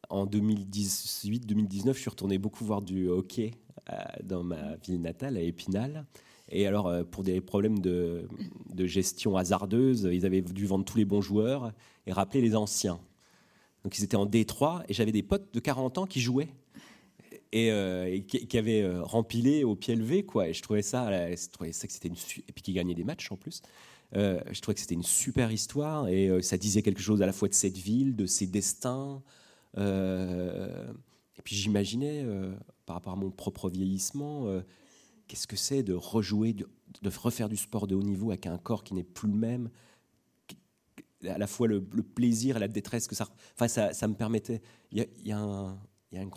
en 0.10 0.26
2018-2019, 0.26 1.94
je 1.94 2.00
suis 2.00 2.10
retourné 2.10 2.38
beaucoup 2.38 2.66
voir 2.66 2.82
du 2.82 3.08
hockey 3.08 3.52
dans 4.24 4.44
ma 4.44 4.76
ville 4.78 5.02
natale, 5.02 5.38
à 5.38 5.42
Épinal. 5.42 6.06
Et 6.50 6.68
alors, 6.68 6.92
pour 7.10 7.24
des 7.24 7.40
problèmes 7.40 7.80
de, 7.80 8.28
de, 8.74 8.86
gestion 8.86 9.38
hasardeuse, 9.38 10.08
ils 10.12 10.26
avaient 10.26 10.42
dû 10.42 10.66
vendre 10.66 10.84
tous 10.84 10.98
les 10.98 11.06
bons 11.06 11.22
joueurs 11.22 11.72
et 12.06 12.12
rappeler 12.12 12.42
les 12.42 12.56
anciens. 12.56 13.00
Donc, 13.84 13.98
ils 13.98 14.04
étaient 14.04 14.18
en 14.18 14.26
Détroit 14.26 14.84
et 14.90 14.94
j'avais 14.94 15.14
des 15.14 15.24
potes 15.24 15.54
de 15.54 15.60
40 15.60 15.98
ans 15.98 16.06
qui 16.06 16.20
jouaient 16.20 16.50
et, 17.54 17.72
euh, 17.72 18.20
qui, 18.22 18.58
avait 18.58 18.82
euh, 18.82 19.04
rempilé 19.04 19.64
au 19.64 19.76
pied 19.76 19.95
levé 19.95 20.26
quoi. 20.26 20.49
Et 20.49 20.54
je 20.54 20.62
trouvais 20.62 20.82
ça 20.82 21.08
je 21.36 21.49
trouvais 21.49 21.72
ça 21.72 21.88
que 21.88 21.93
c'était 21.93 22.08
une 22.10 22.16
et 22.16 22.51
puis 22.51 22.64
qui 22.64 22.74
gagnait 22.74 22.95
des 22.95 23.04
matchs 23.04 23.32
en 23.32 23.38
plus. 23.38 23.62
Euh, 24.16 24.41
je 24.51 24.60
trouvais 24.60 24.74
que 24.74 24.82
c'était 24.82 24.95
une 24.95 25.04
super 25.04 25.51
histoire 25.51 26.08
et 26.08 26.41
ça 26.41 26.58
disait 26.58 26.82
quelque 26.82 27.01
chose 27.01 27.22
à 27.22 27.26
la 27.26 27.34
fois 27.34 27.47
de 27.47 27.54
cette 27.54 27.78
ville 27.78 28.16
de 28.16 28.26
ses 28.26 28.47
destins 28.47 29.22
et 29.78 31.41
puis 31.43 31.56
j'imaginais 31.56 32.26
par 32.86 32.95
rapport 32.95 33.14
à 33.14 33.16
mon 33.16 33.32
propre 33.32 33.70
vieillissement 33.70 34.47
qu'est-ce 35.28 35.47
que 35.47 35.56
c'est 35.56 35.84
de 35.84 35.93
rejouer 35.93 36.54
de, 36.54 36.68
refaire 37.18 37.49
du 37.49 37.58
sport 37.58 37.88
de 37.88 37.95
haut 37.95 38.04
niveau 38.04 38.32
avec 38.32 38.47
un 38.47 38.58
corps 38.58 38.84
qui 38.84 38.93
n'est 38.93 39.04
plus 39.04 39.28
le 39.28 39.36
même 39.36 39.70
à 41.28 41.38
la 41.38 41.47
fois 41.47 41.68
le, 41.68 41.82
plaisir 41.82 42.58
et 42.58 42.60
la 42.60 42.68
détresse 42.68 43.08
que 43.08 43.16
ça 43.16 43.28
enfin 43.56 43.68
ça, 43.68 43.93
ça 43.93 44.08
me 44.08 44.14
permettait. 44.14 44.62
Il 44.91 45.08
y 45.24 45.30
y 45.30 45.32
a 45.32 45.39
un, 45.39 45.80
il 46.14 46.18
y 46.18 46.20
a 46.20 46.22
une, 46.22 46.30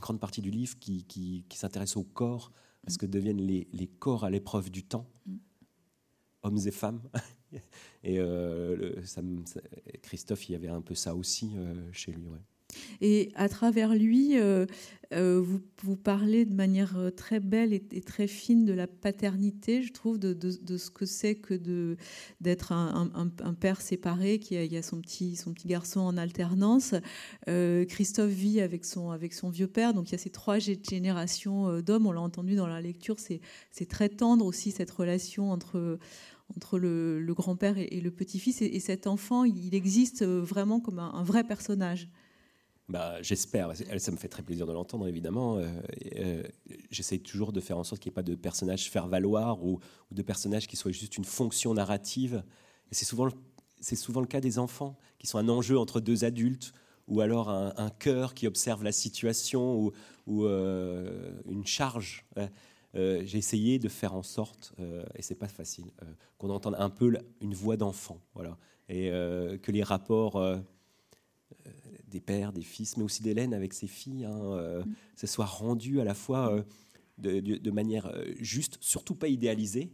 grande 0.00 0.18
partie 0.18 0.40
du 0.40 0.50
livre 0.50 0.78
qui, 0.78 1.04
qui, 1.04 1.44
s'intéresse 1.58 1.98
au 1.98 2.02
corps, 2.02 2.50
à 2.86 2.90
ce 2.90 2.96
que 2.96 3.04
deviennent 3.04 3.42
les, 3.42 3.68
les 3.70 3.86
corps 3.86 4.24
à 4.24 4.30
l'épreuve 4.30 4.70
du 4.70 4.84
temps, 4.84 5.06
mm. 5.26 5.36
hommes 6.44 6.58
et 6.64 6.70
femmes. 6.70 7.02
et 8.02 8.18
euh, 8.18 9.02
Christophe, 10.00 10.48
il 10.48 10.52
y 10.52 10.54
avait 10.54 10.68
un 10.68 10.80
peu 10.80 10.94
ça 10.94 11.14
aussi 11.14 11.52
euh, 11.56 11.92
chez 11.92 12.12
lui. 12.12 12.26
Ouais. 12.26 12.38
Et 13.00 13.30
à 13.34 13.48
travers 13.48 13.94
lui, 13.94 14.38
euh, 14.38 14.66
euh, 15.12 15.44
vous, 15.82 15.96
parlez 15.96 16.44
de 16.44 16.54
manière 16.54 16.96
euh, 16.96 17.10
très 17.10 17.40
belle 17.40 17.72
et, 17.72 17.80
très 18.00 18.26
fine 18.26 18.64
de 18.64 18.72
la 18.72 18.86
paternité, 18.86 19.82
je 19.82 19.92
trouve, 19.92 20.18
de, 20.18 20.78
ce 20.78 20.90
que 20.90 21.04
c'est 21.04 21.34
que 21.34 21.54
d'être 22.40 22.72
un, 22.72 23.54
père 23.58 23.80
séparé 23.80 24.38
qui 24.38 24.56
a, 24.56 24.78
a, 24.78 24.82
son, 24.82 25.00
petit, 25.00 25.36
garçon 25.66 26.00
en 26.00 26.16
alternance. 26.16 26.94
Christophe 27.46 28.30
vit 28.30 28.60
avec 28.60 28.84
son, 28.84 29.10
vieux 29.50 29.66
père, 29.66 29.94
donc 29.94 30.10
il 30.10 30.12
y 30.12 30.14
a 30.14 30.18
ces 30.18 30.30
trois 30.30 30.58
générations 30.58 31.80
d'hommes, 31.80 32.06
on 32.06 32.12
l'a 32.12 32.20
entendu 32.20 32.54
dans 32.54 32.66
la 32.66 32.80
lecture, 32.80 33.16
c'est 33.18 33.88
très 33.88 34.08
tendre 34.08 34.46
aussi 34.46 34.70
cette 34.70 34.90
relation 34.90 35.50
entre 35.50 35.98
le 36.78 37.34
grand-père 37.34 37.76
et, 37.76 38.00
le 38.00 38.10
petit-fils. 38.10 38.62
Et, 38.62 38.80
cet 38.80 39.06
enfant, 39.06 39.44
il 39.44 39.74
existe 39.74 40.24
vraiment 40.24 40.80
comme 40.80 40.98
un 40.98 41.22
vrai 41.22 41.44
personnage. 41.44 42.08
Bah, 42.92 43.22
J'espère. 43.22 43.72
Ça 43.96 44.12
me 44.12 44.18
fait 44.18 44.28
très 44.28 44.42
plaisir 44.42 44.66
de 44.66 44.72
l'entendre, 44.72 45.08
évidemment. 45.08 45.56
Euh, 45.56 45.66
euh, 46.16 46.42
j'essaie 46.90 47.16
toujours 47.16 47.50
de 47.50 47.60
faire 47.60 47.78
en 47.78 47.84
sorte 47.84 48.02
qu'il 48.02 48.10
n'y 48.10 48.12
ait 48.12 48.16
pas 48.16 48.22
de 48.22 48.34
personnage 48.34 48.90
faire 48.90 49.08
valoir 49.08 49.64
ou, 49.64 49.80
de 50.10 50.20
personnage 50.20 50.66
qui 50.66 50.76
soit 50.76 50.92
juste 50.92 51.16
une 51.16 51.24
fonction 51.24 51.72
narrative. 51.72 52.44
C'est 52.90 53.06
souvent, 53.06 53.30
souvent 53.80 54.20
le 54.20 54.26
cas 54.26 54.42
des 54.42 54.58
enfants, 54.58 54.98
qui 55.18 55.26
sont 55.26 55.38
un 55.38 55.48
enjeu 55.48 55.78
entre 55.78 56.00
deux 56.00 56.24
adultes, 56.24 56.74
ou 57.08 57.22
alors 57.22 57.48
un, 57.48 57.90
cœur 57.98 58.34
qui 58.34 58.46
observe 58.46 58.84
la 58.84 58.92
situation, 58.92 59.90
ou, 60.26 60.44
euh, 60.44 61.32
une 61.48 61.64
charge. 61.64 62.26
J'ai 62.94 63.38
essayé 63.38 63.78
de 63.78 63.88
faire 63.88 64.12
en 64.14 64.22
sorte, 64.22 64.74
et 65.14 65.22
c'est 65.22 65.34
pas 65.34 65.48
facile, 65.48 65.86
qu'on 66.36 66.50
entende 66.50 66.76
un 66.78 66.90
peu 66.90 67.16
une 67.40 67.54
voix 67.54 67.78
d'enfant, 67.78 68.20
voilà, 68.34 68.58
et 68.90 69.08
que 69.62 69.72
les 69.72 69.82
rapports 69.82 70.36
des 72.12 72.20
pères, 72.20 72.52
des 72.52 72.62
fils, 72.62 72.96
mais 72.96 73.02
aussi 73.02 73.22
d'Hélène 73.22 73.54
avec 73.54 73.72
ses 73.72 73.88
filles, 73.88 74.24
hein, 74.24 74.40
euh, 74.52 74.84
mm. 74.84 74.94
ça 75.16 75.26
soit 75.26 75.46
rendu 75.46 76.00
à 76.00 76.04
la 76.04 76.14
fois 76.14 76.54
euh, 76.54 76.62
de, 77.18 77.70
manière 77.70 78.06
euh, 78.06 78.32
juste, 78.38 78.78
surtout 78.80 79.14
pas 79.14 79.28
idéalisée. 79.28 79.90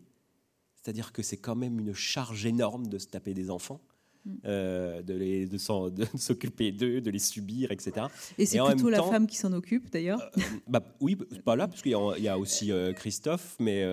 C'est-à-dire 0.75 1.13
que 1.13 1.23
c'est 1.23 1.37
quand 1.37 1.57
même 1.57 1.79
une 1.79 1.95
charge 1.95 2.45
énorme 2.47 2.87
de 2.87 2.99
se 2.99 3.07
taper 3.07 3.35
des 3.35 3.51
enfants. 3.51 3.81
Mm. 4.25 4.39
de, 4.45 5.15
les, 5.15 5.47
de, 5.47 5.59
s'occuper 6.17 6.73
d'eux, 6.73 7.01
de 7.01 7.11
les 7.11 7.19
subir, 7.19 7.73
etc. 7.73 8.07
Et 8.37 8.47
c'est 8.47 8.59
plutôt 8.59 8.91
la 8.91 9.03
femme 9.03 9.27
qui 9.27 9.37
s'en 9.37 9.53
occupe, 9.53 9.91
d'ailleurs 9.91 10.31
bah, 10.67 10.83
Oui, 11.01 11.17
pas 11.45 11.57
là, 11.57 11.69
parce 11.69 11.83
qu'il 11.83 11.93
y, 11.93 12.29
a 12.29 12.39
aussi 12.39 12.73
Christophe, 12.97 13.57
mais... 13.59 13.85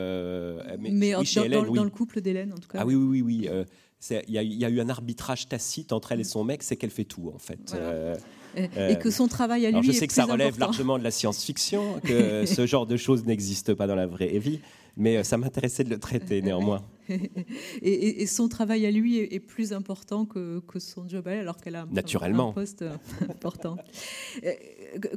mais, 0.79 0.91
mais 0.91 1.11
dans, 1.11 1.73
dans, 1.73 1.83
le 1.83 1.89
couple 1.89 2.21
d'Hélène, 2.21 2.53
en 2.53 2.57
tout 2.57 2.67
cas. 2.67 2.79
Ah 2.81 2.85
oui, 2.85 2.95
oui, 2.95 3.21
oui. 3.21 3.49
oui 3.49 3.65
il 4.11 4.33
y, 4.33 4.65
a 4.65 4.69
eu 4.69 4.79
un 4.79 4.89
arbitrage 4.89 5.47
tacite 5.47 5.91
entre 5.91 6.11
elle 6.11 6.19
et 6.19 6.25
son 6.25 6.43
mec, 6.43 6.63
c'est 6.63 6.75
qu'elle 6.75 6.91
fait 6.91 7.05
tout 7.05 7.31
en 7.33 7.39
fait. 7.39 7.73
Euh, 7.73 8.15
Et 8.55 8.97
que 8.97 9.09
son 9.09 9.27
travail 9.27 9.65
à 9.65 9.71
lui. 9.71 9.83
je 9.83 9.91
sais 9.91 10.07
que 10.07 10.13
ça 10.13 10.25
relève 10.25 10.59
largement 10.59 10.97
de 10.97 11.03
la 11.03 11.11
science-fiction, 11.11 11.99
que 12.01 12.45
ce 12.45 12.65
genre 12.65 12.85
de 12.85 12.97
choses 12.97 13.25
n'existe 13.25 13.73
pas 13.73 13.87
dans 13.87 13.95
la 13.95 14.05
vraie 14.05 14.37
vie, 14.37 14.59
mais 14.95 15.23
ça 15.23 15.37
m'intéressait 15.37 15.83
de 15.83 15.89
le 15.89 15.99
traiter 15.99 16.41
néanmoins. 16.41 16.83
et, 17.81 18.25
son 18.25 18.47
travail 18.47 18.85
à 18.85 18.91
lui 18.91 19.17
est, 19.17 19.39
plus 19.39 19.73
important 19.73 20.25
que, 20.25 20.61
son 20.79 21.07
job 21.07 21.27
à 21.27 21.31
elle, 21.31 21.39
alors 21.39 21.57
qu'elle 21.57 21.75
a 21.75 21.85
Naturellement. 21.91 22.49
un, 22.49 22.53
poste 22.53 22.81
euh, 22.81 22.95
important. 23.29 23.77
Euh, 24.43 24.51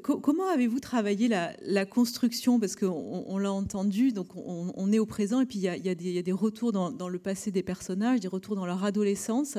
comment 0.03 0.49
avez-vous 0.49 0.81
travaillé 0.81 1.29
la, 1.29 1.87
construction? 1.87 2.61
Parce 2.61 2.77
qu'on 2.77 3.39
l'a 3.39 3.53
entendu, 3.53 4.13
donc 4.13 4.29
on, 4.37 4.93
est 4.93 4.99
au 4.99 5.07
présent, 5.07 5.41
et 5.41 5.47
puis 5.47 5.59
il 5.59 5.63
y 5.63 5.69
a, 5.69 5.95
des 5.95 6.33
retours 6.33 6.73
dans, 6.73 7.09
le 7.09 7.19
passé 7.19 7.51
des 7.51 7.63
personnages, 7.63 8.21
des 8.21 8.29
retours 8.29 8.57
dans 8.57 8.67
leur 8.67 8.85
adolescence, 8.85 9.59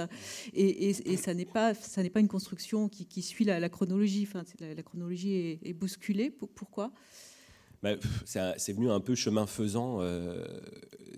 et, 0.54 0.94
ça 1.18 1.34
n'est 1.34 1.46
pas, 1.46 1.74
pas 1.74 2.20
une 2.20 2.28
construction 2.28 2.90
qui, 2.90 3.22
suit 3.22 3.46
la, 3.46 3.70
chronologie. 3.70 4.28
Enfin, 4.30 4.44
la, 4.60 4.84
chronologie 4.84 5.34
est, 5.34 5.60
est 5.64 5.74
bousculée. 5.74 6.30
Pourquoi? 6.30 6.92
Bah, 7.82 7.96
c'est 8.26 8.74
venu 8.74 8.90
un 8.90 9.00
peu 9.00 9.16
chemin 9.16 9.46
faisant. 9.46 10.02
Euh, 10.02 10.46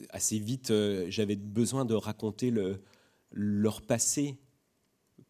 assez 0.10 0.40
vite, 0.40 0.72
euh, 0.72 1.06
j'avais 1.10 1.36
besoin 1.36 1.86
de 1.86 1.94
raconter 1.94 2.52
le, 2.52 2.82
leur 3.32 3.82
passé 3.82 4.38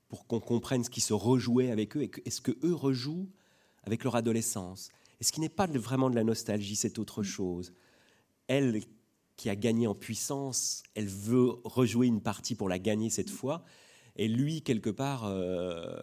pour 0.08 0.28
qu'on 0.28 0.40
comprenne 0.40 0.84
ce 0.84 0.90
qui 0.90 1.02
se 1.02 1.14
rejouait 1.14 1.72
avec 1.72 1.96
eux 1.96 2.10
et, 2.26 2.30
ce 2.30 2.42
que 2.42 2.52
eux 2.64 2.74
rejouent 2.74 3.30
avec 3.84 4.04
leur 4.04 4.16
adolescence. 4.16 4.90
Et 5.20 5.24
ce 5.24 5.32
qui 5.32 5.40
n'est 5.40 5.50
pas 5.50 5.68
vraiment 5.68 6.10
de 6.10 6.16
la 6.16 6.24
nostalgie, 6.24 6.76
c'est 6.76 7.00
autre 7.00 7.24
chose. 7.24 7.74
Elle 8.48 8.82
qui 9.38 9.50
a 9.50 9.56
gagné 9.56 9.88
en 9.88 9.96
puissance, 9.96 10.84
elle 10.94 11.08
veut 11.08 11.50
rejouer 11.64 12.08
une 12.08 12.22
partie 12.22 12.56
pour 12.56 12.70
la 12.70 12.78
gagner 12.78 13.10
cette 13.10 13.30
fois. 13.30 13.64
Et 14.16 14.28
lui, 14.28 14.62
quelque 14.62 14.90
part, 14.90 15.26
euh, 15.26 16.00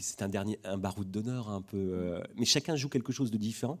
c'est 0.00 0.22
un 0.22 0.28
dernier, 0.28 0.58
un 0.64 0.78
baroud 0.78 1.10
d'honneur 1.10 1.48
un 1.48 1.62
peu. 1.62 1.76
Euh, 1.76 2.22
mais 2.36 2.44
chacun 2.44 2.76
joue 2.76 2.88
quelque 2.88 3.12
chose 3.12 3.30
de 3.30 3.38
différent. 3.38 3.78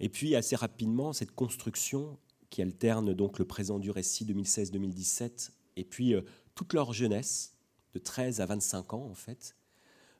Et 0.00 0.08
puis 0.08 0.36
assez 0.36 0.56
rapidement, 0.56 1.12
cette 1.12 1.32
construction 1.32 2.18
qui 2.50 2.62
alterne 2.62 3.12
donc 3.12 3.38
le 3.38 3.44
présent 3.44 3.78
du 3.78 3.90
récit 3.90 4.24
2016-2017 4.24 5.50
et 5.76 5.84
puis 5.84 6.14
euh, 6.14 6.22
toute 6.54 6.72
leur 6.72 6.92
jeunesse, 6.92 7.54
de 7.94 7.98
13 7.98 8.40
à 8.40 8.46
25 8.46 8.94
ans 8.94 9.06
en 9.10 9.14
fait. 9.14 9.56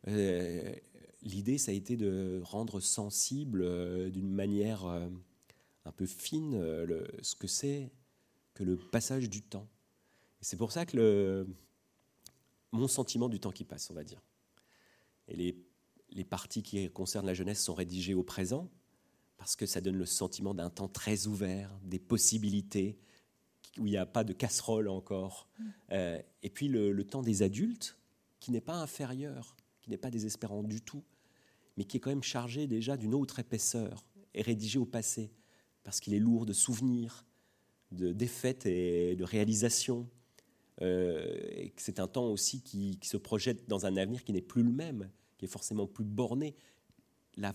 Euh, 0.09 0.75
l'idée, 1.23 1.59
ça 1.59 1.71
a 1.71 1.75
été 1.75 1.97
de 1.97 2.41
rendre 2.45 2.81
sensible 2.81 4.11
d'une 4.11 4.31
manière 4.31 4.85
un 4.87 5.93
peu 5.93 6.07
fine 6.07 6.61
ce 7.23 7.35
que 7.35 7.47
c'est 7.47 7.91
que 8.55 8.65
le 8.65 8.77
passage 8.77 9.29
du 9.29 9.43
temps. 9.43 9.69
C'est 10.41 10.57
pour 10.57 10.73
ça 10.73 10.87
que 10.87 10.97
le, 10.97 11.47
mon 12.73 12.89
sentiment 12.89 13.29
du 13.29 13.41
temps 13.41 13.53
qui 13.53 13.65
passe, 13.65 13.91
on 13.91 13.95
va 13.95 14.05
dire 14.05 14.21
et 15.29 15.37
les, 15.37 15.57
les 16.11 16.25
parties 16.25 16.63
qui 16.63 16.91
concernent 16.91 17.27
la 17.27 17.35
jeunesse 17.35 17.63
sont 17.63 17.75
rédigées 17.75 18.15
au 18.15 18.23
présent, 18.23 18.71
parce 19.37 19.57
que 19.57 19.67
ça 19.67 19.81
donne 19.81 19.97
le 19.97 20.07
sentiment 20.07 20.55
d'un 20.55 20.71
temps 20.71 20.89
très 20.89 21.27
ouvert, 21.27 21.79
des 21.85 21.99
possibilités, 21.99 22.99
où 23.79 23.87
il 23.87 23.91
n'y 23.91 23.97
a 23.97 24.07
pas 24.07 24.25
de 24.25 24.33
casserole 24.33 24.89
encore. 24.89 25.49
Mm. 25.59 25.65
Euh, 25.93 26.23
et 26.43 26.51
puis 26.51 26.69
le, 26.69 27.05
temps 27.05 27.23
des 27.23 27.43
adultes, 27.43 27.97
qui 28.41 28.51
n'est 28.51 28.61
pas 28.61 28.75
inférieur, 28.75 29.57
qui 29.81 29.91
n'est 29.91 29.97
pas 29.97 30.11
désespérant 30.11 30.63
du 30.63 30.81
tout, 30.81 31.05
mais 31.77 31.85
qui 31.85 31.97
est 31.97 32.01
quand 32.01 32.11
même 32.11 32.23
chargé 32.23 32.67
déjà 32.67 32.97
d'une 32.97 33.15
autre 33.15 33.39
épaisseur, 33.39 34.05
et 34.35 34.43
rédigé 34.43 34.79
au 34.79 34.85
passé, 34.85 35.33
parce 35.85 36.01
qu'il 36.01 36.15
est 36.15 36.19
lourd 36.19 36.45
de 36.45 36.53
souvenirs, 36.53 37.25
de 37.93 38.13
défaites 38.13 38.67
et 38.67 39.17
de 39.17 39.25
réalisations. 39.25 40.09
Euh, 40.81 41.37
et 41.51 41.73
c'est 41.77 42.01
un 42.01 42.07
temps 42.07 42.27
aussi 42.27 42.63
qui, 42.63 42.99
se 43.03 43.17
projette 43.17 43.69
dans 43.69 43.87
un 43.87 43.97
avenir 43.97 44.25
qui 44.25 44.33
n'est 44.33 44.43
plus 44.43 44.63
le 44.63 44.71
même, 44.71 45.11
qui 45.37 45.45
est 45.45 45.49
forcément 45.49 45.87
plus 45.87 46.05
borné. 46.05 46.55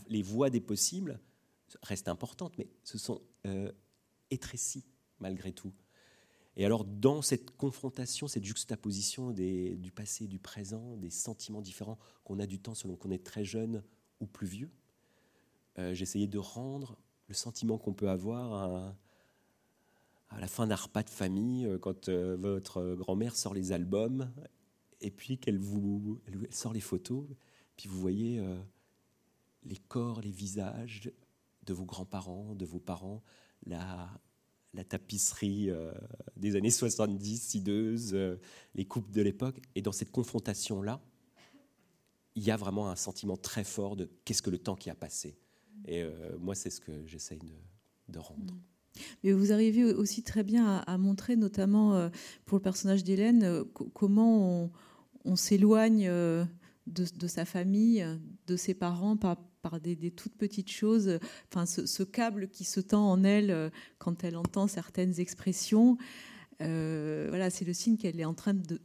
les 0.08 0.22
voies 0.22 0.50
des 0.50 0.62
possibles 0.62 1.20
restent 1.82 2.08
importantes, 2.08 2.58
mais 2.58 2.68
ce 2.84 2.98
sont 2.98 3.22
euh, 3.46 3.72
étrécies 4.30 4.86
malgré 5.20 5.54
tout. 5.54 5.74
Et 6.56 6.66
alors, 6.66 6.86
dans 6.86 7.22
cette 7.22 7.52
confrontation, 7.58 8.28
cette 8.28 8.44
juxtaposition 8.44 9.32
des, 9.32 9.76
du 9.76 9.92
passé 9.92 10.26
et 10.26 10.28
du 10.28 10.40
présent, 10.40 10.98
des 10.98 11.10
sentiments 11.10 11.62
différents 11.62 11.98
qu'on 12.24 12.40
a 12.40 12.46
du 12.46 12.60
temps 12.60 12.76
selon 12.76 12.96
qu'on 12.96 13.10
est 13.10 13.24
très 13.24 13.44
jeune 13.44 13.84
ou 14.20 14.28
plus 14.28 14.46
vieux, 14.46 14.72
euh, 15.80 15.94
j'essayais 15.94 16.28
de 16.28 16.38
rendre 16.38 16.98
le 17.28 17.34
sentiment 17.34 17.80
qu'on 17.80 17.94
peut 17.94 18.10
avoir 18.10 18.54
à, 18.54 18.96
à 20.36 20.40
la 20.40 20.48
fin 20.48 20.68
d'un 20.68 20.76
repas 20.76 21.04
de 21.04 21.10
famille, 21.10 21.66
euh, 21.66 21.78
quand 21.78 22.10
euh, 22.10 22.38
votre 22.40 22.96
grand-mère 22.96 23.36
sort 23.36 23.54
les 23.54 23.72
albums, 23.72 24.32
et 25.02 25.12
puis 25.12 25.38
qu'elle 25.38 25.60
vous 25.60 26.22
elle 26.28 26.48
sort 26.52 26.74
les 26.74 26.80
photos, 26.80 27.26
puis 27.76 27.90
vous 27.90 28.00
voyez 28.00 28.40
euh, 28.40 28.58
les 29.64 29.78
corps, 29.78 30.22
les 30.22 30.32
visages 30.32 31.12
de 31.64 31.74
vos 31.74 31.86
grands-parents, 31.86 32.56
de 32.56 32.66
vos 32.66 32.80
parents, 32.80 33.24
la, 33.66 34.10
la 34.74 34.84
tapisserie 34.84 35.70
euh, 35.70 35.94
des 36.36 36.56
années 36.56 36.72
70, 36.72 37.38
sideuse, 37.42 38.14
euh, 38.14 38.40
les 38.76 38.86
coupes 38.86 39.12
de 39.12 39.22
l'époque. 39.22 39.60
Et 39.76 39.82
dans 39.82 39.92
cette 39.92 40.12
confrontation-là, 40.12 41.02
il 42.36 42.44
y 42.44 42.52
a 42.52 42.58
vraiment 42.58 42.90
un 42.90 42.96
sentiment 42.96 43.38
très 43.38 43.64
fort 43.64 43.96
de 43.96 44.10
qu'est-ce 44.26 44.42
que 44.42 44.50
le 44.50 44.58
temps 44.58 44.76
qui 44.76 44.90
a 44.90 44.96
passé. 44.96 45.38
Et 45.86 46.04
moi, 46.40 46.56
c'est 46.56 46.70
ce 46.70 46.80
que 46.80 47.06
j'essaye 47.06 47.40
de, 48.08 48.20
rendre. 48.20 48.56
Mais 49.24 49.32
vous 49.32 49.52
arrivez 49.52 49.86
aussi 49.86 50.24
très 50.24 50.44
bien 50.44 50.84
à, 50.86 50.98
montrer, 50.98 51.36
notamment 51.36 52.10
pour 52.46 52.58
le 52.58 52.62
personnage 52.62 53.04
d'Hélène, 53.04 53.64
comment 53.94 54.70
on, 55.26 55.36
s'éloigne 55.36 56.10
de, 56.88 57.28
sa 57.28 57.46
famille, 57.46 58.06
de 58.48 58.56
ses 58.56 58.74
parents 58.74 59.18
par, 59.18 59.80
des, 59.80 60.12
toutes 60.12 60.36
petites 60.36 60.72
choses. 60.72 61.20
Enfin, 61.50 61.66
ce, 61.66 62.04
câble 62.04 62.50
qui 62.50 62.64
se 62.64 62.80
tend 62.80 63.10
en 63.10 63.24
elle 63.24 63.52
euh, 63.52 63.70
quand 63.98 64.24
elle 64.24 64.36
entend 64.36 64.68
certaines 64.68 65.20
expressions. 65.20 65.98
Euh, 66.62 67.28
voilà, 67.30 67.50
c'est 67.50 67.66
le 67.66 67.74
signe 67.74 67.98
qu'elle 67.98 68.20
est 68.20 68.26
en 68.26 68.34
train 68.34 68.54
de, 68.54 68.80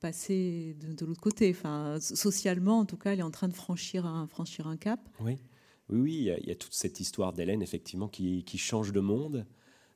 passer 0.00 0.76
de, 0.80 1.06
l'autre 1.06 1.20
côté. 1.20 1.50
Enfin, 1.50 1.98
socialement, 2.00 2.80
en 2.80 2.84
tout 2.84 2.96
cas, 2.96 3.12
elle 3.12 3.20
est 3.20 3.22
en 3.22 3.30
train 3.30 3.48
de 3.48 3.54
franchir 3.54 4.06
un, 4.06 4.26
franchir 4.26 4.66
un 4.66 4.76
cap. 4.76 5.00
Oui, 5.20 5.38
oui, 5.88 6.00
oui 6.00 6.30
il, 6.40 6.48
y 6.48 6.50
a, 6.50 6.54
toute 6.54 6.74
cette 6.74 7.00
histoire 7.00 7.32
d'Hélène, 7.32 7.62
effectivement, 7.62 8.08
qui, 8.08 8.58
change 8.58 8.92
de 8.92 9.00
monde. 9.00 9.46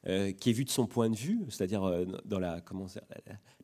Euh, 0.07 0.33
qui 0.33 0.49
est 0.49 0.55
vue 0.55 0.65
de 0.65 0.71
son 0.71 0.87
point 0.87 1.11
de 1.11 1.17
vue, 1.17 1.41
c'est-à-dire 1.51 2.07
dans 2.25 2.39
la, 2.39 2.63
comment, 2.63 2.87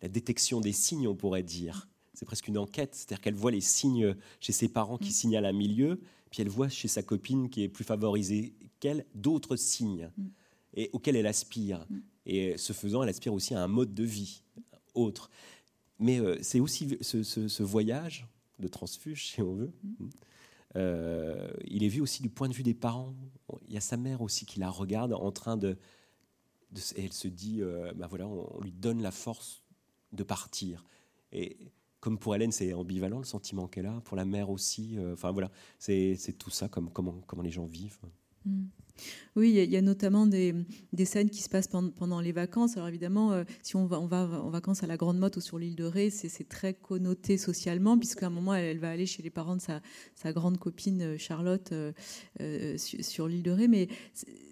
la, 0.03 0.09
détection 0.11 0.61
des 0.61 0.73
signes, 0.73 1.09
on 1.09 1.17
pourrait 1.17 1.43
dire 1.43 1.89
c'est 2.17 2.25
presque 2.25 2.49
une 2.49 2.59
enquête, 2.59 2.95
c'est-à-dire 2.95 3.21
qu'elle 3.21 3.35
voit 3.35 3.51
les 3.51 3.61
signes 3.61 4.15
chez 4.41 4.53
ses 4.53 4.69
parents 4.69 4.99
qui 4.99 5.11
mm. 5.11 5.13
signalent 5.13 5.47
un 5.47 5.53
milieu, 5.53 6.01
puis 6.31 6.43
elle 6.43 6.49
voit 6.49 6.69
chez 6.69 6.89
sa 6.89 7.03
copine 7.03 7.51
qui 7.51 7.63
est 7.63 7.69
plus 7.69 7.85
favorisée 7.85 8.55
qu'elle 8.81 9.07
d'autres 9.15 9.57
signes 9.57 10.11
mm. 10.17 10.27
et 10.75 10.91
auxquels 10.93 11.17
elle 11.17 11.27
aspire. 11.27 11.87
Mm. 11.89 11.99
Et 12.27 12.59
ce 12.59 12.73
faisant, 12.73 13.03
elle 13.03 13.09
aspire 13.09 13.35
aussi 13.35 13.55
à 13.55 13.63
un 13.63 13.69
mode 13.69 13.95
de 13.95 14.03
vie 14.03 14.43
autre. 14.95 15.31
Mais 15.99 16.19
euh, 16.19 16.39
c'est 16.43 16.61
aussi 16.61 16.99
ce, 17.01 17.63
voyage 17.63 18.27
de 18.59 18.69
transfuge, 18.69 19.29
si 19.29 19.43
on 19.43 19.55
veut. 19.55 19.73
Euh, 20.75 21.49
il 21.65 21.85
est 21.85 21.89
vu 21.89 22.01
aussi 22.01 22.23
du 22.23 22.29
point 22.29 22.49
de 22.49 22.55
vue 22.55 22.63
des 22.63 22.75
parents. 22.75 23.15
Il 23.67 23.75
y 23.75 23.77
a 23.77 23.81
sa 23.81 23.97
mère 23.97 24.21
aussi 24.23 24.47
qui 24.47 24.59
la 24.59 24.71
regarde 24.71 25.13
en 25.13 25.31
train 25.31 25.57
de. 25.57 25.79
et 26.97 27.05
elle 27.05 27.13
se 27.13 27.29
dit, 27.29 27.63
euh, 27.63 27.93
bah 27.95 28.07
voilà, 28.09 28.27
on, 28.27 28.61
lui 28.61 28.73
donne 28.73 29.03
la 29.03 29.11
force 29.11 29.63
de 30.13 30.23
partir. 30.23 30.85
Et 31.33 31.57
comme 32.01 32.19
pour 32.19 32.35
Hélène, 32.35 32.53
c'est 32.53 32.73
ambivalent 32.73 33.19
le 33.19 33.25
sentiment 33.25 33.69
qu'elle 33.69 33.87
a, 33.87 34.01
pour 34.03 34.17
la 34.17 34.25
mère 34.25 34.51
aussi. 34.51 34.99
Euh, 34.99 35.15
enfin 35.15 35.31
voilà, 35.31 35.51
c'est 35.79 36.17
tout 36.39 36.51
ça, 36.51 36.69
comme, 36.69 36.91
comment, 36.91 37.21
comment 37.27 37.43
les 37.43 37.51
gens 37.51 37.67
vivent. 37.67 37.99
Mm. 38.45 38.67
Oui, 39.37 39.51
il 39.51 39.71
y, 39.71 39.77
a 39.77 39.83
notamment 39.83 40.27
des, 40.27 40.55
scènes 41.05 41.29
qui 41.29 41.43
se 41.43 41.49
passent 41.51 41.69
pendant, 41.69 42.21
les 42.21 42.33
vacances. 42.33 42.77
Alors 42.77 42.89
évidemment, 42.89 43.33
euh, 43.33 43.45
si 43.63 43.77
on 43.77 43.85
va, 43.85 43.99
en 44.01 44.49
vacances 44.49 44.83
à 44.83 44.87
la 44.87 44.97
Grande 44.97 45.19
Motte 45.19 45.37
ou 45.37 45.41
sur 45.43 45.59
l'île 45.59 45.77
de 45.77 45.85
Ré, 45.85 46.09
c'est 46.09 46.49
très 46.49 46.73
connoté 46.73 47.37
socialement, 47.37 47.99
puisqu'à 47.99 48.29
un 48.29 48.31
moment, 48.31 48.55
elle, 48.55 48.79
va 48.79 48.91
aller 48.91 49.05
chez 49.05 49.23
les 49.23 49.29
parents 49.29 49.57
de 49.57 49.61
sa, 49.61 49.83
grande 50.33 50.59
copine 50.59 51.03
euh, 51.03 51.19
Charlotte 51.19 51.75
sur, 52.77 53.29
l'île 53.29 53.43
de 53.43 53.51
Ré. 53.51 53.69
Mais 53.69 53.89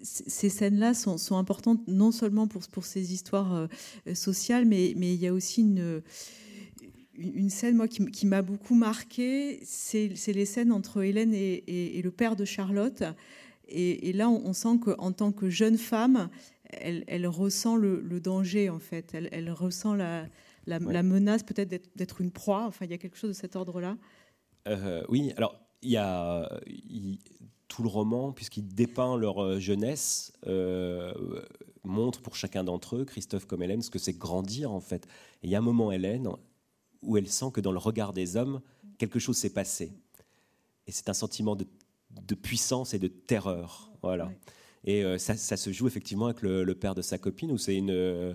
ces 0.03 0.49
scènes-là 0.49 0.93
sont, 0.93 1.35
importantes 1.35 1.81
non 1.87 2.11
seulement 2.11 2.47
pour, 2.47 2.85
ces 2.85 3.13
histoires 3.13 3.67
sociales, 4.13 4.65
mais, 4.65 4.91
il 4.91 5.15
y 5.15 5.27
a 5.27 5.33
aussi 5.33 5.61
une 5.61 7.49
scène 7.49 7.75
moi 7.75 7.87
qui, 7.87 8.25
m'a 8.25 8.41
beaucoup 8.41 8.75
marqué, 8.75 9.59
c'est 9.63 10.09
les 10.27 10.45
scènes 10.45 10.71
entre 10.71 11.03
Hélène 11.03 11.33
et, 11.33 12.01
le 12.03 12.11
père 12.11 12.35
de 12.35 12.45
Charlotte. 12.45 13.03
Et, 13.67 14.13
là, 14.13 14.29
on, 14.29 14.53
sent 14.53 14.79
qu'en 14.79 15.11
tant 15.11 15.31
que 15.31 15.49
jeune 15.49 15.77
femme, 15.77 16.29
elle, 16.69 17.27
ressent 17.27 17.75
le, 17.75 18.19
danger 18.19 18.69
en 18.69 18.79
fait. 18.79 19.13
Elle, 19.13 19.51
ressent 19.51 19.95
la, 19.95 20.29
menace 20.67 21.43
peut-être 21.43 21.69
d'être 21.95 22.21
une 22.21 22.31
proie. 22.31 22.65
Enfin, 22.67 22.85
il 22.85 22.91
y 22.91 22.93
a 22.93 22.97
quelque 22.97 23.17
chose 23.17 23.29
de 23.29 23.35
cet 23.35 23.55
ordre-là. 23.55 23.97
Euh, 24.67 25.03
oui. 25.09 25.33
Alors, 25.37 25.59
il 25.81 25.91
y 25.91 25.97
a 25.97 26.49
tout 27.67 27.83
le 27.83 27.89
roman, 27.89 28.31
puisqu'il 28.31 28.67
dépeint 28.67 29.17
leur 29.17 29.43
euh, 29.43 29.59
jeunesse, 29.59 30.33
euh, 30.47 31.13
montre 31.83 32.21
pour 32.21 32.35
chacun 32.35 32.63
d'entre 32.63 32.97
eux, 32.97 33.05
Christophe 33.05 33.45
comme 33.45 33.63
Hélène, 33.63 33.81
ce 33.81 33.89
que 33.89 33.99
c'est 33.99 34.17
grandir 34.17 34.71
en 34.71 34.79
fait. 34.79 35.05
Et 35.41 35.47
il 35.47 35.49
y 35.49 35.55
a 35.55 35.57
un 35.57 35.61
moment, 35.61 35.91
Hélène, 35.91 36.29
où 37.01 37.17
elle 37.17 37.27
sent 37.27 37.51
que 37.53 37.61
dans 37.61 37.71
le 37.71 37.77
regard 37.77 38.13
des 38.13 38.37
hommes, 38.37 38.61
quelque 38.97 39.19
chose 39.19 39.37
s'est 39.37 39.53
passé. 39.53 39.91
Et 40.87 40.91
c'est 40.91 41.09
un 41.09 41.13
sentiment 41.13 41.55
de, 41.55 41.65
puissance 42.35 42.93
et 42.93 42.99
de 42.99 43.07
terreur. 43.07 43.91
Voilà. 44.01 44.31
Et 44.85 45.03
euh, 45.03 45.17
ça, 45.17 45.35
se 45.35 45.71
joue 45.71 45.87
effectivement 45.87 46.27
avec 46.27 46.41
le, 46.43 46.73
père 46.73 46.95
de 46.95 47.01
sa 47.01 47.17
copine, 47.17 47.51
où 47.51 47.57
c'est 47.57 47.75
une, 47.75 47.89
euh, 47.89 48.33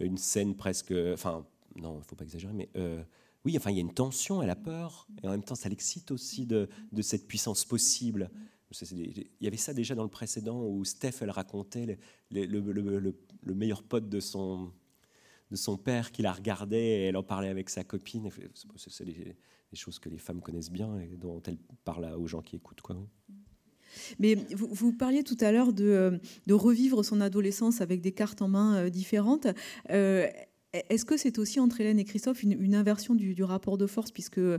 une 0.00 0.16
scène 0.16 0.56
presque. 0.56 0.92
Enfin, 1.12 1.46
non, 1.76 1.96
il 1.96 1.98
ne 1.98 2.04
faut 2.04 2.16
pas 2.16 2.24
exagérer, 2.24 2.54
mais. 2.54 2.68
Euh, 2.76 3.02
oui, 3.46 3.56
enfin, 3.56 3.70
il 3.70 3.76
y 3.76 3.78
a 3.78 3.82
une 3.82 3.94
tension, 3.94 4.42
elle 4.42 4.50
a 4.50 4.56
peur, 4.56 5.08
et 5.22 5.26
en 5.26 5.30
même 5.30 5.42
temps, 5.42 5.54
ça 5.54 5.70
l'excite 5.70 6.10
aussi 6.10 6.44
de, 6.44 6.68
de, 6.92 7.00
cette 7.00 7.26
puissance 7.26 7.64
possible. 7.64 8.30
Il 8.92 9.26
y 9.40 9.46
avait 9.46 9.56
ça 9.56 9.72
déjà 9.72 9.94
dans 9.94 10.02
le 10.02 10.10
précédent 10.10 10.62
où 10.62 10.84
Steph, 10.84 11.22
elle 11.22 11.30
racontait 11.30 11.98
le, 12.30 12.44
le, 12.44 13.54
meilleur 13.54 13.82
pote 13.82 14.10
de 14.10 14.20
son, 14.20 14.70
de 15.50 15.56
son 15.56 15.78
père 15.78 16.12
qui 16.12 16.20
la 16.20 16.32
regardait 16.32 16.84
et 16.84 17.04
elle 17.06 17.16
en 17.16 17.22
parlait 17.22 17.48
avec 17.48 17.70
sa 17.70 17.82
copine. 17.82 18.28
C'est 18.76 19.06
des, 19.06 19.36
choses 19.76 19.98
que 19.98 20.08
les 20.08 20.18
femmes 20.18 20.40
connaissent 20.40 20.70
bien 20.70 20.98
et 20.98 21.16
dont 21.16 21.42
elles 21.46 21.58
parlent 21.84 22.12
aux 22.14 22.26
gens 22.26 22.42
qui 22.42 22.56
écoutent. 22.56 22.80
Quoi. 22.80 22.96
Mais 24.18 24.36
vous, 24.52 24.92
parliez 24.92 25.22
tout 25.22 25.36
à 25.40 25.52
l'heure 25.52 25.72
de, 25.72 25.84
euh, 25.84 26.18
de, 26.46 26.54
revivre 26.54 27.04
son 27.04 27.20
adolescence 27.20 27.80
avec 27.80 28.00
des 28.00 28.12
cartes 28.12 28.42
en 28.42 28.48
main 28.48 28.76
euh, 28.76 28.90
différentes. 28.90 29.46
Euh, 29.90 30.28
est-ce 30.72 31.04
que 31.04 31.16
c'est 31.16 31.38
aussi 31.38 31.58
entre 31.58 31.80
Hélène 31.80 31.98
et 31.98 32.04
Christophe 32.04 32.44
une, 32.44 32.74
inversion 32.74 33.14
du, 33.16 33.42
rapport 33.42 33.76
de 33.76 33.86
force, 33.86 34.12
puisque 34.12 34.38
euh, 34.38 34.58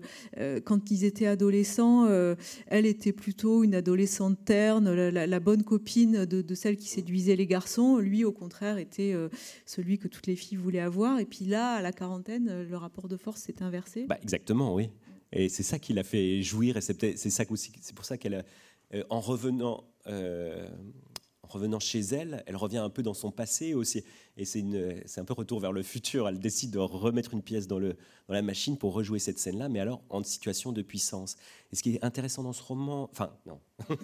quand 0.64 0.92
ils 0.92 1.06
étaient 1.06 1.26
adolescents, 1.26 2.06
euh, 2.06 2.36
elle 2.68 2.86
était 2.86 3.14
plutôt 3.14 3.64
une 3.64 3.76
adolescente 3.76 4.44
terne, 4.44 4.92
la, 4.92 5.40
bonne 5.40 5.64
copine 5.64 6.26
de, 6.26 6.56
celle 6.56 6.76
qui 6.76 6.90
séduisait 6.90 7.38
les 7.38 7.48
garçons. 7.48 7.98
Lui, 7.98 8.26
au 8.26 8.34
contraire, 8.34 8.78
était 8.78 9.14
euh, 9.14 9.30
celui 9.66 9.98
que 9.98 10.10
toutes 10.10 10.28
les 10.28 10.36
filles 10.36 10.58
voulaient 10.58 10.80
avoir. 10.80 11.20
Et 11.20 11.26
puis 11.26 11.46
là, 11.46 11.76
à 11.76 11.82
la 11.82 11.94
quarantaine, 11.94 12.64
le 12.64 12.78
rapport 12.78 13.08
de 13.08 13.16
force 13.16 13.42
s'est 13.42 13.62
inversé. 13.62 14.06
Bah, 14.08 14.18
exactement, 14.22 14.76
oui. 14.76 14.90
Et 15.32 15.48
c'est 15.48 15.64
ça 15.64 15.80
qui 15.80 15.94
l'a 15.94 16.04
fait 16.04 16.42
jouir. 16.42 16.76
Et 16.76 16.82
c'est 16.82 17.18
c'est 17.18 17.96
pour 17.96 18.04
ça 18.04 18.18
qu'elle, 18.18 18.44
en 19.10 19.22
revenant 19.22 19.86
revenant 21.52 21.80
chez 21.80 22.00
elle, 22.00 22.44
elle 22.46 22.56
revient 22.56 22.78
un 22.78 22.90
peu 22.90 23.04
dans 23.04 23.14
son 23.14 23.32
passé 23.32 23.74
aussi. 23.74 24.04
Et 24.38 24.46
c'est 24.46 25.20
un 25.20 25.26
peu 25.26 25.34
retour 25.34 25.60
vers 25.60 25.72
le 25.72 25.84
futur. 25.84 26.28
Elle 26.28 26.40
décide 26.40 26.72
de 26.72 26.80
remettre 26.80 27.34
une 27.34 27.42
pièce 27.42 27.68
dans, 27.68 27.80
la 28.30 28.42
machine 28.42 28.78
pour 28.78 28.94
rejouer 28.94 29.20
cette 29.20 29.40
scène-là, 29.40 29.70
mais 29.70 29.80
alors 29.80 30.02
en 30.10 30.24
situation 30.24 30.72
de 30.72 30.82
puissance. 30.82 31.36
Et 31.72 31.76
ce 31.76 31.84
qui 31.84 31.96
est 31.96 32.04
intéressant 32.04 32.44
dans 32.44 32.54
ce 32.54 32.64
roman, 32.64 33.10
enfin, 33.12 33.34
non. 33.46 33.60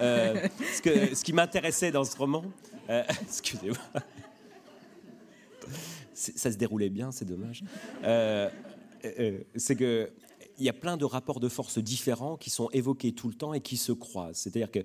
Euh, 0.00 0.48
ce, 0.74 1.22
qui 1.22 1.32
m'intéressait 1.32 1.90
dans 1.90 2.04
ce 2.04 2.16
roman, 2.16 2.44
euh, 2.90 3.02
excusez-moi, 3.22 3.78
ça 6.12 6.52
se 6.52 6.56
déroulait 6.56 6.90
bien, 6.90 7.12
c'est 7.12 7.24
dommage. 7.24 7.64
Euh, 8.04 8.50
c'est 9.56 9.76
que 9.76 10.10
il 10.58 10.64
y 10.64 10.68
a 10.68 10.72
plein 10.72 10.96
de 10.96 11.04
rapports 11.04 11.40
de 11.40 11.48
force 11.48 11.78
différents 11.78 12.36
qui 12.36 12.50
sont 12.50 12.70
évoqués 12.70 13.12
tout 13.12 13.28
le 13.28 13.34
temps 13.34 13.52
et 13.52 13.60
qui 13.60 13.76
se 13.76 13.92
croisent. 13.92 14.38
C'est-à-dire 14.38 14.70
que 14.70 14.80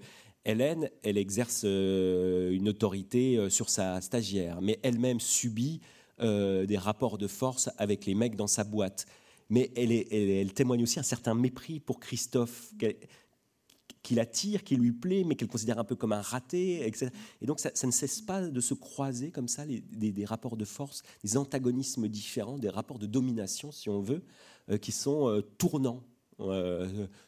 Hélène, 0.46 0.90
elle 1.04 1.18
exerce 1.18 1.62
euh, 1.66 2.52
une 2.52 2.70
autorité 2.70 3.38
euh, 3.38 3.50
sur 3.50 3.70
sa 3.70 4.02
stagiaire, 4.02 4.62
mais 4.62 4.80
elle-même 4.82 5.20
subit 5.20 5.82
euh, 6.20 6.66
des 6.66 6.78
rapports 6.78 7.18
de 7.18 7.28
force 7.28 7.70
avec 7.78 8.06
les 8.06 8.16
mecs 8.16 8.36
dans 8.36 8.48
sa 8.48 8.64
boîte. 8.64 9.06
Mais 9.50 9.72
elle, 9.76 10.54
témoigne 10.54 10.84
aussi 10.84 11.00
un 11.00 11.04
certain 11.04 11.36
mépris 11.36 11.80
pour 11.80 12.00
Christophe, 12.00 12.74
qui 14.02 14.16
l'attire, 14.16 14.64
qui 14.64 14.78
lui 14.78 14.94
plaît, 14.94 15.24
mais 15.26 15.36
qu'elle 15.36 15.50
considère 15.50 15.78
un 15.78 15.84
peu 15.84 15.96
comme 15.96 16.14
un 16.14 16.22
raté, 16.22 16.88
etc. 16.88 17.12
Et 17.42 17.46
donc 17.46 17.60
ça, 17.60 17.70
ne 17.84 17.92
cesse 17.92 18.22
pas 18.22 18.48
de 18.48 18.62
se 18.62 18.74
croiser 18.74 19.30
comme 19.30 19.50
ça, 19.50 19.66
des, 19.66 20.26
rapports 20.26 20.56
de 20.56 20.64
force, 20.64 21.04
des 21.26 21.36
antagonismes 21.36 22.08
différents, 22.08 22.58
des 22.58 22.70
rapports 22.70 22.98
de 22.98 23.08
domination, 23.08 23.74
si 23.74 23.90
on 23.90 24.00
veut, 24.00 24.24
qui 24.80 24.94
sont 24.94 25.44
tournants 25.58 26.06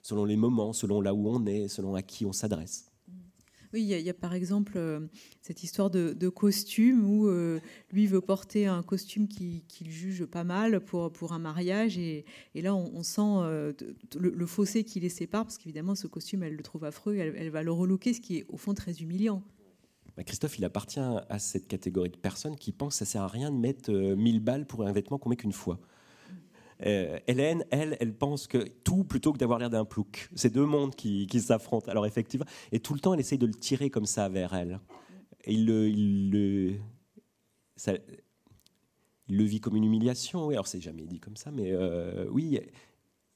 selon 0.02 0.24
les 0.24 0.38
moments, 0.38 0.72
selon 0.72 1.02
là 1.02 1.14
où 1.14 1.28
on 1.28 1.46
est, 1.46 1.68
selon 1.68 1.96
à 1.96 2.02
qui 2.02 2.26
on 2.26 2.32
s'adresse. 2.32 2.93
Oui, 3.74 3.82
il 3.82 3.90
y, 3.90 4.10
a, 4.10 4.14
par 4.14 4.36
exemple 4.36 4.74
euh, 4.76 5.00
cette 5.42 5.64
histoire 5.64 5.90
de, 5.90 6.30
costume 6.30 7.10
où 7.10 7.28
euh, 7.28 7.60
lui 7.92 8.06
veut 8.06 8.22
porter 8.22 8.68
un 8.68 8.84
costume 8.84 9.28
qu'il 9.28 9.90
juge 9.90 10.26
pas 10.26 10.44
mal 10.44 10.80
pour, 10.80 11.12
pour 11.12 11.34
un 11.34 11.40
mariage. 11.40 11.98
Et, 11.98 12.24
là, 12.54 12.76
on, 12.76 13.02
sent 13.02 13.22
euh, 13.22 13.74
le, 14.16 14.46
fossé 14.46 14.84
qui 14.84 15.00
les 15.00 15.10
sépare, 15.10 15.44
parce 15.44 15.58
qu'évidemment, 15.58 15.96
ce 15.96 16.06
costume, 16.06 16.44
elle 16.44 16.56
le 16.56 16.62
trouve 16.62 16.84
affreux, 16.84 17.16
elle, 17.16 17.34
elle 17.36 17.50
va 17.50 17.64
le 17.64 17.72
relooker, 17.72 18.14
ce 18.14 18.22
qui 18.22 18.38
est 18.38 18.46
au 18.48 18.58
fond 18.58 18.76
très 18.76 18.94
humiliant. 19.02 19.42
Bah, 20.16 20.24
Christophe, 20.24 20.60
il 20.60 20.66
appartient 20.66 21.00
à 21.00 21.40
cette 21.40 21.68
catégorie 21.68 22.12
de 22.12 22.18
personnes 22.18 22.56
qui 22.56 22.72
pensent 22.72 23.00
que 23.00 23.06
ça 23.06 23.12
sert 23.12 23.24
à 23.24 23.28
rien 23.28 23.50
de 23.50 23.58
mettre 23.58 23.92
1000 23.92 24.40
balles 24.40 24.68
pour 24.68 24.86
un 24.86 24.92
vêtement 24.92 25.18
qu'on 25.18 25.30
met 25.30 25.36
qu'une 25.36 25.52
fois. 25.52 25.80
Euh, 26.86 27.20
Hélène, 27.28 27.66
elle, 27.72 27.98
elle 28.00 28.14
pense 28.14 28.48
que 28.48 28.58
tout 28.58 29.04
plutôt 29.04 29.32
que 29.34 29.38
d'avoir 29.38 29.60
l'air 29.60 29.70
d'un 29.70 29.86
plouc. 29.86 30.30
C'est 30.36 30.52
deux 30.52 30.66
mondes 30.66 30.96
qui, 30.96 31.28
s'affrontent. 31.40 31.90
Alors 31.90 32.06
effectivement, 32.06 32.46
et 32.72 32.80
tout 32.80 32.94
le 32.94 33.00
temps, 33.00 33.14
elle 33.14 33.20
essaye 33.20 33.38
de 33.38 33.46
le 33.46 33.54
tirer 33.54 33.90
comme 33.90 34.06
ça 34.06 34.30
vers 34.30 34.54
elle. 34.54 34.80
Et 35.46 35.54
il 35.54 35.66
le, 35.66 35.90
le, 35.90 36.76
il 39.28 39.38
le 39.38 39.44
vit 39.44 39.60
comme 39.60 39.76
une 39.76 39.84
humiliation. 39.84 40.48
Oui, 40.48 40.56
alors 40.56 40.68
c'est 40.68 40.82
jamais 40.82 41.06
dit 41.06 41.20
comme 41.20 41.38
ça, 41.38 41.52
mais 41.52 41.72
euh, 41.72 42.28
oui, 42.30 42.60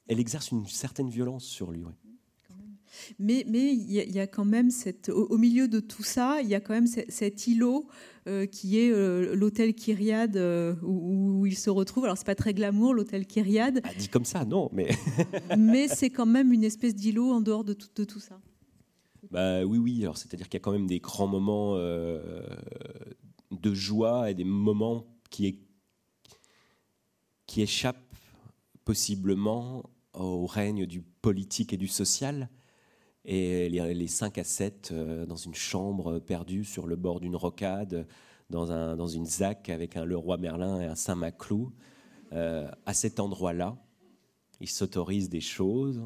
elle 0.08 0.20
exerce 0.20 0.52
une 0.52 0.66
certaine 0.68 1.10
violence 1.10 1.44
sur 1.44 1.72
lui. 1.72 1.86
Mais 3.20 3.46
il 3.48 3.92
y, 3.92 4.20
a 4.20 4.28
quand 4.28 4.46
même 4.46 4.70
cette, 4.70 5.10
au, 5.10 5.38
milieu 5.38 5.68
de 5.68 5.80
tout 5.80 6.04
ça, 6.04 6.40
il 6.42 6.50
y 6.50 6.56
a 6.56 6.60
quand 6.60 6.74
même 6.74 6.88
cet, 6.88 7.48
îlot 7.48 7.88
euh, 8.28 8.46
qui 8.46 8.80
est 8.80 8.92
euh, 8.92 9.36
l'hôtel 9.36 9.74
Kyriade 9.74 10.38
euh, 10.38 10.76
où, 10.84 11.46
il 11.46 11.58
se 11.58 11.70
retrouve. 11.70 12.06
Alors 12.06 12.18
c'est 12.18 12.26
pas 12.26 12.36
très 12.36 12.54
glamour 12.54 12.94
l'hôtel 12.94 13.26
Kyriade. 13.26 13.82
Ah, 13.84 13.90
dit 13.98 14.10
comme 14.10 14.26
ça, 14.26 14.46
non, 14.46 14.70
mais. 14.74 14.90
mais 15.58 15.88
c'est 15.88 16.10
quand 16.10 16.26
même 16.26 16.52
une 16.52 16.64
espèce 16.64 16.96
d'îlot 16.96 17.32
en 17.32 17.42
dehors 17.42 17.64
de 17.64 17.74
tout, 17.74 17.90
de 17.96 18.04
tout 18.04 18.20
ça. 18.20 18.40
Bah 19.32 19.64
oui, 19.64 19.78
oui. 19.78 20.04
Alors 20.04 20.18
c'est-à-dire 20.18 20.48
qu'il 20.50 20.60
y 20.60 20.62
a 20.62 20.64
quand 20.64 20.72
même 20.72 20.88
des 20.88 21.00
grands 21.00 21.28
moments 21.28 21.76
de 21.76 23.74
joie 23.74 24.30
et 24.30 24.34
des 24.34 24.44
moments 24.44 25.06
qui, 25.30 25.60
qui 27.46 27.62
échappent 27.62 28.16
possiblement 28.86 29.84
au 30.14 30.46
règne 30.46 30.86
du 30.86 31.02
politique 31.02 31.74
et 31.74 31.78
du 31.78 31.88
social 31.88 32.50
et 33.28 33.68
les, 33.68 34.08
5 34.08 34.38
à 34.38 34.44
7 34.46 34.92
euh, 34.92 35.26
dans 35.26 35.36
une 35.36 35.54
chambre 35.54 36.20
perdue 36.20 36.64
sur 36.64 36.88
le 36.88 36.96
bord 36.96 37.20
d'une 37.20 37.36
rocade, 37.36 38.08
dans, 38.50 38.72
un, 38.72 38.96
dans 38.96 39.08
une 39.08 39.26
ZAC 39.26 39.68
avec 39.68 39.98
un 39.98 40.06
Leroy 40.06 40.38
Merlin 40.38 40.80
et 40.80 40.86
un 40.86 40.96
Saint-Maclou. 40.96 41.74
Euh, 42.32 42.72
à 42.86 42.94
cet 42.94 43.20
endroit-là, 43.20 43.78
ils 44.62 44.70
s'autorisent 44.70 45.30
des 45.30 45.42
choses, 45.42 46.02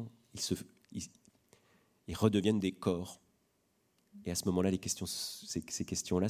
ils, 0.92 2.16
redeviennent 2.16 2.60
des 2.60 2.72
corps. 2.72 3.20
Et 4.24 4.32
à 4.32 4.34
ce 4.34 4.44
moment-là, 4.46 4.72
les 4.72 4.78
questions, 4.78 5.06
ces, 5.06 5.62
questions-là, 5.62 6.26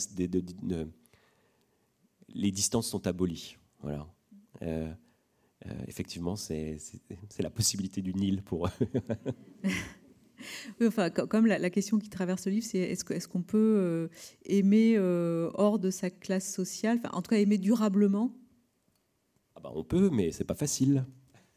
les 2.28 2.50
distances 2.52 2.86
sont 2.86 3.06
abolies. 3.06 3.56
Voilà. 3.80 4.06
Euh, 4.60 4.92
effectivement, 5.88 6.36
c'est 6.36 6.78
la 7.38 7.50
possibilité 7.50 8.02
du 8.02 8.14
Nil 8.14 8.42
pour 8.42 8.66
eux. 8.66 8.70
enfin, 10.82 11.10
comme 11.10 11.46
la, 11.46 11.70
question 11.70 11.98
qui 11.98 12.08
traverse 12.08 12.46
le 12.46 12.52
livre, 12.52 12.66
c'est 12.68 12.78
est-ce 12.78 13.28
qu'on 13.28 13.42
peut 13.42 13.58
euh, 13.58 14.08
aimer 14.44 14.94
euh, 14.96 15.50
hors 15.54 15.78
de 15.78 15.90
sa 15.90 16.10
classe 16.10 16.52
sociale, 16.52 17.00
en 17.12 17.22
tout 17.22 17.30
cas 17.30 17.38
aimer 17.38 17.58
durablement? 17.58 18.34
Ah 19.54 19.60
bah, 19.60 19.72
On 19.74 19.84
peut, 19.84 20.10
mais 20.10 20.32
c'est 20.32 20.44
pas 20.44 20.54
facile. 20.54 21.04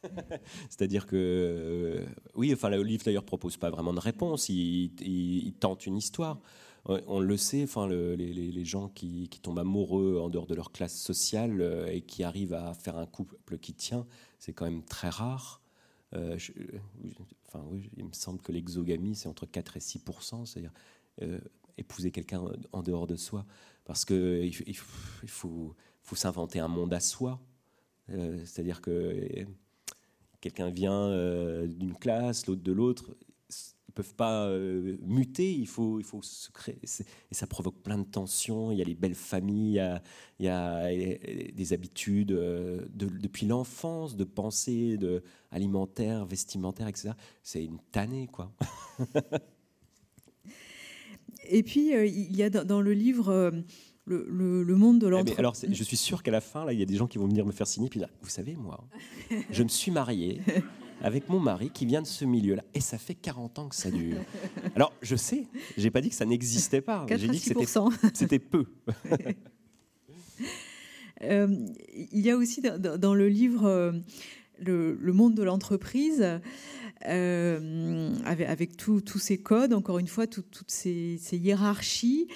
C'est-à-dire 0.70 1.06
que, 1.06 1.16
euh, 1.16 2.06
oui, 2.36 2.54
enfin, 2.54 2.70
le 2.70 2.82
livre 2.84 3.04
d'ailleurs 3.04 3.26
propose 3.26 3.58
pas 3.58 3.70
vraiment 3.70 3.94
de 3.94 4.00
réponse, 4.00 4.50
il, 4.50 5.54
tente 5.60 5.86
une 5.86 5.98
histoire. 5.98 6.40
On 6.88 7.20
le 7.20 7.36
sait, 7.36 7.64
enfin, 7.64 7.88
les, 7.88 8.66
gens 8.66 8.90
qui, 8.90 9.28
tombent 9.42 9.58
amoureux 9.58 10.20
en 10.22 10.30
dehors 10.30 10.46
de 10.46 10.54
leur 10.54 10.72
classe 10.72 10.96
sociale 10.96 11.88
et 11.92 12.02
qui 12.02 12.24
arrivent 12.24 12.54
à 12.54 12.76
faire 12.76 12.98
un 12.98 13.08
couple 13.08 13.58
qui 13.58 13.74
tient, 13.74 14.06
c'est 14.38 14.54
quand 14.54 14.66
même 14.66 14.84
très 14.84 15.10
rare. 15.10 15.64
Euh, 16.14 16.38
enfin, 17.47 17.64
oui, 17.70 17.89
il 17.97 18.06
me 18.06 18.14
semble 18.14 18.39
que 18.39 18.51
l'exogamie, 18.51 19.16
c'est 19.16 19.28
entre 19.28 19.45
4 19.45 19.78
et 19.78 19.80
6% 19.80 20.45
c'est-à-dire 20.45 20.72
euh, 21.22 21.39
épouser 21.78 22.12
quelqu'un 22.12 22.43
en 22.72 22.84
dehors 22.84 23.08
de 23.08 23.16
soi. 23.16 23.45
Parce 23.86 24.06
qu'il 24.06 24.53
il 24.68 24.78
faut, 25.30 25.76
s'inventer 26.14 26.60
un 26.60 26.68
monde 26.68 26.93
à 26.93 26.99
soi. 26.99 27.39
Euh, 28.10 28.38
c'est-à-dire 28.45 28.82
que 28.82 29.45
quelqu'un 30.41 30.70
vient 30.70 31.10
d'une 31.66 31.95
classe, 31.95 32.47
l'autre 32.47 32.64
de 32.64 32.72
l'autre 32.72 33.16
peuvent 33.96 34.14
pas 34.14 34.46
euh, 34.46 34.98
muter, 35.02 35.52
il 35.52 35.68
faut, 35.68 36.00
il 36.00 36.06
faut 36.06 36.22
se 36.22 36.52
créer. 36.52 36.78
Et 36.84 37.34
ça 37.34 37.48
provoque 37.48 37.82
plein 37.82 37.98
de 37.98 38.04
tensions. 38.04 38.72
Il 38.72 38.78
y 38.78 38.82
a 38.82 38.86
les 38.86 38.93
belles 38.93 39.16
familles, 39.16 39.82
il 40.39 40.46
y 40.46 40.50
a, 40.50 40.89
des 40.91 41.74
habitudes 41.74 42.34
euh, 42.34 42.86
depuis 42.93 43.48
l'enfance, 43.48 44.16
de 44.16 44.26
pensée, 44.26 44.98
de 44.98 45.24
alimentaire, 45.50 46.26
vestimentaire, 46.26 46.88
etc. 46.88 47.12
C'est 47.41 47.64
une 47.64 47.80
tannée, 47.91 48.28
quoi. 48.32 48.52
Et 51.48 51.64
puis, 51.64 51.96
euh, 51.96 52.06
il 52.06 52.36
y 52.36 52.43
a 52.43 52.50
dans 52.50 52.82
le 52.82 52.93
livre 52.93 53.52
le, 54.06 54.76
monde 54.76 55.00
de 55.00 55.08
eh 55.08 55.10
l'entreprise. 55.10 55.39
alors, 55.39 55.56
je 55.56 55.84
suis 55.84 55.98
sûr 55.98 56.22
qu'à 56.22 56.32
la 56.32 56.41
fin, 56.41 56.66
là, 56.66 56.74
il 56.74 56.80
y 56.80 56.84
a 56.84 56.86
des 56.86 56.98
gens 56.98 57.08
qui 57.08 57.18
vont 57.18 57.28
venir 57.28 57.46
me 57.46 57.52
faire 57.52 57.68
signer, 57.68 57.89
puis 57.89 58.02
vous 58.22 58.30
savez, 58.30 58.56
moi, 58.56 58.84
je 59.52 59.64
me 59.64 59.70
suis 59.70 59.91
marié 59.91 60.41
avec 61.02 61.30
mon 61.30 61.39
mari 61.39 61.70
qui 61.74 61.86
vient 61.86 62.02
de 62.02 62.08
ce 62.08 62.26
milieu-là. 62.26 62.64
Et 62.74 62.80
ça 62.80 62.98
fait 62.98 63.16
40 63.16 63.60
ans 63.60 63.70
que 63.70 63.76
ça 63.76 63.91
dure. 63.91 64.18
Alors, 64.76 64.93
je 65.02 65.16
sais, 65.16 65.48
j'ai 65.78 65.91
pas 65.91 66.02
dit 66.02 66.10
que 66.10 66.16
ça 66.16 66.26
n'existait 66.26 66.82
pas. 66.82 67.06
J'ai 67.10 67.28
dit 67.28 67.39
que 67.39 67.66
c'était 68.14 68.39
peu. 68.39 68.66
Euh, 71.24 71.48
il 71.93 72.20
y 72.20 72.30
a 72.30 72.36
aussi 72.36 72.62
dans, 72.62 73.14
le 73.14 73.30
livre 73.30 73.66
euh, 73.66 73.93
le, 74.60 75.14
monde 75.14 75.34
de 75.34 75.43
l'entreprise, 75.43 76.41
euh, 77.08 78.14
avec, 78.26 78.76
tous 78.78 79.18
ces 79.18 79.38
codes, 79.38 79.74
encore 79.74 79.98
une 80.00 80.08
fois, 80.08 80.28
toutes 80.28 80.66
ces, 80.68 81.18
hiérarchies 81.32 82.28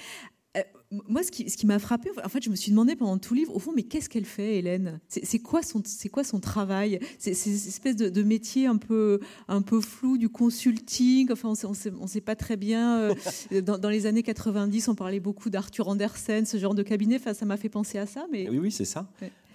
moi, 1.07 1.21
ce 1.21 1.29
qui, 1.29 1.47
ce 1.49 1.55
qui 1.55 1.67
m'a 1.67 1.77
frappé, 1.77 2.09
en 2.23 2.29
fait, 2.29 2.43
je 2.43 2.49
me 2.49 2.55
suis 2.55 2.71
demandé 2.71 2.95
pendant 2.95 3.19
tout 3.19 3.35
le 3.35 3.41
livre, 3.41 3.55
au 3.55 3.59
fond, 3.59 3.71
mais 3.75 3.83
qu'est-ce 3.83 4.09
qu'elle 4.09 4.25
fait, 4.25 4.57
Hélène? 4.57 4.99
C'est 5.07 5.37
quoi 5.37 5.61
son, 5.61 5.83
c'est 5.85 6.09
quoi 6.09 6.23
son 6.23 6.39
travail? 6.39 6.99
C'est 7.19 7.35
cette 7.35 7.67
espèce 7.67 7.95
de, 7.95 8.23
métier 8.23 8.65
un 8.65 8.77
peu, 8.77 9.19
un 9.47 9.61
peu 9.61 9.81
flou 9.81 10.17
du 10.17 10.29
consulting. 10.29 11.31
Enfin, 11.31 11.53
on 11.63 12.01
ne 12.01 12.07
sait, 12.07 12.21
pas 12.21 12.35
très 12.35 12.57
bien. 12.57 13.13
Euh, 13.51 13.61
dans, 13.61 13.89
les 13.89 14.07
années 14.07 14.23
90, 14.23 14.87
on 14.87 14.95
parlait 14.95 15.19
beaucoup 15.19 15.51
d'Arthur 15.51 15.87
Andersen, 15.87 16.45
ce 16.45 16.57
genre 16.57 16.73
de 16.73 16.83
cabinet. 16.83 17.17
Enfin, 17.17 17.35
ça 17.35 17.45
m'a 17.45 17.57
fait 17.57 17.69
penser 17.69 17.99
à 17.99 18.07
ça. 18.07 18.25
Mais 18.31 18.49
oui, 18.49 18.57
oui, 18.57 18.71
c'est 18.71 18.85
ça. 18.85 19.07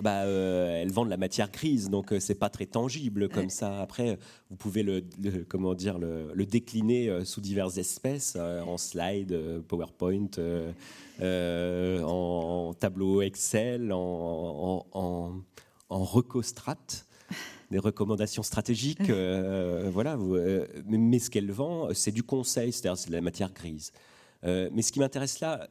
Bah, 0.02 0.22
euh, 0.24 0.82
elle 0.82 0.90
vend 0.90 1.04
de 1.04 1.10
la 1.10 1.16
matière 1.16 1.50
grise, 1.50 1.88
donc 1.88 2.12
euh, 2.12 2.18
c'est 2.18 2.34
pas 2.34 2.50
très 2.50 2.66
tangible 2.66 3.28
comme 3.28 3.48
ça. 3.48 3.80
Après, 3.80 4.18
vous 4.50 4.56
pouvez 4.56 4.82
le, 4.82 5.04
comment 5.48 5.74
dire 5.74 5.98
le, 5.98 6.46
décliner 6.46 7.24
sous 7.24 7.40
diverses 7.40 7.78
espèces 7.78 8.36
en 8.36 8.76
slide, 8.76 9.62
PowerPoint. 9.68 10.30
Euh, 11.20 12.02
en 12.02 12.74
tableau 12.74 13.22
Excel, 13.22 13.92
en, 13.92 14.84
en, 14.92 15.32
en 15.88 16.04
recostrate 16.04 17.06
des 17.70 17.78
recommandations 17.78 18.42
stratégiques. 18.42 19.10
Euh, 19.10 19.90
voilà, 19.92 20.16
euh, 20.16 20.66
mais, 20.86 21.18
ce 21.20 21.30
qu'elle 21.30 21.52
vend, 21.52 21.88
c'est 21.94 22.10
du 22.10 22.24
conseil, 22.24 22.72
c'est-à-dire 22.72 22.98
c'est 22.98 23.10
de 23.10 23.14
la 23.14 23.20
matière 23.20 23.52
grise. 23.52 23.92
mais 24.42 24.82
ce 24.82 24.90
qui 24.90 24.98
m'intéresse 24.98 25.40
là, 25.40 25.68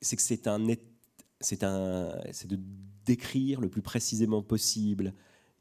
c'est 0.00 0.16
que 0.16 0.22
c'est 0.22 0.46
un, 0.48 0.66
un, 0.68 0.74
c'est 1.44 1.62
de 1.62 2.58
décrire 3.04 3.60
le 3.60 3.68
plus 3.68 3.82
précisément 3.82 4.42
possible 4.42 5.12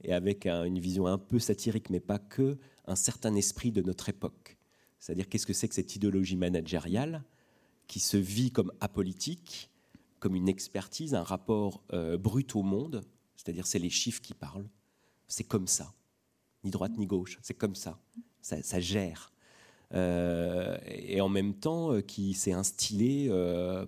et 0.03 0.13
avec 0.13 0.47
une 0.47 0.79
vision 0.79 1.07
un 1.07 1.17
peu 1.17 1.39
satirique, 1.39 1.89
mais 1.89 1.99
pas 1.99 2.19
que, 2.19 2.57
un 2.85 2.95
certain 2.95 3.35
esprit 3.35 3.71
de 3.71 3.81
notre 3.81 4.09
époque. 4.09 4.57
C'est-à-dire 4.99 5.29
qu'est-ce 5.29 5.45
que 5.45 5.53
c'est 5.53 5.67
que 5.67 5.75
cette 5.75 5.95
idéologie 5.95 6.35
managériale 6.35 7.23
qui 7.87 7.99
se 7.99 8.17
vit 8.17 8.51
comme 8.51 8.71
apolitique, 8.79 9.69
comme 10.19 10.35
une 10.35 10.47
expertise, 10.47 11.15
un 11.15 11.23
rapport 11.23 11.83
euh, 11.93 12.17
brut 12.17 12.55
au 12.55 12.61
monde, 12.61 13.03
c'est-à-dire 13.35 13.65
c'est 13.65 13.79
les 13.79 13.89
chiffres 13.89 14.21
qui 14.21 14.33
parlent, 14.33 14.69
c'est 15.27 15.43
comme 15.43 15.67
ça, 15.67 15.93
ni 16.63 16.69
droite 16.69 16.97
ni 16.97 17.07
gauche, 17.07 17.39
c'est 17.41 17.55
comme 17.55 17.75
ça, 17.75 17.99
ça, 18.41 18.79
gère. 18.79 19.33
Euh, 19.93 20.77
et 20.85 21.19
en 21.19 21.29
même 21.29 21.55
temps 21.55 21.91
euh, 21.91 22.01
qui 22.01 22.33
s'est 22.33 22.53
instillé 22.53 23.29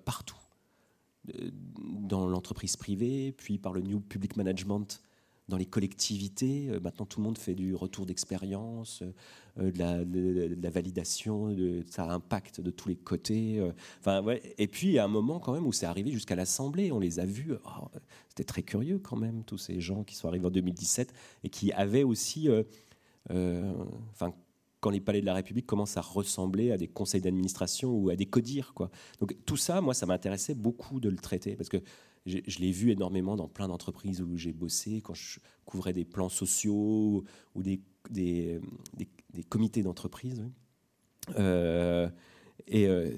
partout, 0.03 0.42
dans 1.25 2.27
l'entreprise 2.27 2.75
privée, 2.75 3.31
puis 3.31 3.57
par 3.57 3.73
le 3.73 3.81
New 3.81 3.99
Public 3.99 4.35
Management 4.35 5.01
dans 5.49 5.57
les 5.57 5.65
collectivités. 5.65 6.69
Euh, 6.69 6.79
maintenant, 6.79 7.05
tout 7.05 7.19
le 7.19 7.25
monde 7.25 7.37
fait 7.37 7.55
du 7.55 7.75
retour 7.75 8.05
d'expérience, 8.05 9.03
euh, 9.59 9.71
de, 9.71 10.57
la, 10.61 10.69
validation, 10.69 11.49
de, 11.49 11.83
ça 11.89 12.09
impacte 12.09 12.61
de 12.61 12.71
tous 12.71 12.89
les 12.89 12.95
côtés. 12.95 13.59
Euh. 13.59 14.39
Et 14.57 14.67
puis, 14.67 14.87
il 14.87 14.93
y 14.93 14.99
a 14.99 15.05
un 15.05 15.09
moment 15.09 15.39
quand 15.39 15.53
même 15.53 15.65
où 15.65 15.73
c'est 15.73 15.85
arrivé 15.85 16.11
jusqu'à 16.11 16.35
l'Assemblée. 16.35 16.91
On 16.91 16.99
les 16.99 17.19
a 17.19 17.25
vus. 17.25 17.53
Oh, 17.65 17.87
c'était 18.29 18.45
très 18.45 18.63
curieux 18.63 18.99
quand 18.99 19.17
même, 19.17 19.43
tous 19.43 19.57
ces 19.57 19.79
gens 19.81 20.03
qui 20.03 20.15
sont 20.15 20.27
arrivés 20.27 20.47
en 20.47 20.51
2017 20.51 21.13
et 21.43 21.49
qui 21.49 21.71
avaient 21.73 22.03
aussi... 22.03 22.49
quand 24.83 24.89
les 24.89 24.99
palais 24.99 25.21
de 25.21 25.25
la 25.25 25.33
République 25.33 25.65
commencent 25.65 25.95
à 25.95 26.01
ressembler 26.01 26.73
à 26.73 26.77
des 26.77 26.89
conseils 26.89 27.21
d'administration 27.21 27.89
ou 27.95 28.09
à 28.09 28.17
des 28.17 28.25
codires. 28.25 28.73
Quoi. 28.73 28.91
Donc 29.21 29.33
tout 29.45 29.55
ça, 29.55 29.79
moi, 29.79 29.93
ça 29.93 30.05
m'intéressait 30.05 30.55
beaucoup 30.55 30.99
de 30.99 31.07
le 31.07 31.15
traiter 31.15 31.55
parce 31.55 31.69
que 31.69 31.77
je 32.25 32.59
l'ai 32.59 32.71
vu 32.71 32.91
énormément 32.91 33.37
dans 33.37 33.47
plein 33.47 33.69
d'entreprises 33.69 34.21
où 34.21 34.37
j'ai 34.37 34.51
bossé, 34.51 34.99
quand 35.01 35.13
je 35.13 35.39
couvrais 35.63 35.93
des 35.93 36.03
plans 36.03 36.27
sociaux 36.27 37.23
ou 37.55 37.63
des, 37.63 37.81
des, 38.09 38.59
des, 38.97 39.43
comités 39.43 39.83
d'entreprise. 39.83 40.43
Euh, 41.37 42.09
et 42.67 42.87
euh, 42.87 43.15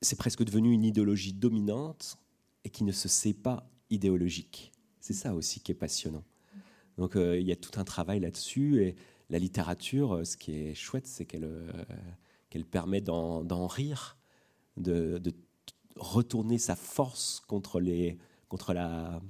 c'est 0.00 0.16
presque 0.18 0.42
devenu 0.42 0.72
une 0.72 0.84
idéologie 0.84 1.32
dominante 1.32 2.18
et 2.64 2.70
qui 2.70 2.82
ne 2.82 2.92
se 2.92 3.06
sait 3.06 3.34
pas 3.34 3.70
idéologique. 3.90 4.72
C'est 4.98 5.14
ça 5.14 5.34
aussi 5.34 5.60
qui 5.60 5.70
est 5.70 5.76
passionnant. 5.76 6.24
Donc 6.98 7.16
euh, 7.16 7.38
il 7.38 7.46
y 7.46 7.52
a 7.52 7.56
tout 7.56 7.80
un 7.80 7.84
travail 7.84 8.20
là-dessus 8.20 8.82
et 8.82 8.96
la 9.30 9.38
littérature, 9.38 10.26
ce 10.26 10.36
qui 10.36 10.52
est 10.52 10.74
chouette, 10.74 11.06
c'est 11.06 11.24
qu'elle 11.24 11.48
qu'elle 12.50 12.64
permet 12.64 13.00
d'en 13.00 13.66
rire, 13.66 14.16
de, 14.76 15.18
de 15.18 15.32
retourner 15.96 16.58
sa 16.58 16.76
force 16.76 17.40
contre, 17.46 17.80
les, 17.80 18.18
contre, 18.48 18.72
la, 18.72 19.20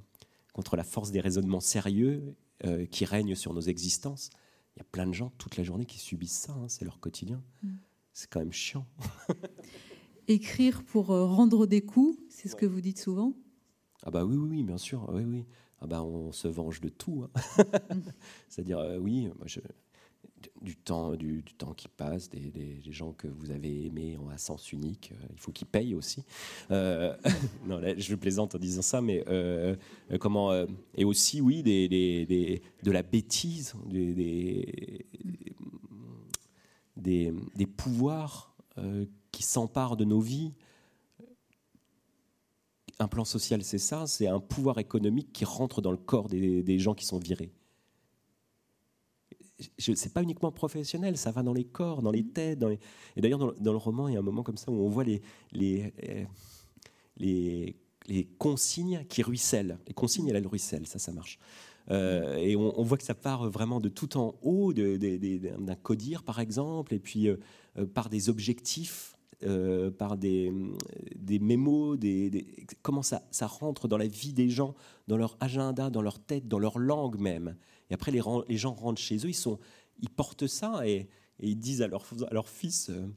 contre 0.53 0.75
la 0.75 0.83
force 0.83 1.11
des 1.11 1.19
raisonnements 1.19 1.59
sérieux 1.59 2.35
euh, 2.65 2.85
qui 2.85 3.05
règnent 3.05 3.35
sur 3.35 3.53
nos 3.53 3.61
existences. 3.61 4.29
Il 4.75 4.79
y 4.79 4.81
a 4.81 4.85
plein 4.85 5.07
de 5.07 5.13
gens 5.13 5.31
toute 5.37 5.57
la 5.57 5.63
journée 5.63 5.85
qui 5.85 5.99
subissent 5.99 6.37
ça, 6.37 6.53
hein, 6.53 6.67
c'est 6.67 6.85
leur 6.85 6.99
quotidien. 6.99 7.41
Mm. 7.63 7.69
C'est 8.13 8.29
quand 8.29 8.39
même 8.39 8.53
chiant. 8.53 8.85
Écrire 10.27 10.83
pour 10.83 11.11
euh, 11.11 11.25
rendre 11.25 11.65
des 11.65 11.81
coups, 11.81 12.19
c'est 12.29 12.47
ce 12.47 12.55
que 12.55 12.65
vous 12.65 12.81
dites 12.81 12.99
souvent? 12.99 13.33
Ah 14.03 14.11
bah 14.11 14.23
oui, 14.23 14.35
oui, 14.37 14.47
oui 14.49 14.63
bien 14.63 14.77
sûr, 14.77 15.09
oui, 15.11 15.23
oui. 15.23 15.45
Ah 15.81 15.87
bah 15.87 16.03
on 16.03 16.31
se 16.31 16.47
venge 16.47 16.81
de 16.81 16.89
tout. 16.89 17.25
Hein. 17.25 17.63
Mm. 17.93 18.01
C'est-à-dire, 18.49 18.79
euh, 18.79 18.97
oui, 18.97 19.29
moi 19.37 19.45
je, 19.45 19.61
du 20.61 20.75
temps, 20.75 21.15
du, 21.15 21.43
temps 21.57 21.73
qui 21.73 21.87
passe, 21.87 22.29
des, 22.29 22.81
gens 22.89 23.13
que 23.13 23.27
vous 23.27 23.51
avez 23.51 23.85
aimés 23.85 24.17
en 24.17 24.37
sens 24.37 24.73
unique. 24.73 25.11
Euh, 25.13 25.27
il 25.31 25.39
faut 25.39 25.51
qu'ils 25.51 25.67
payent 25.67 25.95
aussi. 25.95 26.23
Euh, 26.71 27.15
non, 27.65 27.81
je 27.97 28.15
plaisante 28.15 28.55
en 28.55 28.59
disant 28.59 28.81
ça, 28.81 29.01
mais 29.01 29.23
comment 30.19 30.51
et 30.95 31.05
aussi, 31.05 31.41
oui, 31.41 31.63
des, 31.63 32.61
de 32.83 32.91
la 32.91 33.03
bêtise, 33.03 33.73
des, 33.85 35.05
des, 36.97 37.67
pouvoirs 37.67 38.55
qui 39.31 39.43
s'emparent 39.43 39.95
de 39.97 40.05
nos 40.05 40.19
vies. 40.19 40.53
Un 42.99 43.07
plan 43.07 43.25
social, 43.25 43.63
c'est 43.63 43.77
ça, 43.77 44.07
c'est 44.07 44.27
un 44.27 44.39
pouvoir 44.39 44.77
économique 44.77 45.31
qui 45.31 45.45
rentre 45.45 45.81
dans 45.81 45.91
le 45.91 45.97
corps 45.97 46.27
des 46.27 46.79
gens 46.79 46.93
qui 46.93 47.05
sont 47.05 47.17
virés 47.17 47.51
c'est 49.77 50.13
pas 50.13 50.23
uniquement 50.23 50.51
professionnel, 50.51 51.17
ça 51.17 51.31
va 51.31 51.43
dans 51.43 51.53
les 51.53 51.65
corps, 51.65 52.01
dans 52.01 52.11
les 52.11 52.23
mm. 52.23 52.31
têtes. 52.31 52.59
Dans 52.59 52.69
Et 52.69 52.79
d'ailleurs, 53.17 53.53
dans, 53.59 53.71
le 53.71 53.77
roman, 53.77 54.07
il 54.07 54.13
y 54.13 54.17
a 54.17 54.19
un 54.19 54.23
moment 54.23 54.43
comme 54.43 54.57
ça 54.57 54.71
où 54.71 54.75
on 54.75 54.89
voit 54.89 55.03
les, 55.03 55.21
les, 55.51 55.93
euh, 56.07 56.23
les, 57.17 57.75
les 58.07 58.25
consignes 58.37 59.05
qui 59.09 59.21
ruissellent. 59.21 59.77
Les 59.87 59.93
consignes, 59.93 60.29
elles, 60.29 60.47
ruissellent, 60.47 60.87
ça, 60.87 60.99
ça 60.99 61.11
marche. 61.11 61.39
Euh, 61.91 62.35
et 62.35 62.55
on, 62.55 62.83
voit 62.83 62.97
que 62.97 63.03
ça 63.03 63.15
part 63.15 63.49
vraiment 63.49 63.79
de 63.79 63.89
tout 63.89 64.15
en 64.17 64.35
haut, 64.43 64.73
d'un 64.73 65.75
codir 65.81 66.21
par 66.21 66.39
exemple, 66.39 66.93
et 66.93 66.99
puis 66.99 67.27
euh, 67.27 67.37
par 67.95 68.09
des 68.09 68.29
objectifs, 68.29 69.15
par 69.97 70.17
des, 70.17 70.51
des 71.15 71.39
mémos, 71.39 71.97
des, 71.97 72.45
comment 72.81 73.01
ça, 73.01 73.23
ça 73.31 73.47
rentre 73.47 73.87
dans 73.87 73.97
la 73.97 74.07
vie 74.07 74.33
des 74.33 74.49
gens, 74.49 74.75
dans 75.07 75.17
leur 75.17 75.37
agenda, 75.39 75.89
dans 75.89 76.01
leur 76.01 76.19
tête, 76.19 76.47
dans 76.47 76.59
leur 76.59 76.77
langue 76.77 77.19
même. 77.19 77.55
Et 77.89 77.93
après, 77.93 78.11
les, 78.11 78.21
les, 78.47 78.57
gens 78.57 78.73
rentrent 78.73 79.01
chez 79.01 79.17
eux, 79.17 79.29
ils, 79.29 79.33
sont, 79.33 79.59
ils 79.99 80.09
portent 80.09 80.47
ça 80.47 80.87
et, 80.87 81.09
ils 81.41 81.57
disent 81.57 81.81
à 81.81 81.87
leur, 81.87 82.03
à 82.29 82.33
leur 82.33 82.49
fils 82.49 82.89
euh, 82.89 83.07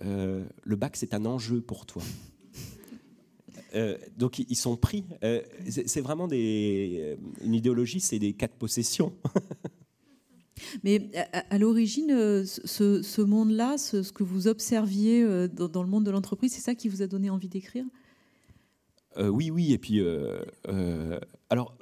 euh, 0.00 0.44
Le 0.62 0.76
bac, 0.76 0.96
c'est 0.96 1.14
un 1.14 1.24
enjeu 1.24 1.60
pour 1.60 1.86
toi. 1.86 2.02
Euh, 3.74 3.98
donc 4.16 4.38
ils 4.38 4.56
sont 4.56 4.78
pris. 4.78 5.04
c'est 5.68 6.00
vraiment 6.00 6.26
des, 6.26 7.18
une 7.44 7.52
idéologie, 7.52 8.00
c'est 8.00 8.18
des 8.18 8.32
cas 8.32 8.46
de 8.46 8.54
possession. 8.54 9.12
Mais 10.84 11.10
à, 11.32 11.58
l'origine, 11.58 12.44
ce, 12.44 13.02
ce 13.02 13.22
monde-là, 13.22 13.78
ce, 13.78 14.12
que 14.12 14.22
vous 14.22 14.48
observiez 14.48 15.48
dans, 15.48 15.82
le 15.82 15.88
monde 15.88 16.04
de 16.04 16.10
l'entreprise, 16.10 16.52
c'est 16.52 16.60
ça 16.60 16.74
qui 16.74 16.88
vous 16.88 17.02
a 17.02 17.06
donné 17.06 17.30
envie 17.30 17.48
d'écrire? 17.48 17.84
Oui, 19.18 19.50
oui. 19.50 19.72
Et 19.72 19.78
puis, 19.78 20.00
alors, 21.50 21.76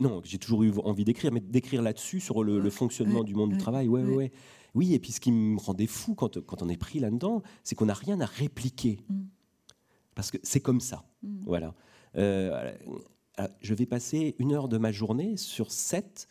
non, 0.00 0.22
j'ai 0.24 0.38
toujours 0.38 0.62
eu 0.62 0.72
envie 0.84 1.04
d'écrire, 1.04 1.32
mais 1.32 1.40
d'écrire 1.40 1.82
là-dessus, 1.82 2.20
sur 2.20 2.42
le, 2.42 2.70
fonctionnement 2.70 3.24
du 3.24 3.34
monde 3.34 3.50
du 3.50 3.58
travail. 3.58 3.88
Ouais, 3.88 4.02
ouais, 4.02 4.32
Oui, 4.74 4.94
et 4.94 4.98
puis 4.98 5.12
ce 5.12 5.20
qui 5.20 5.32
me 5.32 5.58
rendait 5.58 5.86
fou 5.86 6.14
quand, 6.14 6.40
quand 6.40 6.62
on 6.62 6.68
est 6.68 6.76
pris 6.76 6.98
là-dedans, 6.98 7.42
c'est 7.62 7.74
qu'on 7.74 7.86
n'a 7.86 7.94
rien 7.94 8.20
à 8.20 8.26
répliquer. 8.26 9.00
Mm. 9.08 9.22
Parce 10.14 10.30
que 10.30 10.38
c'est 10.42 10.60
comme 10.60 10.80
ça. 10.80 11.04
Mm. 11.22 11.42
Voilà. 11.44 11.74
Euh, 12.16 12.72
je 13.60 13.74
vais 13.74 13.86
passer 13.86 14.36
une 14.38 14.52
heure 14.52 14.68
de 14.68 14.78
ma 14.78 14.92
journée 14.92 15.36
sur 15.36 15.72
sept 15.72 16.28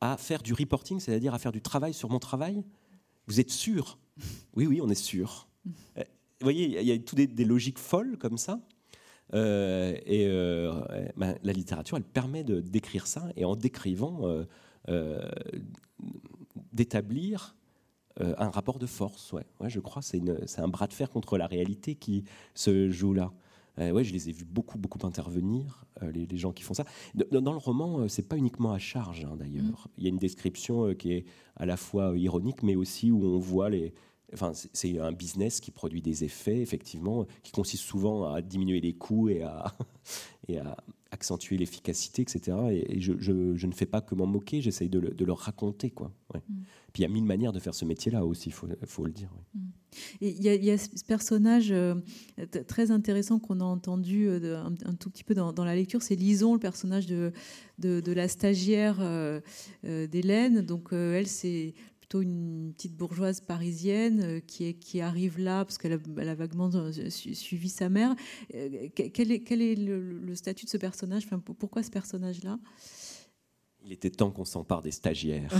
à 0.00 0.16
faire 0.16 0.42
du 0.42 0.52
reporting, 0.52 1.00
c'est-à-dire 1.00 1.34
à 1.34 1.38
faire 1.38 1.52
du 1.52 1.60
travail 1.60 1.94
sur 1.94 2.10
mon 2.10 2.18
travail. 2.18 2.62
Vous 3.26 3.40
êtes 3.40 3.50
sûr? 3.50 3.98
Oui, 4.54 4.66
oui, 4.66 4.80
on 4.80 4.88
est 4.88 4.94
sûr. 4.94 5.46
Euh, 5.98 6.04
vous 6.40 6.44
voyez, 6.44 6.80
il 6.80 6.86
y 6.86 6.92
a 6.92 6.98
toutes 6.98 7.18
des, 7.18 7.44
logiques 7.44 7.80
folles 7.80 8.16
comme 8.16 8.38
ça. 8.38 8.60
et 9.32 10.26
ben, 11.16 11.36
la 11.42 11.52
littérature, 11.52 11.96
elle 11.96 12.04
permet 12.04 12.44
de 12.44 12.60
décrire 12.60 13.08
ça, 13.08 13.24
et 13.34 13.44
en 13.44 13.56
décrivant, 13.56 14.22
d'établir 16.72 17.56
un 18.20 18.50
rapport 18.50 18.78
de 18.78 18.86
force. 18.86 19.32
Ouais, 19.32 19.46
ouais 19.58 19.68
je 19.68 19.80
crois 19.80 20.00
c'est 20.00 20.22
c'est 20.46 20.60
un 20.60 20.68
bras 20.68 20.86
de 20.86 20.92
fer 20.92 21.10
contre 21.10 21.36
la 21.38 21.48
réalité 21.48 21.96
qui 21.96 22.22
se 22.54 22.88
joue 22.88 23.14
là. 23.14 23.32
Euh, 23.78 23.90
ouais, 23.92 24.04
je 24.04 24.12
les 24.12 24.28
ai 24.28 24.32
vus 24.32 24.44
beaucoup, 24.44 24.78
beaucoup 24.78 25.04
intervenir, 25.06 25.84
euh, 26.02 26.10
les, 26.10 26.36
gens 26.36 26.52
qui 26.52 26.62
font 26.62 26.74
ça. 26.74 26.84
Dans, 27.14 27.52
le 27.52 27.58
roman, 27.58 28.00
euh, 28.00 28.08
c'est 28.08 28.28
pas 28.28 28.36
uniquement 28.36 28.72
à 28.72 28.78
charge, 28.78 29.24
hein, 29.24 29.36
d'ailleurs. 29.36 29.88
Mm. 29.88 29.90
Il 29.98 30.04
y 30.04 30.06
a 30.06 30.10
une 30.10 30.18
description 30.18 30.94
qui 30.94 31.12
est 31.12 31.24
à 31.56 31.66
la 31.66 31.76
fois 31.76 32.16
ironique, 32.16 32.62
mais 32.62 32.76
aussi 32.76 33.10
où 33.10 33.24
on 33.24 33.38
voit 33.38 33.70
les. 33.70 33.94
Enfin, 34.34 34.52
c'est 34.52 34.98
un 34.98 35.12
business 35.12 35.58
qui 35.58 35.70
produit 35.70 36.02
des 36.02 36.22
effets, 36.22 36.60
effectivement, 36.60 37.26
qui 37.42 37.50
consiste 37.50 37.84
souvent 37.84 38.30
à 38.30 38.42
diminuer 38.42 38.78
les 38.80 38.92
coûts 38.92 39.30
et 39.30 39.42
à, 39.42 39.74
et 40.48 40.58
à 40.58 40.76
accentuer 41.10 41.56
l'efficacité, 41.56 42.22
etc. 42.22 42.56
Et, 42.70 43.00
je, 43.00 43.12
ne 43.32 43.72
fais 43.72 43.86
pas 43.86 44.00
que 44.00 44.14
m'en 44.14 44.26
moquer, 44.26 44.60
j'essaye 44.60 44.88
de, 44.88 44.98
le, 44.98 45.14
leur 45.24 45.38
raconter, 45.38 45.90
quoi. 45.90 46.12
Mm. 46.34 46.38
Puis 46.92 47.02
il 47.02 47.02
y 47.02 47.04
a 47.06 47.08
mille 47.08 47.24
manières 47.24 47.52
de 47.52 47.58
faire 47.58 47.74
ce 47.74 47.84
métier-là 47.84 48.24
aussi, 48.24 48.50
il 48.50 48.52
faut, 48.52 49.04
le 49.04 49.12
dire. 49.12 49.30
Mm. 49.54 49.60
Il 50.20 50.42
y, 50.42 50.70
a 50.70 50.78
ce 50.78 51.04
personnage 51.06 51.72
euh, 51.72 51.94
très 52.66 52.90
intéressant 52.90 53.38
qu'on 53.38 53.60
a 53.60 53.64
entendu 53.64 54.28
euh, 54.28 54.62
un, 54.64 54.94
tout 54.94 55.08
petit 55.10 55.24
peu 55.24 55.34
dans, 55.34 55.64
la 55.64 55.74
lecture, 55.74 56.02
c'est 56.02 56.14
Lison, 56.14 56.52
le 56.52 56.60
personnage 56.60 57.06
de, 57.06 57.32
de, 57.78 58.12
la 58.12 58.28
stagiaire 58.28 58.98
euh, 59.00 59.40
d'Hélène. 59.82 60.60
Donc 60.60 60.92
elle, 60.92 61.26
c'est 61.26 61.74
plutôt 62.08 62.22
une 62.22 62.72
petite 62.74 62.96
bourgeoise 62.96 63.42
parisienne 63.42 64.40
qui, 64.46 64.64
est, 64.64 64.74
qui 64.74 65.02
arrive 65.02 65.38
là 65.38 65.66
parce 65.66 65.76
qu'elle 65.76 65.92
a, 65.92 66.34
vaguement 66.34 66.70
suivi 67.10 67.68
sa 67.68 67.90
mère. 67.90 68.16
Quel 68.94 69.30
est, 69.30 69.40
quel 69.40 69.60
est 69.60 69.74
le, 69.74 70.34
statut 70.34 70.64
de 70.64 70.70
ce 70.70 70.78
personnage? 70.78 71.24
Enfin, 71.26 71.38
Pourquoi 71.38 71.82
ce 71.82 71.90
personnage-là? 71.90 72.58
Il 73.84 73.92
était 73.92 74.10
temps 74.10 74.30
qu'on 74.30 74.46
s'empare 74.46 74.80
des 74.80 74.90
stagiaires. 74.90 75.52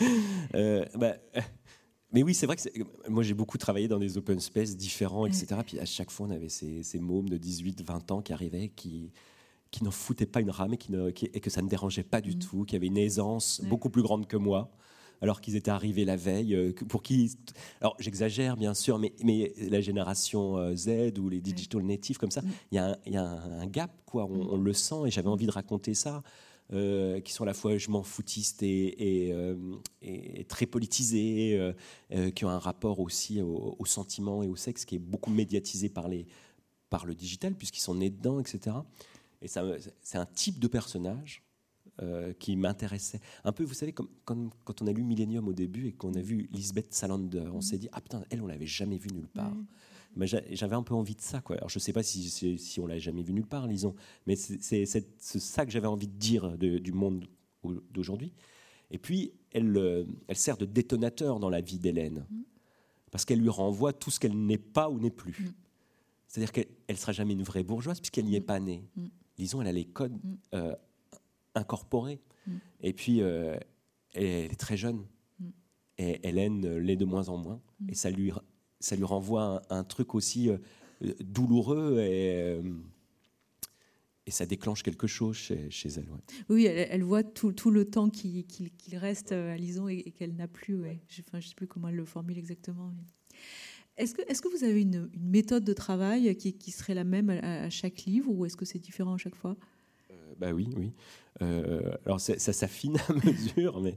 bah, 0.98 1.16
mais 2.12 2.22
oui, 2.22 2.32
c'est 2.32 2.46
vrai 2.46 2.56
que 2.56 2.62
moi 3.08 3.22
j'ai 3.22 3.34
beaucoup 3.34 3.58
travaillé 3.58 3.88
dans 3.88 3.98
des 3.98 4.16
open 4.16 4.40
space 4.40 4.74
différents, 4.74 5.26
etc. 5.26 5.60
Puis 5.66 5.78
à 5.80 5.84
chaque 5.84 6.10
fois, 6.10 6.28
on 6.28 6.30
avait 6.30 6.48
ces, 6.48 6.82
ces 6.82 6.98
mômes 6.98 7.28
de 7.28 7.36
18, 7.36 7.82
20 7.82 8.10
ans 8.10 8.22
qui 8.22 8.32
arrivaient, 8.32 8.68
qui, 8.68 9.12
qui 9.70 9.84
n'en 9.84 9.90
foutaient 9.90 10.24
pas 10.24 10.40
une 10.40 10.50
rame 10.50 10.74
et, 10.74 10.78
qui 10.78 10.92
ne, 10.92 11.08
et 11.08 11.40
que 11.40 11.50
ça 11.50 11.60
ne 11.60 11.68
dérangeait 11.68 12.04
pas 12.04 12.20
du 12.20 12.36
mm. 12.36 12.38
tout, 12.38 12.64
qui 12.64 12.76
avaient 12.76 12.86
une 12.86 12.96
aisance 12.96 13.60
beaucoup 13.64 13.90
plus 13.90 14.02
grande 14.02 14.26
que 14.26 14.36
moi, 14.36 14.70
alors 15.20 15.40
qu'ils 15.40 15.56
étaient 15.56 15.70
arrivés 15.70 16.04
la 16.04 16.16
veille. 16.16 16.54
Euh, 16.54 16.72
pour 16.88 17.02
qui, 17.02 17.36
alors 17.80 17.96
j'exagère 17.98 18.56
bien 18.56 18.74
sûr, 18.74 18.98
mais, 18.98 19.12
mais 19.22 19.52
la 19.58 19.80
génération 19.80 20.58
euh, 20.58 20.74
Z 20.74 21.18
ou 21.18 21.28
les 21.28 21.40
digital 21.40 21.82
natives 21.82 22.18
comme 22.18 22.30
ça, 22.30 22.42
mm. 22.42 22.48
il 22.72 22.96
y, 23.06 23.10
y, 23.12 23.16
a 23.16 23.24
un 23.24 23.66
gap, 23.66 23.90
quoi. 24.06 24.24
On, 24.24 24.44
mm. 24.44 24.48
on 24.50 24.56
le 24.56 24.72
sent 24.72 25.06
et 25.06 25.10
j'avais 25.10 25.28
envie 25.28 25.46
de 25.46 25.52
raconter 25.52 25.94
ça. 25.94 26.22
Euh, 26.72 27.20
qui 27.20 27.34
sont 27.34 27.42
à 27.42 27.46
la 27.46 27.52
fois 27.52 27.76
je 27.76 27.90
m'en 27.90 28.02
et, 28.62 29.30
euh, 29.32 29.54
très 30.48 30.64
politisés, 30.64 31.74
euh, 32.10 32.30
qui 32.30 32.46
ont 32.46 32.48
un 32.48 32.58
rapport 32.58 33.00
aussi 33.00 33.42
au, 33.42 33.84
sentiment 33.84 34.42
et 34.42 34.48
au 34.48 34.56
sexe 34.56 34.86
qui 34.86 34.94
est 34.94 34.98
beaucoup 34.98 35.30
médiatisé 35.30 35.90
par, 35.90 36.08
les, 36.08 36.26
par 36.88 37.04
le 37.04 37.14
digital, 37.14 37.54
puisqu'ils 37.54 37.82
sont 37.82 37.96
nés 37.96 38.08
dedans, 38.08 38.40
etc. 38.40 38.76
Et 39.42 39.46
c'est 39.48 40.16
un 40.16 40.26
type 40.26 40.58
de 40.58 40.66
personnage 40.66 41.43
qui 42.38 42.56
m'intéressait. 42.56 43.20
Un 43.44 43.52
peu, 43.52 43.64
vous 43.64 43.74
savez, 43.74 43.92
comme, 43.92 44.50
quand 44.64 44.82
on 44.82 44.86
a 44.86 44.92
lu 44.92 45.04
Millennium 45.04 45.46
au 45.46 45.52
début 45.52 45.86
et 45.86 45.92
qu'on 45.92 46.14
a 46.14 46.20
vu 46.20 46.48
Lisbeth 46.52 46.92
Salander, 46.92 47.48
on 47.52 47.60
s'est 47.60 47.78
dit, 47.78 47.88
ah 47.92 48.00
putain, 48.00 48.24
elle, 48.30 48.42
on 48.42 48.46
l'avait 48.46 48.66
jamais 48.66 48.98
vue 48.98 49.10
nulle 49.12 49.28
part 49.28 49.54
j'avais 50.22 50.76
un 50.76 50.82
peu 50.82 50.94
envie 50.94 51.14
de 51.14 51.20
ça. 51.20 51.40
Quoi. 51.40 51.56
Alors, 51.56 51.68
je 51.68 51.78
ne 51.78 51.80
sais 51.80 51.92
pas 51.92 52.02
si, 52.02 52.58
si 52.58 52.80
on 52.80 52.86
l'a 52.86 52.98
jamais 52.98 53.22
vu 53.22 53.32
nulle 53.32 53.46
part, 53.46 53.66
lisons, 53.66 53.94
mais 54.26 54.36
c'est 54.36 54.86
ça 54.86 55.66
que 55.66 55.72
j'avais 55.72 55.86
envie 55.86 56.06
de 56.06 56.16
dire 56.16 56.56
du 56.58 56.92
monde 56.92 57.26
d'aujourd'hui. 57.90 58.32
Et 58.90 58.98
puis, 58.98 59.32
elle, 59.52 59.76
euh, 59.76 60.04
elle 60.28 60.36
sert 60.36 60.56
de 60.56 60.66
détonateur 60.66 61.40
dans 61.40 61.48
la 61.48 61.60
vie 61.60 61.78
d'Hélène, 61.78 62.26
mm. 62.30 62.42
parce 63.10 63.24
qu'elle 63.24 63.40
lui 63.40 63.48
renvoie 63.48 63.92
tout 63.92 64.10
ce 64.10 64.20
qu'elle 64.20 64.36
n'est 64.36 64.58
pas 64.58 64.90
ou 64.90 65.00
n'est 65.00 65.10
plus. 65.10 65.32
Mm. 65.32 65.52
C'est-à-dire 66.28 66.52
qu'elle 66.52 66.66
ne 66.90 66.94
sera 66.94 67.12
jamais 67.12 67.32
une 67.32 67.42
vraie 67.42 67.62
bourgeoise, 67.62 67.98
puisqu'elle 67.98 68.26
n'y 68.26 68.36
est 68.36 68.40
mm. 68.40 68.46
pas 68.46 68.60
née. 68.60 68.84
Lisons, 69.38 69.62
elle 69.62 69.68
a 69.68 69.72
les 69.72 69.86
codes 69.86 70.16
euh, 70.54 70.74
incorporés. 71.54 72.20
Et 72.80 72.92
puis, 72.92 73.22
euh, 73.22 73.56
elle, 74.12 74.24
est 74.24 74.60
très 74.60 74.76
jeune. 74.76 75.04
Et 75.96 76.28
Hélène 76.28 76.78
l'est 76.78 76.96
de 76.96 77.04
moins 77.04 77.28
en 77.28 77.36
moins. 77.36 77.60
Et 77.88 77.94
ça 77.94 78.10
lui 78.10 78.32
ça 78.80 78.96
lui 78.96 79.04
renvoie 79.04 79.62
un, 79.70 79.82
truc 79.82 80.14
aussi 80.14 80.50
euh, 80.50 80.58
douloureux 81.20 81.98
et, 82.00 82.34
euh, 82.36 82.62
et 84.26 84.30
ça 84.30 84.44
déclenche 84.44 84.82
quelque 84.82 85.06
chose 85.06 85.36
chez, 85.36 85.88
elle. 85.96 86.06
Oui, 86.50 86.66
elle, 86.66 87.02
voit 87.02 87.22
tout, 87.22 87.52
tout, 87.52 87.70
le 87.70 87.86
temps 87.86 88.10
qu'il 88.10 88.44
reste 88.92 89.32
à 89.32 89.56
Lison 89.56 89.88
et, 89.88 90.02
qu'elle 90.12 90.34
n'a 90.34 90.48
plus. 90.48 90.76
Ouais. 90.76 91.00
Je 91.08 91.22
ne 91.32 91.40
sais 91.40 91.54
plus 91.54 91.66
comment 91.66 91.88
elle 91.88 91.96
le 91.96 92.04
formule 92.04 92.36
exactement. 92.36 92.92
Est-ce 93.96 94.14
que, 94.14 94.22
est 94.22 94.40
que, 94.40 94.48
vous 94.48 94.64
avez 94.64 94.82
une, 94.82 95.10
méthode 95.18 95.64
de 95.64 95.72
travail 95.72 96.36
qui, 96.36 96.52
qui, 96.52 96.70
serait 96.70 96.94
la 96.94 97.04
même 97.04 97.30
à, 97.30 97.70
chaque 97.70 98.04
livre 98.04 98.30
ou 98.30 98.44
est-ce 98.44 98.56
que 98.56 98.64
c'est 98.64 98.78
différent 98.78 99.14
à 99.14 99.18
chaque 99.18 99.36
fois? 99.36 99.56
euh, 99.56 99.73
Bah 100.38 100.52
oui, 100.52 100.68
oui. 100.76 100.92
alors 101.40 102.20
ça 102.20 102.38
s'affine 102.38 102.96
à 103.08 103.12
mesure, 103.26 103.80
mais 103.80 103.96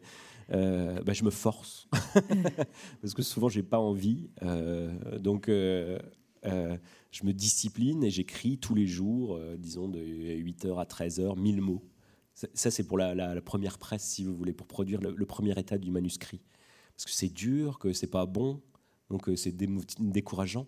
euh, 0.51 1.01
bah, 1.03 1.11
je 1.11 1.25
me 1.25 1.29
force 1.29 1.89
parce 3.01 3.13
que 3.13 3.21
souvent 3.21 3.49
j'ai 3.49 3.63
pas 3.63 3.79
envie. 3.79 4.29
Euh, 4.43 5.19
donc 5.19 5.49
euh, 5.49 5.99
je 6.43 7.25
me 7.25 7.33
discipline 7.33 8.03
et 8.03 8.09
j'écris 8.09 8.57
tous 8.57 8.75
les 8.75 8.88
jours, 8.88 9.39
disons 9.57 9.89
de 9.89 9.99
8h 9.99 10.79
à 10.79 10.85
13h, 10.85 11.38
1000 11.38 11.61
mots. 11.61 11.83
Ça, 12.53 12.69
c'est 12.69 12.83
pour 12.83 12.99
la, 12.99 13.41
première 13.41 13.79
presse, 13.79 14.03
si 14.03 14.23
vous 14.23 14.35
voulez, 14.35 14.53
pour 14.53 14.67
produire 14.67 15.01
le, 15.01 15.25
premier 15.25 15.57
état 15.59 15.79
du 15.79 15.89
manuscrit. 15.89 16.39
Parce 16.95 17.05
que 17.05 17.11
c'est 17.11 17.33
dur, 17.33 17.79
que 17.79 17.93
c'est 17.93 18.07
pas 18.07 18.27
bon, 18.27 18.61
donc 19.09 19.29
c'est 19.35 19.55
décourageant, 19.99 20.67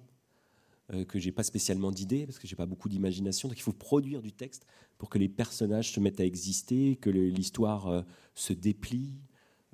que 1.08 1.20
j'ai 1.20 1.32
pas 1.32 1.44
spécialement 1.44 1.92
d'idées, 1.92 2.26
parce 2.26 2.40
que 2.40 2.48
j'ai 2.48 2.56
pas 2.56 2.66
beaucoup 2.66 2.90
d'imagination. 2.90 3.48
Donc 3.48 3.58
il 3.58 3.62
faut 3.62 3.74
produire 3.74 4.22
du 4.22 4.32
texte 4.32 4.66
pour 4.98 5.10
que 5.10 5.18
les 5.18 5.30
personnages 5.30 5.92
se 5.92 6.00
mettent 6.00 6.20
à 6.20 6.26
exister, 6.26 6.96
que 6.96 7.10
l'histoire 7.10 8.06
se 8.34 8.54
déplie, 8.54 9.16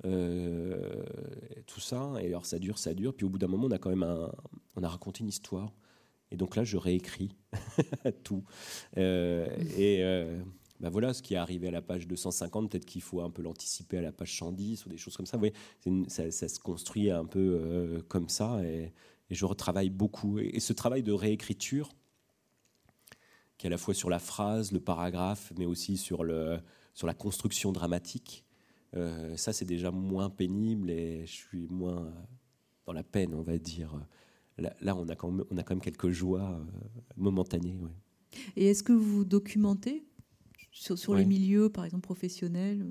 euh, 0.04 1.04
tout 1.66 1.80
ça. 1.80 2.12
Et 2.20 2.26
alors 2.26 2.46
ça 2.46 2.58
dure, 2.58 2.78
ça 2.78 2.94
dure. 2.94 3.14
Puis 3.14 3.24
au 3.24 3.28
bout 3.28 3.38
d'un 3.38 3.46
moment, 3.46 3.66
on 3.66 3.70
a 3.70 3.78
quand 3.78 3.90
même 3.90 4.02
un, 4.02 4.30
on 4.76 4.82
a 4.82 4.88
raconté 4.88 5.20
une 5.20 5.28
histoire. 5.28 5.72
Et 6.30 6.36
donc 6.36 6.56
là, 6.56 6.64
je 6.64 6.76
réécris 6.76 7.36
tout. 8.24 8.44
Euh, 8.96 9.46
et 9.76 10.02
euh, 10.02 10.40
bah 10.80 10.90
voilà 10.90 11.14
ce 11.14 11.22
qui 11.22 11.34
est 11.34 11.38
arrivé 11.38 11.68
à 11.68 11.70
la 11.70 11.82
page 11.82 12.06
250. 12.06 12.70
Peut-être 12.70 12.84
qu'il 12.84 13.02
faut 13.02 13.20
un 13.20 13.30
peu 13.30 13.42
l'anticiper 13.42 13.98
à 13.98 14.02
la 14.02 14.12
page 14.12 14.36
110 14.36 14.86
ou 14.86 14.88
des 14.88 14.98
choses 14.98 15.16
comme 15.16 15.26
ça. 15.26 15.36
Vous 15.36 15.46
voyez, 15.48 16.08
ça, 16.08 16.30
se 16.30 16.58
construit 16.58 17.10
un 17.10 17.24
peu 17.24 18.04
comme 18.08 18.28
ça. 18.28 18.60
Je 19.34 19.44
retravaille 19.44 19.90
beaucoup. 19.90 20.38
Et, 20.38 20.60
ce 20.60 20.72
travail 20.72 21.02
de 21.02 21.12
réécriture, 21.12 21.90
qui 23.58 23.66
est 23.66 23.68
à 23.68 23.70
la 23.70 23.78
fois 23.78 23.94
sur 23.94 24.10
la 24.10 24.18
phrase, 24.18 24.72
le 24.72 24.80
paragraphe, 24.80 25.52
mais 25.58 25.66
aussi 25.66 25.96
sur, 25.96 26.24
le, 26.24 26.58
sur 26.94 27.06
la 27.06 27.14
construction 27.14 27.72
dramatique, 27.72 28.44
euh, 28.94 29.36
ça, 29.36 29.52
c'est 29.52 29.64
déjà 29.64 29.90
moins 29.90 30.30
pénible 30.30 30.90
et 30.90 31.26
je 31.26 31.32
suis 31.32 31.66
moins 31.68 32.12
dans 32.86 32.92
la 32.92 33.02
peine, 33.02 33.34
on 33.34 33.42
va 33.42 33.58
dire. 33.58 33.94
Là, 34.58 34.96
on, 34.96 35.08
a 35.08 35.16
quand 35.16 35.30
même, 35.30 35.44
on 35.50 35.58
a 35.58 35.62
quand 35.62 35.74
même 35.74 35.82
quelques 35.82 36.10
joies 36.10 36.50
euh, 36.50 36.64
momentanées. 37.16 37.78
Et 38.56 38.68
est-ce 38.68 38.82
que 38.82 38.92
vous 38.92 39.24
documentez 39.24 40.04
sur, 40.70 41.14
les 41.14 41.24
milieux, 41.24 41.68
par 41.68 41.84
exemple, 41.84 42.04
professionnels? 42.04 42.86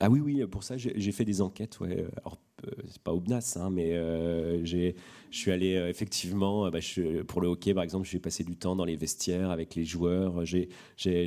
Ah 0.00 0.10
oui, 0.10 0.20
oui, 0.20 0.46
pour 0.46 0.62
ça, 0.62 0.76
j'ai 0.76 1.12
fait 1.12 1.24
des 1.24 1.40
enquêtes. 1.40 1.80
Ouais. 1.80 2.06
Alors, 2.18 2.38
c'est 2.88 3.02
pas 3.02 3.12
obnas, 3.12 3.56
hein, 3.60 3.70
mais 3.70 3.92
je 4.64 4.92
suis 5.30 5.50
allé 5.50 5.72
effectivement, 5.88 6.70
bah, 6.70 6.78
pour 7.26 7.40
le 7.40 7.48
hockey 7.48 7.74
par 7.74 7.84
exemple, 7.84 8.08
j'ai 8.08 8.18
passé 8.18 8.44
du 8.44 8.56
temps 8.56 8.76
dans 8.76 8.84
les 8.84 8.96
vestiaires 8.96 9.50
avec 9.50 9.74
les 9.74 9.84
joueurs, 9.84 10.44
j'ai 10.44 10.68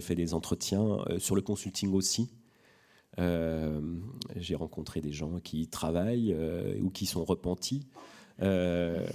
fait 0.02 0.16
des 0.16 0.34
entretiens, 0.34 1.00
sur 1.18 1.36
le 1.36 1.42
consulting 1.42 1.94
aussi. 1.94 2.30
Euh, 3.20 3.82
j'ai 4.38 4.56
rencontré 4.56 5.02
des 5.02 5.12
gens 5.12 5.40
qui 5.44 5.68
travaillent 5.68 6.34
euh, 6.34 6.80
ou 6.82 6.90
qui 6.90 7.06
sont 7.06 7.26
repentis. 7.26 7.86
Euh, 8.42 9.06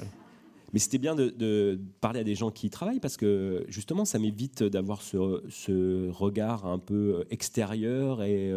mais 0.72 0.78
c'était 0.78 0.98
bien 0.98 1.14
de, 1.14 1.80
parler 2.00 2.20
à 2.20 2.24
des 2.24 2.34
gens 2.34 2.50
qui 2.50 2.68
travaillent 2.68 3.00
parce 3.00 3.16
que 3.16 3.64
justement, 3.68 4.04
ça 4.04 4.18
m'évite 4.18 4.62
d'avoir 4.62 5.00
ce, 5.00 6.10
regard 6.10 6.66
un 6.66 6.78
peu 6.78 7.24
extérieur 7.30 8.22
et 8.22 8.52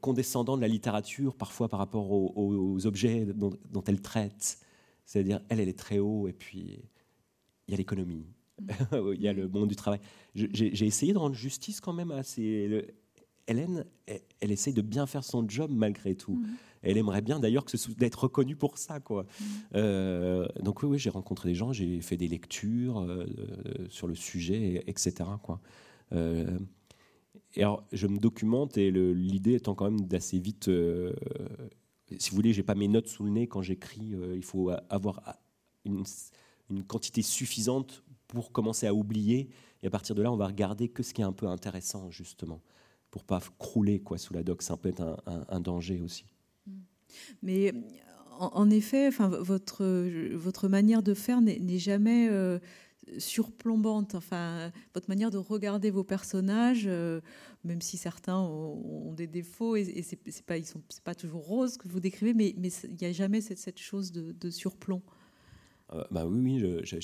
condescendant 0.00 0.56
de 0.56 0.62
la 0.62 0.68
littérature, 0.68 1.36
parfois 1.36 1.68
par 1.68 1.78
rapport 1.78 2.10
aux, 2.10 2.86
objets 2.86 3.26
dont, 3.26 3.84
elle 3.86 4.00
traite. 4.00 4.58
C'est-à-dire, 5.04 5.40
elle, 5.48 5.60
elle 5.60 5.68
est 5.68 5.78
très 5.78 5.98
haut, 5.98 6.28
et 6.28 6.32
puis 6.32 6.80
il 7.68 7.72
y 7.72 7.74
a 7.74 7.76
l'économie, 7.76 8.26
il 8.92 9.20
y 9.20 9.28
a 9.28 9.32
le 9.32 9.48
monde 9.48 9.68
du 9.68 9.76
travail. 9.76 10.00
J'ai 10.34 10.86
essayé 10.86 11.12
de 11.12 11.18
rendre 11.18 11.34
justice 11.34 11.80
quand 11.80 11.92
même 11.92 12.10
à 12.10 12.22
ces 12.22 12.86
Hélène, 13.46 13.84
elle, 14.06 14.50
essaye 14.50 14.72
de 14.72 14.82
bien 14.82 15.06
faire 15.06 15.24
son 15.24 15.46
job 15.48 15.70
malgré 15.72 16.14
tout. 16.14 16.36
Mmh. 16.36 16.46
Elle 16.82 16.98
aimerait 16.98 17.22
bien 17.22 17.40
d'ailleurs 17.40 17.64
d'être 17.98 18.24
reconnue 18.24 18.56
pour 18.56 18.78
ça, 18.78 19.00
quoi. 19.00 19.22
Mmh. 19.24 19.44
Euh, 19.74 20.46
donc 20.60 20.82
oui, 20.82 20.88
oui 20.90 20.98
j'ai 20.98 21.10
rencontré 21.10 21.50
des 21.50 21.54
gens, 21.54 21.72
j'ai 21.72 22.00
fait 22.00 22.16
des 22.16 22.28
lectures 22.28 23.00
euh, 23.00 23.26
sur 23.88 24.06
le 24.06 24.14
sujet, 24.14 24.84
etc. 24.86 25.12
Quoi. 25.42 25.60
Et 27.56 27.62
alors, 27.62 27.84
je 27.92 28.06
me 28.06 28.18
documente 28.18 28.76
et 28.78 28.90
l'idée 28.90 29.54
étant 29.54 29.74
quand 29.74 29.84
même 29.84 30.00
d'assez 30.02 30.38
vite. 30.38 30.70
si 32.18 32.30
vous 32.30 32.36
voulez, 32.36 32.52
j'ai 32.52 32.62
pas 32.62 32.74
mes 32.74 32.88
notes 32.88 33.08
sous 33.08 33.24
le 33.24 33.30
nez 33.30 33.46
quand 33.46 33.62
j'écris. 33.62 34.14
il 34.34 34.44
faut 34.44 34.70
avoir 34.90 35.38
une, 35.84 36.04
quantité 36.86 37.22
suffisante 37.22 38.02
pour 38.26 38.52
commencer 38.52 38.86
à 38.86 38.94
oublier. 38.94 39.48
Et 39.82 39.86
à 39.86 39.90
partir 39.90 40.14
de 40.14 40.22
là, 40.22 40.32
on 40.32 40.36
va 40.36 40.46
regarder 40.46 40.88
que 40.88 41.02
ce 41.02 41.14
qui 41.14 41.20
est 41.20 41.24
un 41.24 41.32
peu 41.32 41.46
intéressant, 41.46 42.10
justement, 42.10 42.60
pour 43.10 43.24
pas 43.24 43.40
crouler 43.58 44.00
quoi, 44.00 44.18
sous 44.18 44.34
la 44.34 44.42
doc. 44.42 44.62
Ça 44.62 44.76
peut 44.76 44.88
être 44.88 45.22
un, 45.26 45.60
danger 45.60 46.00
aussi. 46.00 46.24
Mais 47.42 47.72
en, 48.38 48.70
effet, 48.70 49.06
enfin, 49.06 49.28
votre, 49.28 49.84
votre 50.34 50.68
manière 50.68 51.02
de 51.02 51.14
faire 51.14 51.40
n'est 51.40 51.78
jamais 51.78 52.28
euh, 52.30 52.58
surplombante. 53.18 54.14
Enfin, 54.14 54.72
votre 54.94 55.08
manière 55.08 55.30
de 55.30 55.38
regarder 55.38 55.90
vos 55.90 56.04
personnages, 56.04 56.84
euh, 56.86 57.20
même 57.64 57.80
si 57.80 57.96
certains 57.96 58.38
ont, 58.38 59.12
des 59.12 59.26
défauts 59.26 59.76
et, 59.76 59.82
et 59.82 60.02
c'est 60.02 60.44
pas, 60.44 60.58
ils 60.58 60.66
sont, 60.66 60.82
pas 61.04 61.14
toujours 61.14 61.44
roses 61.44 61.76
que 61.76 61.88
vous 61.88 62.00
décrivez, 62.00 62.34
mais 62.34 62.48
il 62.48 62.96
n'y 63.00 63.06
a 63.06 63.12
jamais 63.12 63.40
cette, 63.40 63.58
cette 63.58 63.78
chose 63.78 64.12
de, 64.12 64.32
de 64.32 64.50
surplomb. 64.50 65.02
Euh, 65.92 66.04
bah 66.10 66.26
oui, 66.26 66.62
oui, 66.62 66.80
j'ai 66.82 67.00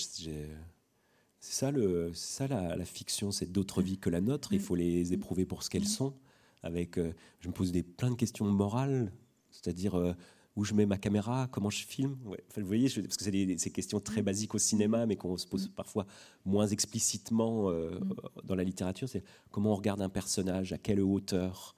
c'est 1.42 1.54
ça, 1.54 1.70
le, 1.70 2.12
ça 2.12 2.46
la, 2.48 2.84
fiction, 2.84 3.32
c'est 3.32 3.50
d'autres 3.50 3.80
vies 3.80 3.98
que 3.98 4.10
la 4.10 4.20
nôtre. 4.20 4.52
Il 4.52 4.60
faut 4.60 4.74
les 4.74 5.14
éprouver 5.14 5.46
pour 5.46 5.62
ce 5.62 5.70
qu'elles 5.70 5.82
mm. 5.82 5.86
sont. 5.86 6.14
Avec, 6.62 6.98
euh, 6.98 7.14
je 7.40 7.48
me 7.48 7.54
pose 7.54 7.72
des, 7.72 7.82
plein 7.82 8.10
de 8.10 8.14
questions 8.14 8.44
morales, 8.44 9.10
c'est-à-dire 9.50 9.94
euh, 9.94 10.12
où 10.56 10.64
je 10.64 10.74
mets 10.74 10.86
ma 10.86 10.98
caméra, 10.98 11.48
comment 11.50 11.70
je 11.70 11.84
filme. 11.84 12.16
vous 12.24 12.66
voyez, 12.66 12.88
parce 12.88 13.16
que 13.16 13.24
c'est 13.24 13.30
des, 13.30 13.56
ces 13.58 13.70
questions 13.70 14.00
très 14.00 14.22
mm. 14.22 14.24
basiques 14.24 14.54
au 14.54 14.58
cinéma, 14.58 15.06
mais 15.06 15.16
qu'on 15.16 15.36
se 15.36 15.46
pose 15.46 15.68
parfois 15.68 16.06
moins 16.44 16.66
explicitement 16.66 17.70
euh, 17.70 17.98
dans 18.44 18.54
la 18.54 18.64
littérature. 18.64 19.08
C'est 19.08 19.22
comment 19.50 19.72
on 19.72 19.76
regarde 19.76 20.02
un 20.02 20.08
personnage, 20.08 20.72
à 20.72 20.78
quelle 20.78 21.00
hauteur. 21.00 21.76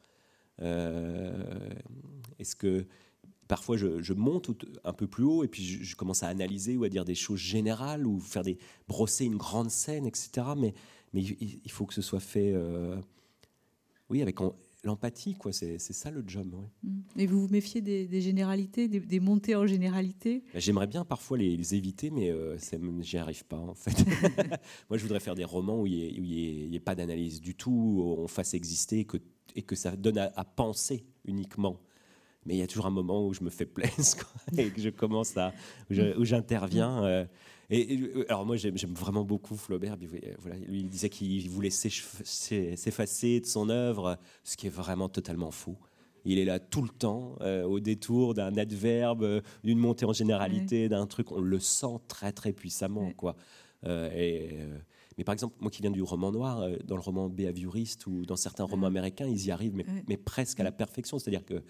Est-ce 0.58 2.54
que 2.56 2.86
parfois 3.52 3.76
je, 3.76 4.12
monte 4.14 4.50
un 4.82 4.94
peu 4.94 5.06
plus 5.06 5.24
haut 5.24 5.44
et 5.44 5.48
puis 5.48 5.62
je, 5.62 5.94
commence 5.94 6.22
à 6.22 6.28
analyser 6.28 6.74
ou 6.78 6.84
à 6.84 6.88
dire 6.88 7.04
des 7.04 7.14
choses 7.14 7.38
générales 7.38 8.06
ou 8.06 8.18
faire 8.18 8.42
des 8.42 8.56
brosser 8.88 9.26
une 9.26 9.36
grande 9.36 9.70
scène, 9.70 10.06
etc. 10.06 10.46
Mais, 10.56 10.72
mais 11.12 11.22
il, 11.22 11.70
faut 11.70 11.84
que 11.84 11.92
ce 11.92 12.00
soit 12.00 12.18
fait, 12.18 12.52
euh, 12.54 12.96
oui, 14.08 14.22
avec 14.22 14.40
l'empathie, 14.84 15.34
quoi. 15.34 15.52
C'est 15.52 15.78
ça 15.78 16.10
le 16.10 16.24
job. 16.26 16.54
Mm. 16.82 17.00
Et 17.16 17.26
vous 17.26 17.42
vous 17.42 17.52
méfiez 17.52 17.80
des, 17.80 18.20
généralités, 18.20 18.88
des, 18.88 19.20
montées 19.20 19.54
en 19.54 19.66
généralité 19.66 20.42
bah, 20.52 20.60
J'aimerais 20.60 20.86
bien 20.86 21.04
parfois 21.04 21.38
les, 21.38 21.74
éviter, 21.74 22.10
mais 22.10 22.30
euh, 22.30 22.56
j'y 23.00 23.18
arrive 23.18 23.44
pas 23.44 23.58
en 23.58 23.74
fait. 23.74 23.96
Moi, 24.90 24.98
je 24.98 25.02
voudrais 25.02 25.20
faire 25.20 25.34
des 25.34 25.44
romans 25.44 25.80
où 25.80 25.86
il 25.86 26.22
n'y 26.22 26.74
ait, 26.74 26.80
pas 26.80 26.94
d'analyse 26.94 27.40
du 27.40 27.54
tout, 27.54 27.70
où 27.70 28.02
on 28.18 28.28
fasse 28.28 28.54
exister 28.54 29.00
et 29.00 29.04
que, 29.04 29.18
et 29.54 29.62
que 29.62 29.76
ça 29.76 29.96
donne 29.96 30.18
à 30.18 30.44
penser 30.44 31.04
uniquement 31.24 31.78
mais 32.46 32.54
il 32.54 32.58
y 32.58 32.62
a 32.62 32.66
toujours 32.66 32.86
un 32.86 32.90
moment 32.90 33.26
où 33.26 33.34
je 33.34 33.42
me 33.42 33.50
fais 33.50 33.66
plaisir 33.66 34.24
et 34.56 34.70
que 34.70 34.80
je 34.80 34.90
commence 34.90 35.36
à 35.36 35.52
où 35.90 36.24
j'interviens. 36.24 37.04
Euh, 37.04 37.24
et, 37.72 37.98
euh, 37.98 38.24
alors 38.28 38.44
moi 38.44 38.56
j'aime 38.56 38.76
vraiment 38.94 39.24
beaucoup 39.24 39.56
Flaubert. 39.56 39.96
Voilà, 40.38 40.56
lui 40.58 40.80
il 40.80 40.88
disait 40.88 41.08
qu'il 41.08 41.48
voulait 41.48 41.70
s'effacer 41.70 43.40
de 43.40 43.46
son 43.46 43.68
œuvre, 43.68 44.18
ce 44.44 44.56
qui 44.56 44.66
est 44.66 44.70
vraiment 44.70 45.08
totalement 45.08 45.50
faux. 45.50 45.78
Il 46.24 46.38
est 46.38 46.44
là 46.44 46.60
tout 46.60 46.82
le 46.82 46.88
temps, 46.88 47.34
euh, 47.40 47.64
au 47.64 47.80
détour 47.80 48.34
d'un 48.34 48.56
adverbe, 48.56 49.42
d'une 49.64 49.78
montée 49.78 50.04
en 50.04 50.12
généralité, 50.12 50.88
d'un 50.88 51.06
truc. 51.06 51.32
On 51.32 51.40
le 51.40 51.58
sent 51.58 51.98
très 52.06 52.30
très 52.30 52.52
puissamment, 52.52 53.10
quoi. 53.12 53.34
et, 53.84 54.50
mais 55.18 55.24
par 55.24 55.32
exemple, 55.32 55.56
moi 55.60 55.70
qui 55.70 55.82
viens 55.82 55.90
du 55.90 56.02
roman 56.02 56.30
noir, 56.30 56.68
dans 56.84 56.94
le 56.94 57.02
roman 57.02 57.28
Béhavioriste 57.28 58.06
ou 58.06 58.24
dans 58.24 58.36
certains 58.36 58.64
romans 58.64 58.86
américains, 58.86 59.26
ils 59.26 59.46
y 59.46 59.50
arrivent, 59.50 59.74
mais, 59.74 59.84
mais 60.08 60.16
presque 60.16 60.60
à 60.60 60.62
la 60.62 60.72
perfection. 60.72 61.18
C'est-à-dire 61.18 61.44
que 61.44 61.62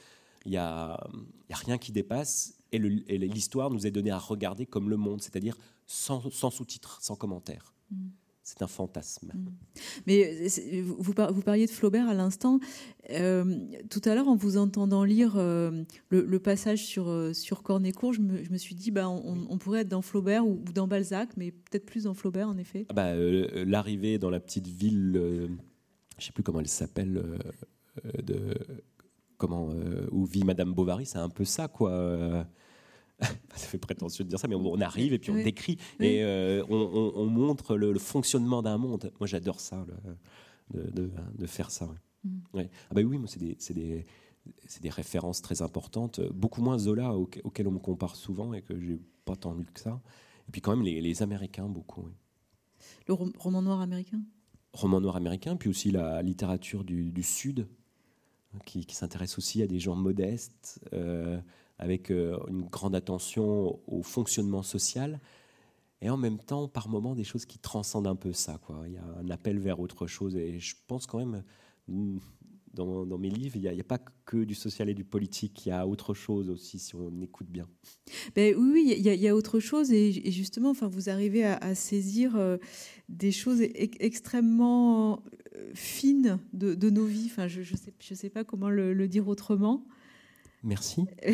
il 0.45 0.51
n'y 0.51 0.57
a, 0.57 0.93
a, 0.95 1.09
rien 1.51 1.79
qui 1.79 1.93
dépasse, 1.93 2.59
et 2.73 2.79
l'histoire 2.79 3.71
nous 3.71 3.87
est 3.87 3.91
donnée 3.91 4.11
à 4.11 4.19
regarder 4.19 4.67
comme 4.67 4.89
le 4.89 4.97
monde, 4.97 5.21
c'est-à-dire 5.21 5.57
sans, 5.93 6.51
sous-titres, 6.51 6.99
sans 7.03 7.17
commentaires. 7.17 7.75
Mm. 7.91 8.09
C'est 8.43 8.63
un 8.63 8.67
fantasme. 8.67 9.31
Mm. 9.35 9.49
Mais 10.07 10.49
vous, 10.83 10.97
vous, 10.99 11.43
parliez 11.43 11.67
de 11.67 11.71
Flaubert 11.71 12.09
à 12.09 12.15
l'instant. 12.15 12.59
Euh, 13.11 13.57
tout 13.89 14.01
à 14.05 14.15
l'heure, 14.15 14.27
en 14.27 14.35
vous 14.35 14.57
entendant 14.57 15.05
lire 15.05 15.35
euh, 15.37 15.85
le, 16.09 16.39
passage 16.41 16.85
sur, 16.85 17.09
euh, 17.09 17.33
sur 17.33 17.63
Cornécourt, 17.63 18.13
je 18.13 18.21
me, 18.21 18.43
je 18.43 18.51
me 18.51 18.59
suis 18.59 18.75
dit, 18.75 18.91
bah, 18.91 19.09
on, 19.09 19.59
pourrait 19.59 19.83
être 19.83 19.89
dans 19.89 20.03
Flaubert 20.03 20.47
ou, 20.47 20.61
dans 20.75 20.89
Balzac, 20.89 21.31
mais 21.37 21.53
peut-être 21.53 21.87
plus 21.87 22.05
dans 22.05 22.15
Flaubert, 22.15 22.49
en 22.49 22.57
effet. 22.57 22.87
Ah 22.89 22.95
bah, 22.95 23.15
L'arrivée 23.15 24.19
dans 24.19 24.31
la 24.31 24.41
petite 24.41 24.67
ville, 24.67 25.13
je 25.15 25.47
ne 25.47 25.57
sais 26.19 26.33
plus 26.33 26.43
comment 26.43 26.61
elle 26.61 26.69
s'appelle, 26.69 27.23
de 28.23 28.57
comment 29.43 29.71
euh, 29.73 30.07
où 30.13 30.25
vit 30.25 30.45
Madame 30.45 30.73
Bovary, 30.73 31.05
c'est 31.05 31.19
un 31.19 31.29
peu 31.29 31.45
ça, 31.45 31.67
quoi. 31.67 32.47
Ça 33.55 33.67
fait 33.67 33.79
prétentieux 33.79 34.25
de 34.25 34.29
dire 34.29 34.39
ça, 34.39 34.49
mais 34.49 34.55
on 34.55 34.81
arrive 34.81 35.13
et 35.13 35.19
puis 35.19 35.31
on 35.31 35.43
décrit 35.43 35.77
et 36.01 36.23
euh, 36.23 36.65
on, 36.69 37.27
montre 37.27 37.77
le, 37.77 37.99
fonctionnement 37.99 38.63
d'un 38.63 38.79
monde. 38.79 39.13
Moi, 39.21 39.27
j'adore 39.27 39.61
ça, 39.61 39.85
de, 40.73 41.47
faire 41.47 41.71
ça. 41.71 41.89
Mm. 42.25 42.39
Ah 42.55 42.95
bah 42.95 43.03
oui, 43.03 43.19
moi, 43.19 43.29
c'est 43.29 43.39
des, 43.39 43.57
des, 43.75 44.07
des, 44.81 44.91
références 44.91 45.43
très 45.43 45.63
importantes. 45.63 46.21
Beaucoup 46.33 46.63
moins 46.63 46.79
Zola, 46.79 47.15
auquel 47.15 47.69
on 47.69 47.73
me 47.73 47.79
compare 47.79 48.17
souvent 48.17 48.55
et 48.55 48.63
que 48.63 48.79
j'ai 48.81 48.99
pas 49.25 49.37
tant 49.37 49.55
lu 49.55 49.67
que 49.67 49.81
ça. 49.81 50.01
Et 50.49 50.53
puis 50.53 50.61
quand 50.61 50.75
même 50.77 50.85
les, 50.85 51.23
Américains, 51.23 51.69
beaucoup. 51.69 52.09
Le 53.07 53.15
roman 53.15 53.63
noir 53.63 53.81
américain? 53.81 54.23
Roman 54.73 55.01
noir 55.01 55.17
américain, 55.17 55.57
puis 55.57 55.69
aussi 55.69 55.91
la 55.91 56.23
littérature 56.23 56.85
du, 56.85 57.13
du 57.13 57.23
Sud, 57.23 57.69
qui, 58.65 58.87
s'intéresse 58.91 59.39
aussi 59.39 59.63
à 59.63 59.67
des 59.67 59.79
gens 59.79 59.95
modestes, 59.95 60.81
euh, 60.93 61.41
avec 61.83 62.13
euh, 62.13 62.39
une 62.49 62.63
grande 62.63 62.95
attention 62.95 63.81
au 63.89 64.03
fonctionnement 64.05 64.63
social, 64.63 65.21
et 66.01 66.11
en 66.11 66.17
même 66.17 66.39
temps, 66.39 66.69
par 66.69 66.89
moments, 66.89 67.17
des 67.17 67.25
choses 67.25 67.45
qui 67.45 67.59
transcendent 67.59 68.07
un 68.07 68.15
peu 68.15 68.33
ça. 68.33 68.61
Il 68.87 68.93
y 68.93 68.99
a 68.99 69.05
un 69.21 69.29
appel 69.31 69.59
vers 69.59 69.81
autre 69.81 70.07
chose, 70.07 70.37
et 70.37 70.61
je 70.61 70.77
pense 70.87 71.07
quand 71.07 71.19
même, 71.19 71.43
mm, 71.89 72.19
dans, 72.75 73.19
mes 73.19 73.31
livres, 73.31 73.57
il 73.57 73.63
n'y 73.63 73.81
a, 73.81 73.85
pas 73.85 73.99
que 74.25 74.45
du 74.45 74.55
social 74.55 74.89
et 74.89 74.95
du 74.95 75.05
politique, 75.05 75.67
il 75.67 75.71
y 75.71 75.73
a 75.73 75.87
autre 75.87 76.15
chose 76.15 76.49
aussi, 76.51 76.79
si 76.79 76.95
on 76.95 77.21
écoute 77.21 77.49
bien. 77.49 77.69
Ben, 78.37 78.55
oui, 78.57 78.95
il 78.97 79.03
y, 79.03 79.29
a, 79.29 79.35
autre 79.35 79.59
chose, 79.59 79.93
et, 79.93 80.13
justement, 80.31 80.71
enfin, 80.71 80.87
vous 80.87 81.11
arrivez 81.11 81.45
à, 81.45 81.75
saisir 81.75 82.37
euh, 82.37 82.59
des 83.09 83.33
choses 83.33 83.61
extrêmement 83.61 85.25
fine 85.75 86.39
de, 86.53 86.91
nos 86.91 87.05
vies. 87.05 87.27
Enfin, 87.27 87.49
je 87.49 87.61
ne 87.61 88.17
sais 88.17 88.31
pas 88.31 88.45
comment 88.45 88.71
le, 88.71 89.09
dire 89.09 89.27
autrement. 89.27 89.85
Merci. 90.63 91.07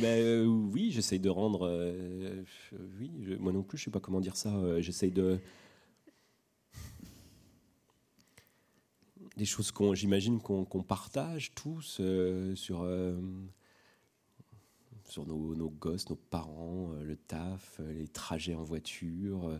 Ben, 0.00 0.20
euh, 0.20 0.44
oui, 0.46 0.90
j'essaye 0.90 1.18
de 1.18 1.28
rendre. 1.28 1.66
Euh, 1.68 2.42
oui, 2.98 3.10
moi 3.38 3.52
non 3.52 3.62
plus, 3.62 3.78
je 3.78 3.84
sais 3.84 3.90
pas 3.90 4.00
comment 4.00 4.20
dire 4.20 4.36
ça. 4.36 4.54
Euh, 4.54 4.80
j'essaye 4.80 5.10
de. 5.10 5.38
Des 9.36 9.44
choses 9.44 9.72
qu'on, 9.72 9.94
j'imagine 9.94 10.40
qu'on 10.40 10.64
partage 10.64 11.54
tous 11.54 12.00
sur 12.54 12.86
sur 15.06 15.26
nos, 15.26 15.54
nos, 15.54 15.70
gosses, 15.70 16.08
nos 16.08 16.16
parents, 16.16 16.92
le 17.02 17.16
taf, 17.16 17.80
les 17.80 18.08
trajets 18.08 18.54
en 18.54 18.62
voiture, 18.62 19.58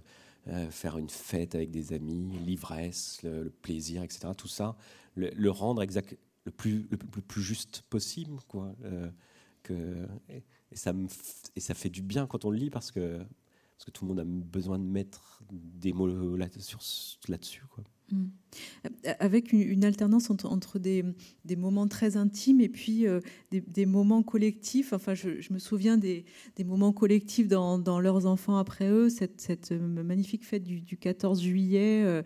euh, 0.49 0.71
faire 0.71 0.99
une 0.99 1.09
fête 1.09 1.55
avec 1.55 1.71
des 1.71 1.95
amis, 1.95 2.39
l'ivresse, 2.45 3.23
le, 3.23 3.49
plaisir, 3.49 4.03
etc. 4.03 4.29
Tout 4.37 4.49
ça, 4.49 4.77
le, 5.15 5.49
rendre 5.49 5.81
exact, 5.81 6.19
le, 6.45 6.53
plus, 6.53 6.87
le, 6.91 6.97
plus 6.97 7.43
juste 7.43 7.83
possible. 7.91 8.39
Quoi. 8.49 8.75
Euh, 8.85 9.11
que, 9.63 10.07
et, 10.29 10.43
ça 10.73 10.93
me, 10.93 11.09
et 11.57 11.61
ça 11.61 11.75
fait 11.75 11.91
du 11.91 12.03
bien 12.03 12.27
quand 12.27 12.45
on 12.45 12.51
le 12.51 12.59
lit 12.59 12.71
parce 12.71 12.91
que, 12.91 13.19
parce 13.19 13.85
que 13.87 13.91
tout 13.91 14.05
le 14.05 14.09
monde 14.09 14.21
a 14.21 14.25
besoin 14.25 14.79
de 14.79 14.85
mettre 14.85 15.43
des 15.51 15.93
mots 15.93 16.37
là-dessus. 16.37 16.77
Là 17.29 17.39
Mm. 18.15 18.31
Avec 19.19 19.53
une, 19.53 19.85
alternance 19.85 20.31
entre, 20.31 20.79
des, 20.79 21.05
moments 21.57 21.89
très 21.89 22.17
intimes 22.17 22.61
et 22.61 22.69
puis 22.69 23.07
euh, 23.07 23.21
des, 23.51 23.87
moments 23.87 24.23
collectifs. 24.23 24.93
Enfin, 24.93 25.15
je, 25.15 25.53
me 25.53 25.59
souviens 25.59 25.99
des, 25.99 26.25
moments 26.65 26.93
collectifs 26.93 27.49
dans, 27.49 28.01
Leurs 28.01 28.27
enfants 28.27 28.57
après 28.57 28.89
eux, 28.91 29.09
cette, 29.09 29.73
euh, 29.73 29.79
magnifique 29.79 30.45
fête 30.45 30.63
du, 30.63 30.97
14 30.97 31.41
juillet. 31.43 32.03
Euh, 32.05 32.23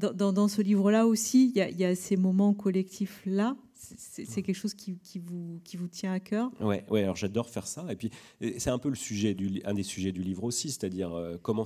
dans, 0.00 0.48
ce 0.48 0.62
livre-là 0.62 1.06
aussi, 1.06 1.52
il 1.54 1.78
y, 1.78 1.84
a, 1.84 1.94
ces 1.94 2.16
moments 2.16 2.54
collectifs-là. 2.54 3.56
C'est 3.74 4.42
quelque 4.42 4.54
chose 4.54 4.74
qui, 4.74 4.98
vous, 5.18 5.88
tient 5.88 6.12
à 6.12 6.20
cœur? 6.20 6.50
Ouais, 6.60 6.84
ouais 6.90 7.02
alors 7.02 7.16
j'adore 7.16 7.48
faire 7.48 7.66
ça. 7.66 7.86
Et 7.90 7.96
puis, 7.96 8.10
c'est 8.58 8.70
un 8.70 8.78
peu 8.78 8.88
le 8.88 8.94
sujet 8.94 9.34
du, 9.34 9.60
un 9.64 9.74
des 9.74 9.82
sujets 9.82 10.12
du 10.12 10.22
livre 10.22 10.44
aussi, 10.44 10.70
c'est-à-dire 10.70 11.12
comment 11.42 11.64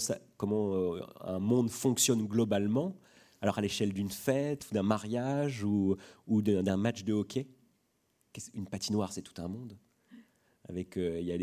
un 1.21 1.39
monde 1.39 1.71
fonctionne 1.71 2.27
globalement 2.27 2.95
Alors 3.45 3.59
à 3.59 3.61
l'échelle 3.61 3.93
d'une 3.93 4.09
fête, 4.09 4.67
ou 4.71 4.75
d'un 4.75 4.83
mariage, 4.83 5.65
ou, 5.65 5.99
d'un 6.41 6.79
match 6.79 7.05
de 7.05 7.13
hockey. 7.13 7.47
Une 8.55 8.67
patinoire, 8.67 9.13
c'est 9.13 9.21
tout 9.21 9.39
un 9.39 9.49
monde. 9.49 9.77
Avec, 10.67 10.97
euh, 10.97 11.21
il 11.21 11.27
y, 11.27 11.31
a 11.31 11.37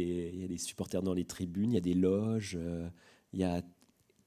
des 0.48 0.58
supporters 0.58 1.04
dans 1.04 1.14
les 1.14 1.26
tribunes, 1.26 1.74
il 1.74 1.76
y 1.76 1.78
a 1.78 1.82
des 1.82 1.94
loges, 1.94 2.58
euh, 2.60 2.90
a, 3.44 3.62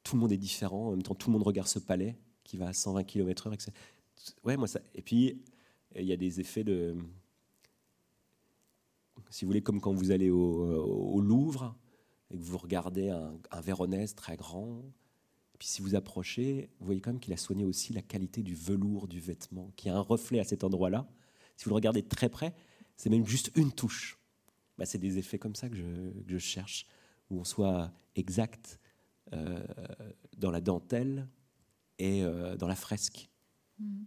tout 0.04 0.14
le 0.14 0.20
monde 0.20 0.30
est 0.30 0.36
différent. 0.36 0.86
En 0.86 0.90
même 0.92 1.02
temps, 1.02 1.16
tout 1.16 1.30
le 1.30 1.32
monde 1.32 1.42
regarde 1.42 1.66
ce 1.66 1.80
palais 1.80 2.16
qui 2.44 2.56
va 2.58 2.68
à 2.68 2.72
120 2.72 3.02
km/h. 3.02 3.68
Ouais, 4.44 4.56
moi 4.56 4.68
ça. 4.68 4.78
Et 4.94 5.02
puis, 5.02 5.42
il 5.96 6.04
y 6.04 6.12
a 6.12 6.16
des 6.16 6.38
effets 6.38 6.62
de. 6.62 6.94
Si 9.30 9.44
vous 9.44 9.48
voulez, 9.48 9.62
comme 9.62 9.80
quand 9.80 9.92
vous 9.92 10.12
allez 10.12 10.30
au, 10.30 11.20
Louvre 11.20 11.76
et 12.30 12.38
que 12.38 12.42
vous 12.44 12.56
regardez 12.56 13.10
un, 13.10 13.36
un 13.50 13.60
Véronèse 13.60 14.14
très 14.14 14.36
grand, 14.36 14.80
puis 15.58 15.68
si 15.68 15.82
vous 15.82 15.94
approchez, 15.94 16.70
vous 16.80 16.86
voyez 16.86 17.00
quand 17.00 17.12
même 17.12 17.20
qu'il 17.20 17.32
a 17.32 17.36
soigné 17.36 17.64
aussi 17.64 17.92
la 17.92 18.02
qualité 18.02 18.42
du 18.42 18.54
velours 18.54 19.08
du 19.08 19.20
vêtement, 19.20 19.70
qui 19.76 19.88
a 19.88 19.96
un 19.96 20.00
reflet 20.00 20.40
à 20.40 20.44
cet 20.44 20.64
endroit-là. 20.64 21.08
Si 21.56 21.64
vous 21.64 21.70
le 21.70 21.76
regardez 21.76 22.02
très 22.02 22.28
près, 22.28 22.54
c'est 22.96 23.10
même 23.10 23.26
juste 23.26 23.50
une 23.56 23.72
touche. 23.72 24.18
Bah, 24.78 24.86
c'est 24.86 24.98
des 24.98 25.18
effets 25.18 25.38
comme 25.38 25.54
ça 25.54 25.68
que 25.68 25.76
je, 25.76 26.38
cherche, 26.38 26.86
où 27.30 27.38
on 27.38 27.44
soit 27.44 27.92
exact 28.16 28.80
euh, 29.32 29.64
dans 30.36 30.50
la 30.50 30.60
dentelle 30.60 31.28
et 31.98 32.24
euh, 32.24 32.56
dans 32.56 32.66
la 32.66 32.74
fresque. 32.74 33.28
Mmh. 33.78 34.04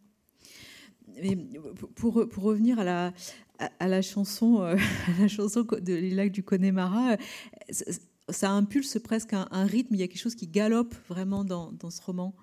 pour, 1.96 2.28
pour, 2.30 2.44
revenir 2.44 2.80
à 2.80 2.84
la, 2.84 3.14
à, 3.80 3.88
la 3.88 4.02
chanson, 4.02 4.62
euh, 4.62 4.76
la 5.20 5.28
chanson 5.28 5.64
de 5.64 5.94
Les 5.94 6.12
lacs 6.12 6.32
du 6.32 6.44
Connemara, 6.44 7.18
ça 8.30 8.52
impulse 8.52 9.00
presque 9.00 9.34
un, 9.34 9.66
rythme, 9.66 9.96
il 9.96 10.00
y 10.00 10.04
a 10.04 10.08
quelque 10.08 10.22
chose 10.22 10.36
qui 10.36 10.48
galope 10.48 10.96
vraiment 11.08 11.44
dans, 11.44 11.90
ce 11.90 12.02
roman. 12.02 12.36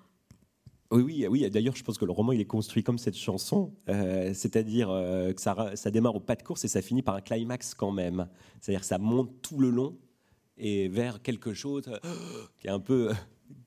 Oui, 0.91 1.01
oui, 1.01 1.27
oui. 1.27 1.49
D'ailleurs, 1.49 1.75
je 1.75 1.83
pense 1.83 1.97
que 1.97 2.05
le 2.05 2.11
roman 2.11 2.31
il 2.31 2.41
est 2.41 2.45
construit 2.45 2.83
comme 2.83 2.97
cette 2.97 3.17
chanson, 3.17 3.73
euh, 3.89 4.33
c'est-à-dire 4.33 4.89
euh, 4.89 5.33
que 5.33 5.41
ça, 5.41 5.75
ça, 5.75 5.91
démarre 5.91 6.15
au 6.15 6.19
pas 6.19 6.35
de 6.35 6.43
course 6.43 6.63
et 6.63 6.67
ça 6.67 6.81
finit 6.81 7.01
par 7.01 7.15
un 7.15 7.21
climax 7.21 7.73
quand 7.73 7.91
même. 7.91 8.27
C'est-à-dire 8.61 8.81
que 8.81 8.87
ça 8.87 8.97
monte 8.97 9.41
tout 9.41 9.59
le 9.59 9.69
long 9.69 9.97
et 10.57 10.87
vers 10.87 11.21
quelque 11.21 11.53
chose 11.53 11.83
euh, 11.87 11.99
qui 12.59 12.67
est 12.67 12.71
un 12.71 12.79
peu 12.79 13.11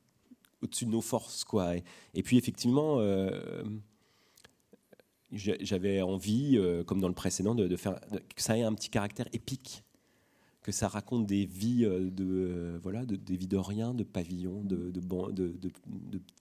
au-dessus 0.62 0.86
de 0.86 0.90
nos 0.90 1.00
forces, 1.00 1.44
quoi. 1.44 1.74
Et, 2.14 2.22
puis 2.22 2.38
effectivement, 2.38 3.00
j'avais 5.32 6.02
envie, 6.02 6.58
comme 6.86 7.00
dans 7.00 7.08
le 7.08 7.14
précédent, 7.14 7.54
de, 7.54 7.68
de 7.68 7.76
faire 7.76 8.00
que 8.34 8.42
ça 8.42 8.56
ait 8.56 8.62
un 8.62 8.74
petit 8.74 8.90
caractère 8.90 9.28
épique 9.32 9.84
que 10.68 10.72
ça 10.72 10.86
raconte 10.86 11.24
des 11.24 11.46
vies 11.46 11.86
euh, 11.86 12.10
de 12.10 12.26
euh, 12.28 12.78
voilà 12.82 13.06
de, 13.06 13.16
des 13.16 13.38
vies 13.38 13.46
de 13.46 13.56
rien, 13.56 13.94
de 13.94 14.04
pavillons, 14.04 14.62
de 14.64 14.90
de, 14.90 15.00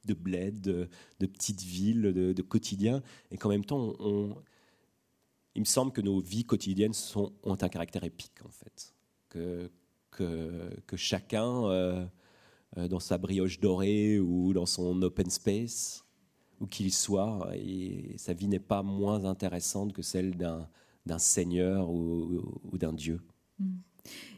de, 0.03 0.13
bled, 0.13 0.59
de, 0.59 1.25
petites 1.25 1.63
villes, 1.63 2.01
de, 2.01 2.41
quotidien, 2.41 3.01
et 3.31 3.37
qu'en 3.37 3.47
même 3.47 3.63
temps, 3.63 3.93
il 5.55 5.61
me 5.61 5.65
semble 5.65 5.93
que 5.93 6.01
nos 6.01 6.19
vies 6.19 6.43
quotidiennes 6.43 6.91
ont 7.15 7.57
un 7.61 7.69
caractère 7.69 8.03
épique 8.03 8.43
en 8.43 8.49
fait, 8.49 8.93
que 9.29 10.97
chacun 10.97 11.69
euh, 11.69 12.05
dans 12.75 12.99
sa 12.99 13.17
brioche 13.17 13.61
dorée 13.61 14.19
ou 14.19 14.51
dans 14.51 14.65
son 14.65 15.01
open 15.03 15.29
space 15.29 16.03
où 16.59 16.67
qu'il 16.67 16.91
soit, 16.91 17.49
sa 18.17 18.33
vie 18.33 18.49
n'est 18.49 18.59
pas 18.59 18.83
moins 18.83 19.23
intéressante 19.23 19.93
que 19.93 20.01
celle 20.01 20.35
d'un 20.35 21.17
seigneur 21.17 21.89
ou, 21.89 22.61
ou 22.69 22.77
d'un 22.77 22.91
dieu. 22.91 23.21
Mm. 23.59 23.86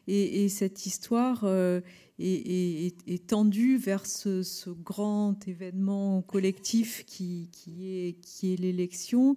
Et, 0.08 0.50
cette 0.50 0.86
histoire 0.86 1.42
euh, 1.44 1.82
est, 2.18 3.28
tendue 3.28 3.78
vers 3.78 4.06
ce, 4.06 4.70
grand 4.72 5.48
événement 5.48 6.22
collectif 6.24 7.06
qui, 7.06 7.50
est, 7.80 8.20
qui 8.22 8.54
est 8.54 8.58
l'élection. 8.58 9.36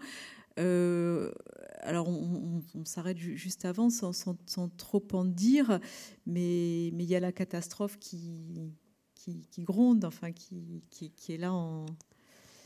Euh, 0.58 1.30
alors, 1.80 2.08
on, 2.08 2.62
s'arrête 2.84 3.18
juste 3.18 3.64
avant 3.64 3.90
sans, 3.90 4.12
trop 4.76 5.04
en 5.12 5.24
dire, 5.24 5.78
mais 6.26 6.88
il 6.88 7.02
y 7.02 7.16
a 7.16 7.20
la 7.20 7.32
catastrophe 7.32 7.98
qui, 7.98 8.72
qui, 9.14 9.62
gronde, 9.62 10.04
enfin, 10.04 10.32
qui, 10.32 10.84
qui, 10.90 11.32
est 11.32 11.38
là 11.38 11.52
en. 11.52 11.86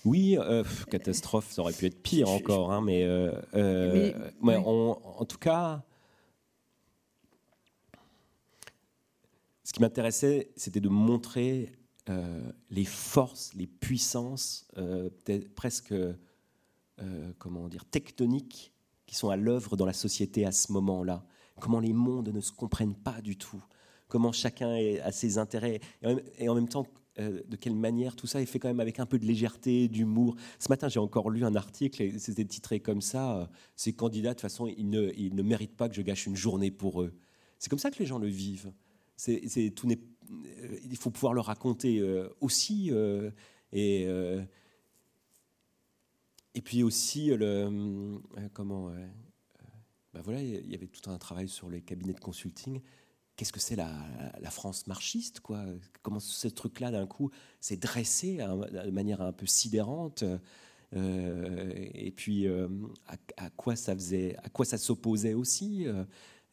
Oui, 0.05 0.37
euh, 0.39 0.63
catastrophe, 0.91 1.51
ça 1.51 1.63
aurait 1.63 1.73
pu 1.73 1.87
être 1.87 2.01
pire 2.01 2.29
encore, 2.29 2.73
hein, 2.73 2.83
mais, 2.83 3.05
en 4.45 5.25
tout 5.25 5.39
cas, 5.39 5.85
qui 9.77 9.83
m'intéressait, 9.83 10.53
c'était 10.57 10.81
de 10.81 10.89
montrer 10.89 11.71
euh, 12.09 12.51
les 12.71 12.87
forces, 12.87 13.53
les 13.53 13.67
puissances, 13.67 14.67
euh, 14.79 15.11
presque 15.55 15.93
euh, 15.93 16.15
comment 17.39 17.69
dire, 17.69 17.85
tectoniques 17.85 18.73
qui 19.05 19.15
sont 19.15 19.29
à 19.29 19.37
l'œuvre 19.37 19.77
dans 19.77 19.85
la 19.85 19.93
société 19.93 20.47
à 20.47 20.53
ce 20.53 20.73
moment-là. 20.73 21.27
Comment 21.61 21.79
les 21.79 21.93
mondes 21.93 22.31
ne 22.31 22.41
se 22.41 22.53
comprennent 22.53 22.95
pas 22.95 23.21
du 23.21 23.37
tout. 23.37 23.63
Comment 24.09 24.33
chacun 24.33 24.79
a 25.05 25.13
ses 25.13 25.37
intérêts. 25.37 25.81
Et 26.39 26.49
en 26.49 26.55
même, 26.55 26.71
temps, 26.71 26.87
de 27.19 27.57
quelle 27.57 27.77
manière 27.77 28.17
tout 28.17 28.27
ça 28.27 28.41
est 28.41 28.47
fait 28.47 28.59
quand 28.59 28.69
même 28.69 28.81
avec 28.81 28.99
un 28.99 29.05
peu 29.05 29.19
de 29.19 29.27
légèreté, 29.27 29.89
d'humour. 29.89 30.37
Ce 30.59 30.71
matin, 30.71 30.89
j'ai 30.89 31.01
encore 31.01 31.29
lu 31.29 31.45
un 31.45 31.55
article 31.55 32.03
et 32.03 32.19
c'était 32.19 32.47
titré 32.47 32.81
comme 32.81 33.03
ça 33.03 33.51
Ces 33.75 33.93
candidats, 33.93 34.31
de 34.31 34.35
toute 34.37 34.41
façon, 34.41 34.69
ils 34.69 34.89
ne 34.89 35.43
méritent 35.43 35.77
pas 35.77 35.91
que 35.91 35.95
je 35.95 36.03
gâche 36.03 36.27
une 36.27 36.37
journée 36.37 36.71
pour 36.71 37.03
eux. 37.03 37.13
C'est 37.59 37.69
comme 37.69 37.79
ça 37.79 37.91
que 37.91 37.99
les 37.99 38.07
gens 38.07 38.19
le 38.19 38.29
vivent 38.29 38.73
euh, 40.31 40.79
il 40.85 40.97
faut 40.97 41.11
pouvoir 41.11 41.35
le 41.35 41.41
raconter 41.41 41.99
euh, 41.99 42.29
aussi. 42.41 42.91
Euh, 42.91 43.31
et, 43.73 44.07
et 46.55 46.63
puis 46.63 46.83
aussi, 46.83 47.29
le, 47.29 48.19
comment. 48.55 48.91
Ben 50.15 50.23
voilà, 50.23 50.41
il 50.41 50.71
y 50.71 50.75
avait 50.75 50.87
tout 50.87 51.11
un 51.11 51.19
travail 51.19 51.49
sur 51.49 51.69
les 51.69 51.83
cabinets 51.83 52.15
de 52.15 52.21
consulting. 52.21 52.81
Qu'est-ce 53.37 53.53
que 53.53 53.61
c'est 53.61 53.77
la, 53.77 53.93
France 54.51 54.87
marxiste 54.87 55.41
quoi? 55.41 55.63
Comment 56.03 56.21
ce 56.21 56.49
truc-là, 56.49 56.91
d'un 56.91 57.07
coup, 57.07 57.31
s'est 57.61 57.77
dressé 57.77 58.39
de 58.39 58.91
manière 58.91 59.21
un 59.21 59.33
peu 59.33 59.45
sidérante 59.45 60.25
Et 60.95 62.13
puis, 62.17 62.47
à, 63.37 63.51
quoi 63.51 63.77
ça 63.77 63.95
faisait, 63.95 64.37
à 64.39 64.49
quoi 64.49 64.65
ça 64.65 64.79
s'opposait 64.79 65.35
aussi 65.35 65.87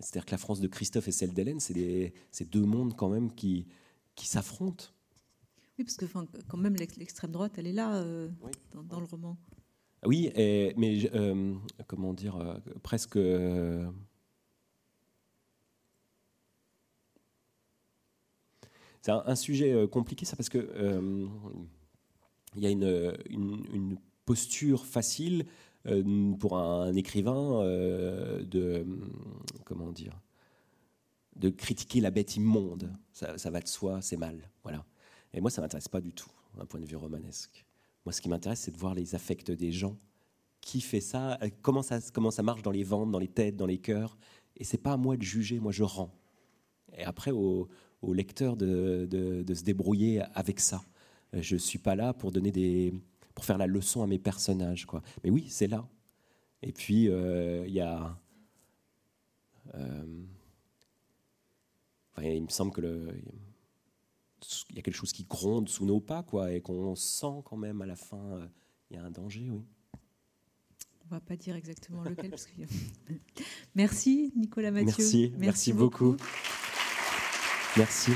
c'est-à-dire 0.04 0.26
que 0.26 0.32
la 0.32 0.38
France 0.38 0.60
de 0.60 0.68
Christophe 0.68 1.08
et 1.08 1.12
celle 1.12 1.34
d'Hélène, 1.34 1.60
c'est 1.60 2.50
deux 2.50 2.66
mondes 2.66 2.96
quand 2.96 3.10
même 3.10 3.34
qui, 3.34 3.68
qui 4.16 4.28
s'affrontent. 4.28 4.86
Oui, 5.78 5.86
parce 5.86 5.98
que 5.98 6.06
quand 6.48 6.58
même 6.58 6.76
l'extrême 6.76 7.32
droite, 7.32 7.54
elle 7.58 7.68
est 7.68 7.74
là 7.74 7.96
euh, 7.96 8.30
dans, 8.74 9.00
le 9.00 9.06
roman. 9.06 9.38
Oui, 10.06 10.32
mais 10.36 11.10
euh, 11.16 11.56
comment 11.88 12.14
dire, 12.14 12.36
euh, 12.36 12.56
presque. 12.84 13.18
c'est 19.02 19.12
un, 19.12 19.36
sujet 19.36 19.88
compliqué, 19.92 20.26
ça, 20.26 20.36
parce 20.36 20.50
que 20.50 20.70
il 22.56 22.62
y 22.62 22.68
a 22.68 22.70
une, 22.70 23.18
une, 23.30 23.66
une 23.74 23.98
posture 24.26 24.86
facile 24.86 25.46
pour 26.40 26.58
un, 26.58 26.94
écrivain 26.94 27.62
euh, 27.62 28.44
de 28.44 28.86
comment 29.66 29.92
dire 29.92 30.20
de 31.36 31.50
critiquer 31.50 32.00
la 32.00 32.12
bête 32.12 32.36
immonde. 32.36 32.94
Ça, 33.12 33.50
va 33.50 33.60
de 33.60 33.68
soi, 33.68 34.02
c'est 34.02 34.18
mal. 34.18 34.52
Voilà. 34.62 34.86
Et 35.34 35.42
moi, 35.42 35.50
ça 35.50 35.62
m'intéresse 35.62 35.88
pas 35.88 36.00
du 36.00 36.14
tout, 36.14 36.30
d'un 36.56 36.66
point 36.66 36.80
de 36.80 36.86
vue 36.86 36.96
romanesque. 36.96 37.66
Moi, 38.06 38.14
ce 38.14 38.22
qui 38.22 38.30
m'intéresse, 38.30 38.60
c'est 38.60 38.72
de 38.72 38.78
voir 38.78 38.94
les 38.94 39.16
affects 39.16 39.50
des 39.50 39.72
gens. 39.72 39.98
Qui 40.62 40.80
fait 40.80 41.02
ça 41.02 41.40
euh, 41.42 41.50
comment, 41.64 41.82
ça 41.82 42.00
comment 42.14 42.30
ça 42.30 42.44
marche 42.44 42.62
dans 42.62 42.72
les 42.72 42.84
ventes, 42.84 43.10
dans 43.10 43.20
les 43.20 43.28
têtes, 43.28 43.56
dans 43.58 43.66
les 43.66 43.80
cœurs 43.80 44.16
Et 44.56 44.64
c'est 44.64 44.78
pas 44.78 44.94
à 44.94 44.98
moi 44.98 45.18
de 45.18 45.24
juger, 45.24 45.60
moi 45.60 45.72
je 45.72 45.84
rends. 45.84 46.14
Et 46.96 47.04
après, 47.04 47.32
au, 47.32 47.68
lecteur 48.04 48.56
de, 48.56 49.08
de, 49.10 49.54
se 49.54 49.64
débrouiller 49.64 50.22
avec 50.36 50.60
ça. 50.60 50.84
Je 51.34 51.58
suis 51.58 51.80
pas 51.80 51.96
là 51.96 52.14
pour 52.14 52.32
donner 52.32 52.52
des, 52.52 52.94
pour 53.34 53.46
faire 53.46 53.58
la 53.58 53.68
leçon 53.68 54.04
à 54.04 54.08
mes 54.08 54.20
personnages. 54.20 54.86
Quoi. 54.86 55.02
Mais 55.24 55.30
oui, 55.30 55.48
c'est 55.50 55.68
là. 55.68 55.88
Et 56.62 56.72
puis, 56.72 57.10
euh, 57.10 57.66
il 57.68 57.74
y 57.74 57.82
a. 57.82 58.18
Euh, 59.76 60.26
il 62.22 62.44
me 62.44 62.50
semble 62.50 62.72
que 62.72 62.82
le, 62.82 63.10
il 64.70 64.76
y 64.76 64.80
a 64.80 64.82
quelque 64.82 64.96
chose 64.96 65.12
qui 65.12 65.24
gronde 65.24 65.70
sous 65.70 65.86
nos 65.86 66.00
pas, 66.00 66.24
quoi, 66.24 66.52
et 66.52 66.62
qu'on 66.62 66.96
sent 66.96 67.42
quand 67.46 67.58
même 67.58 67.82
à 67.82 67.86
la 67.86 67.96
fin, 67.96 68.18
euh, 68.18 68.48
il 68.90 68.98
y 68.98 69.00
a 69.00 69.04
un 69.04 69.12
danger, 69.12 69.50
oui. 69.50 69.64
On 71.06 71.16
va 71.16 71.20
pas 71.20 71.36
dire 71.36 71.56
exactement 71.56 72.04
lequel. 72.04 72.30
parce 72.30 72.48
que... 72.48 72.62
Merci, 73.76 74.32
Nicolas 74.36 74.72
Mathieu. 74.72 74.94
Merci, 74.98 75.34
merci, 75.38 75.74
beaucoup. 75.74 76.16
Merci. 77.78 78.12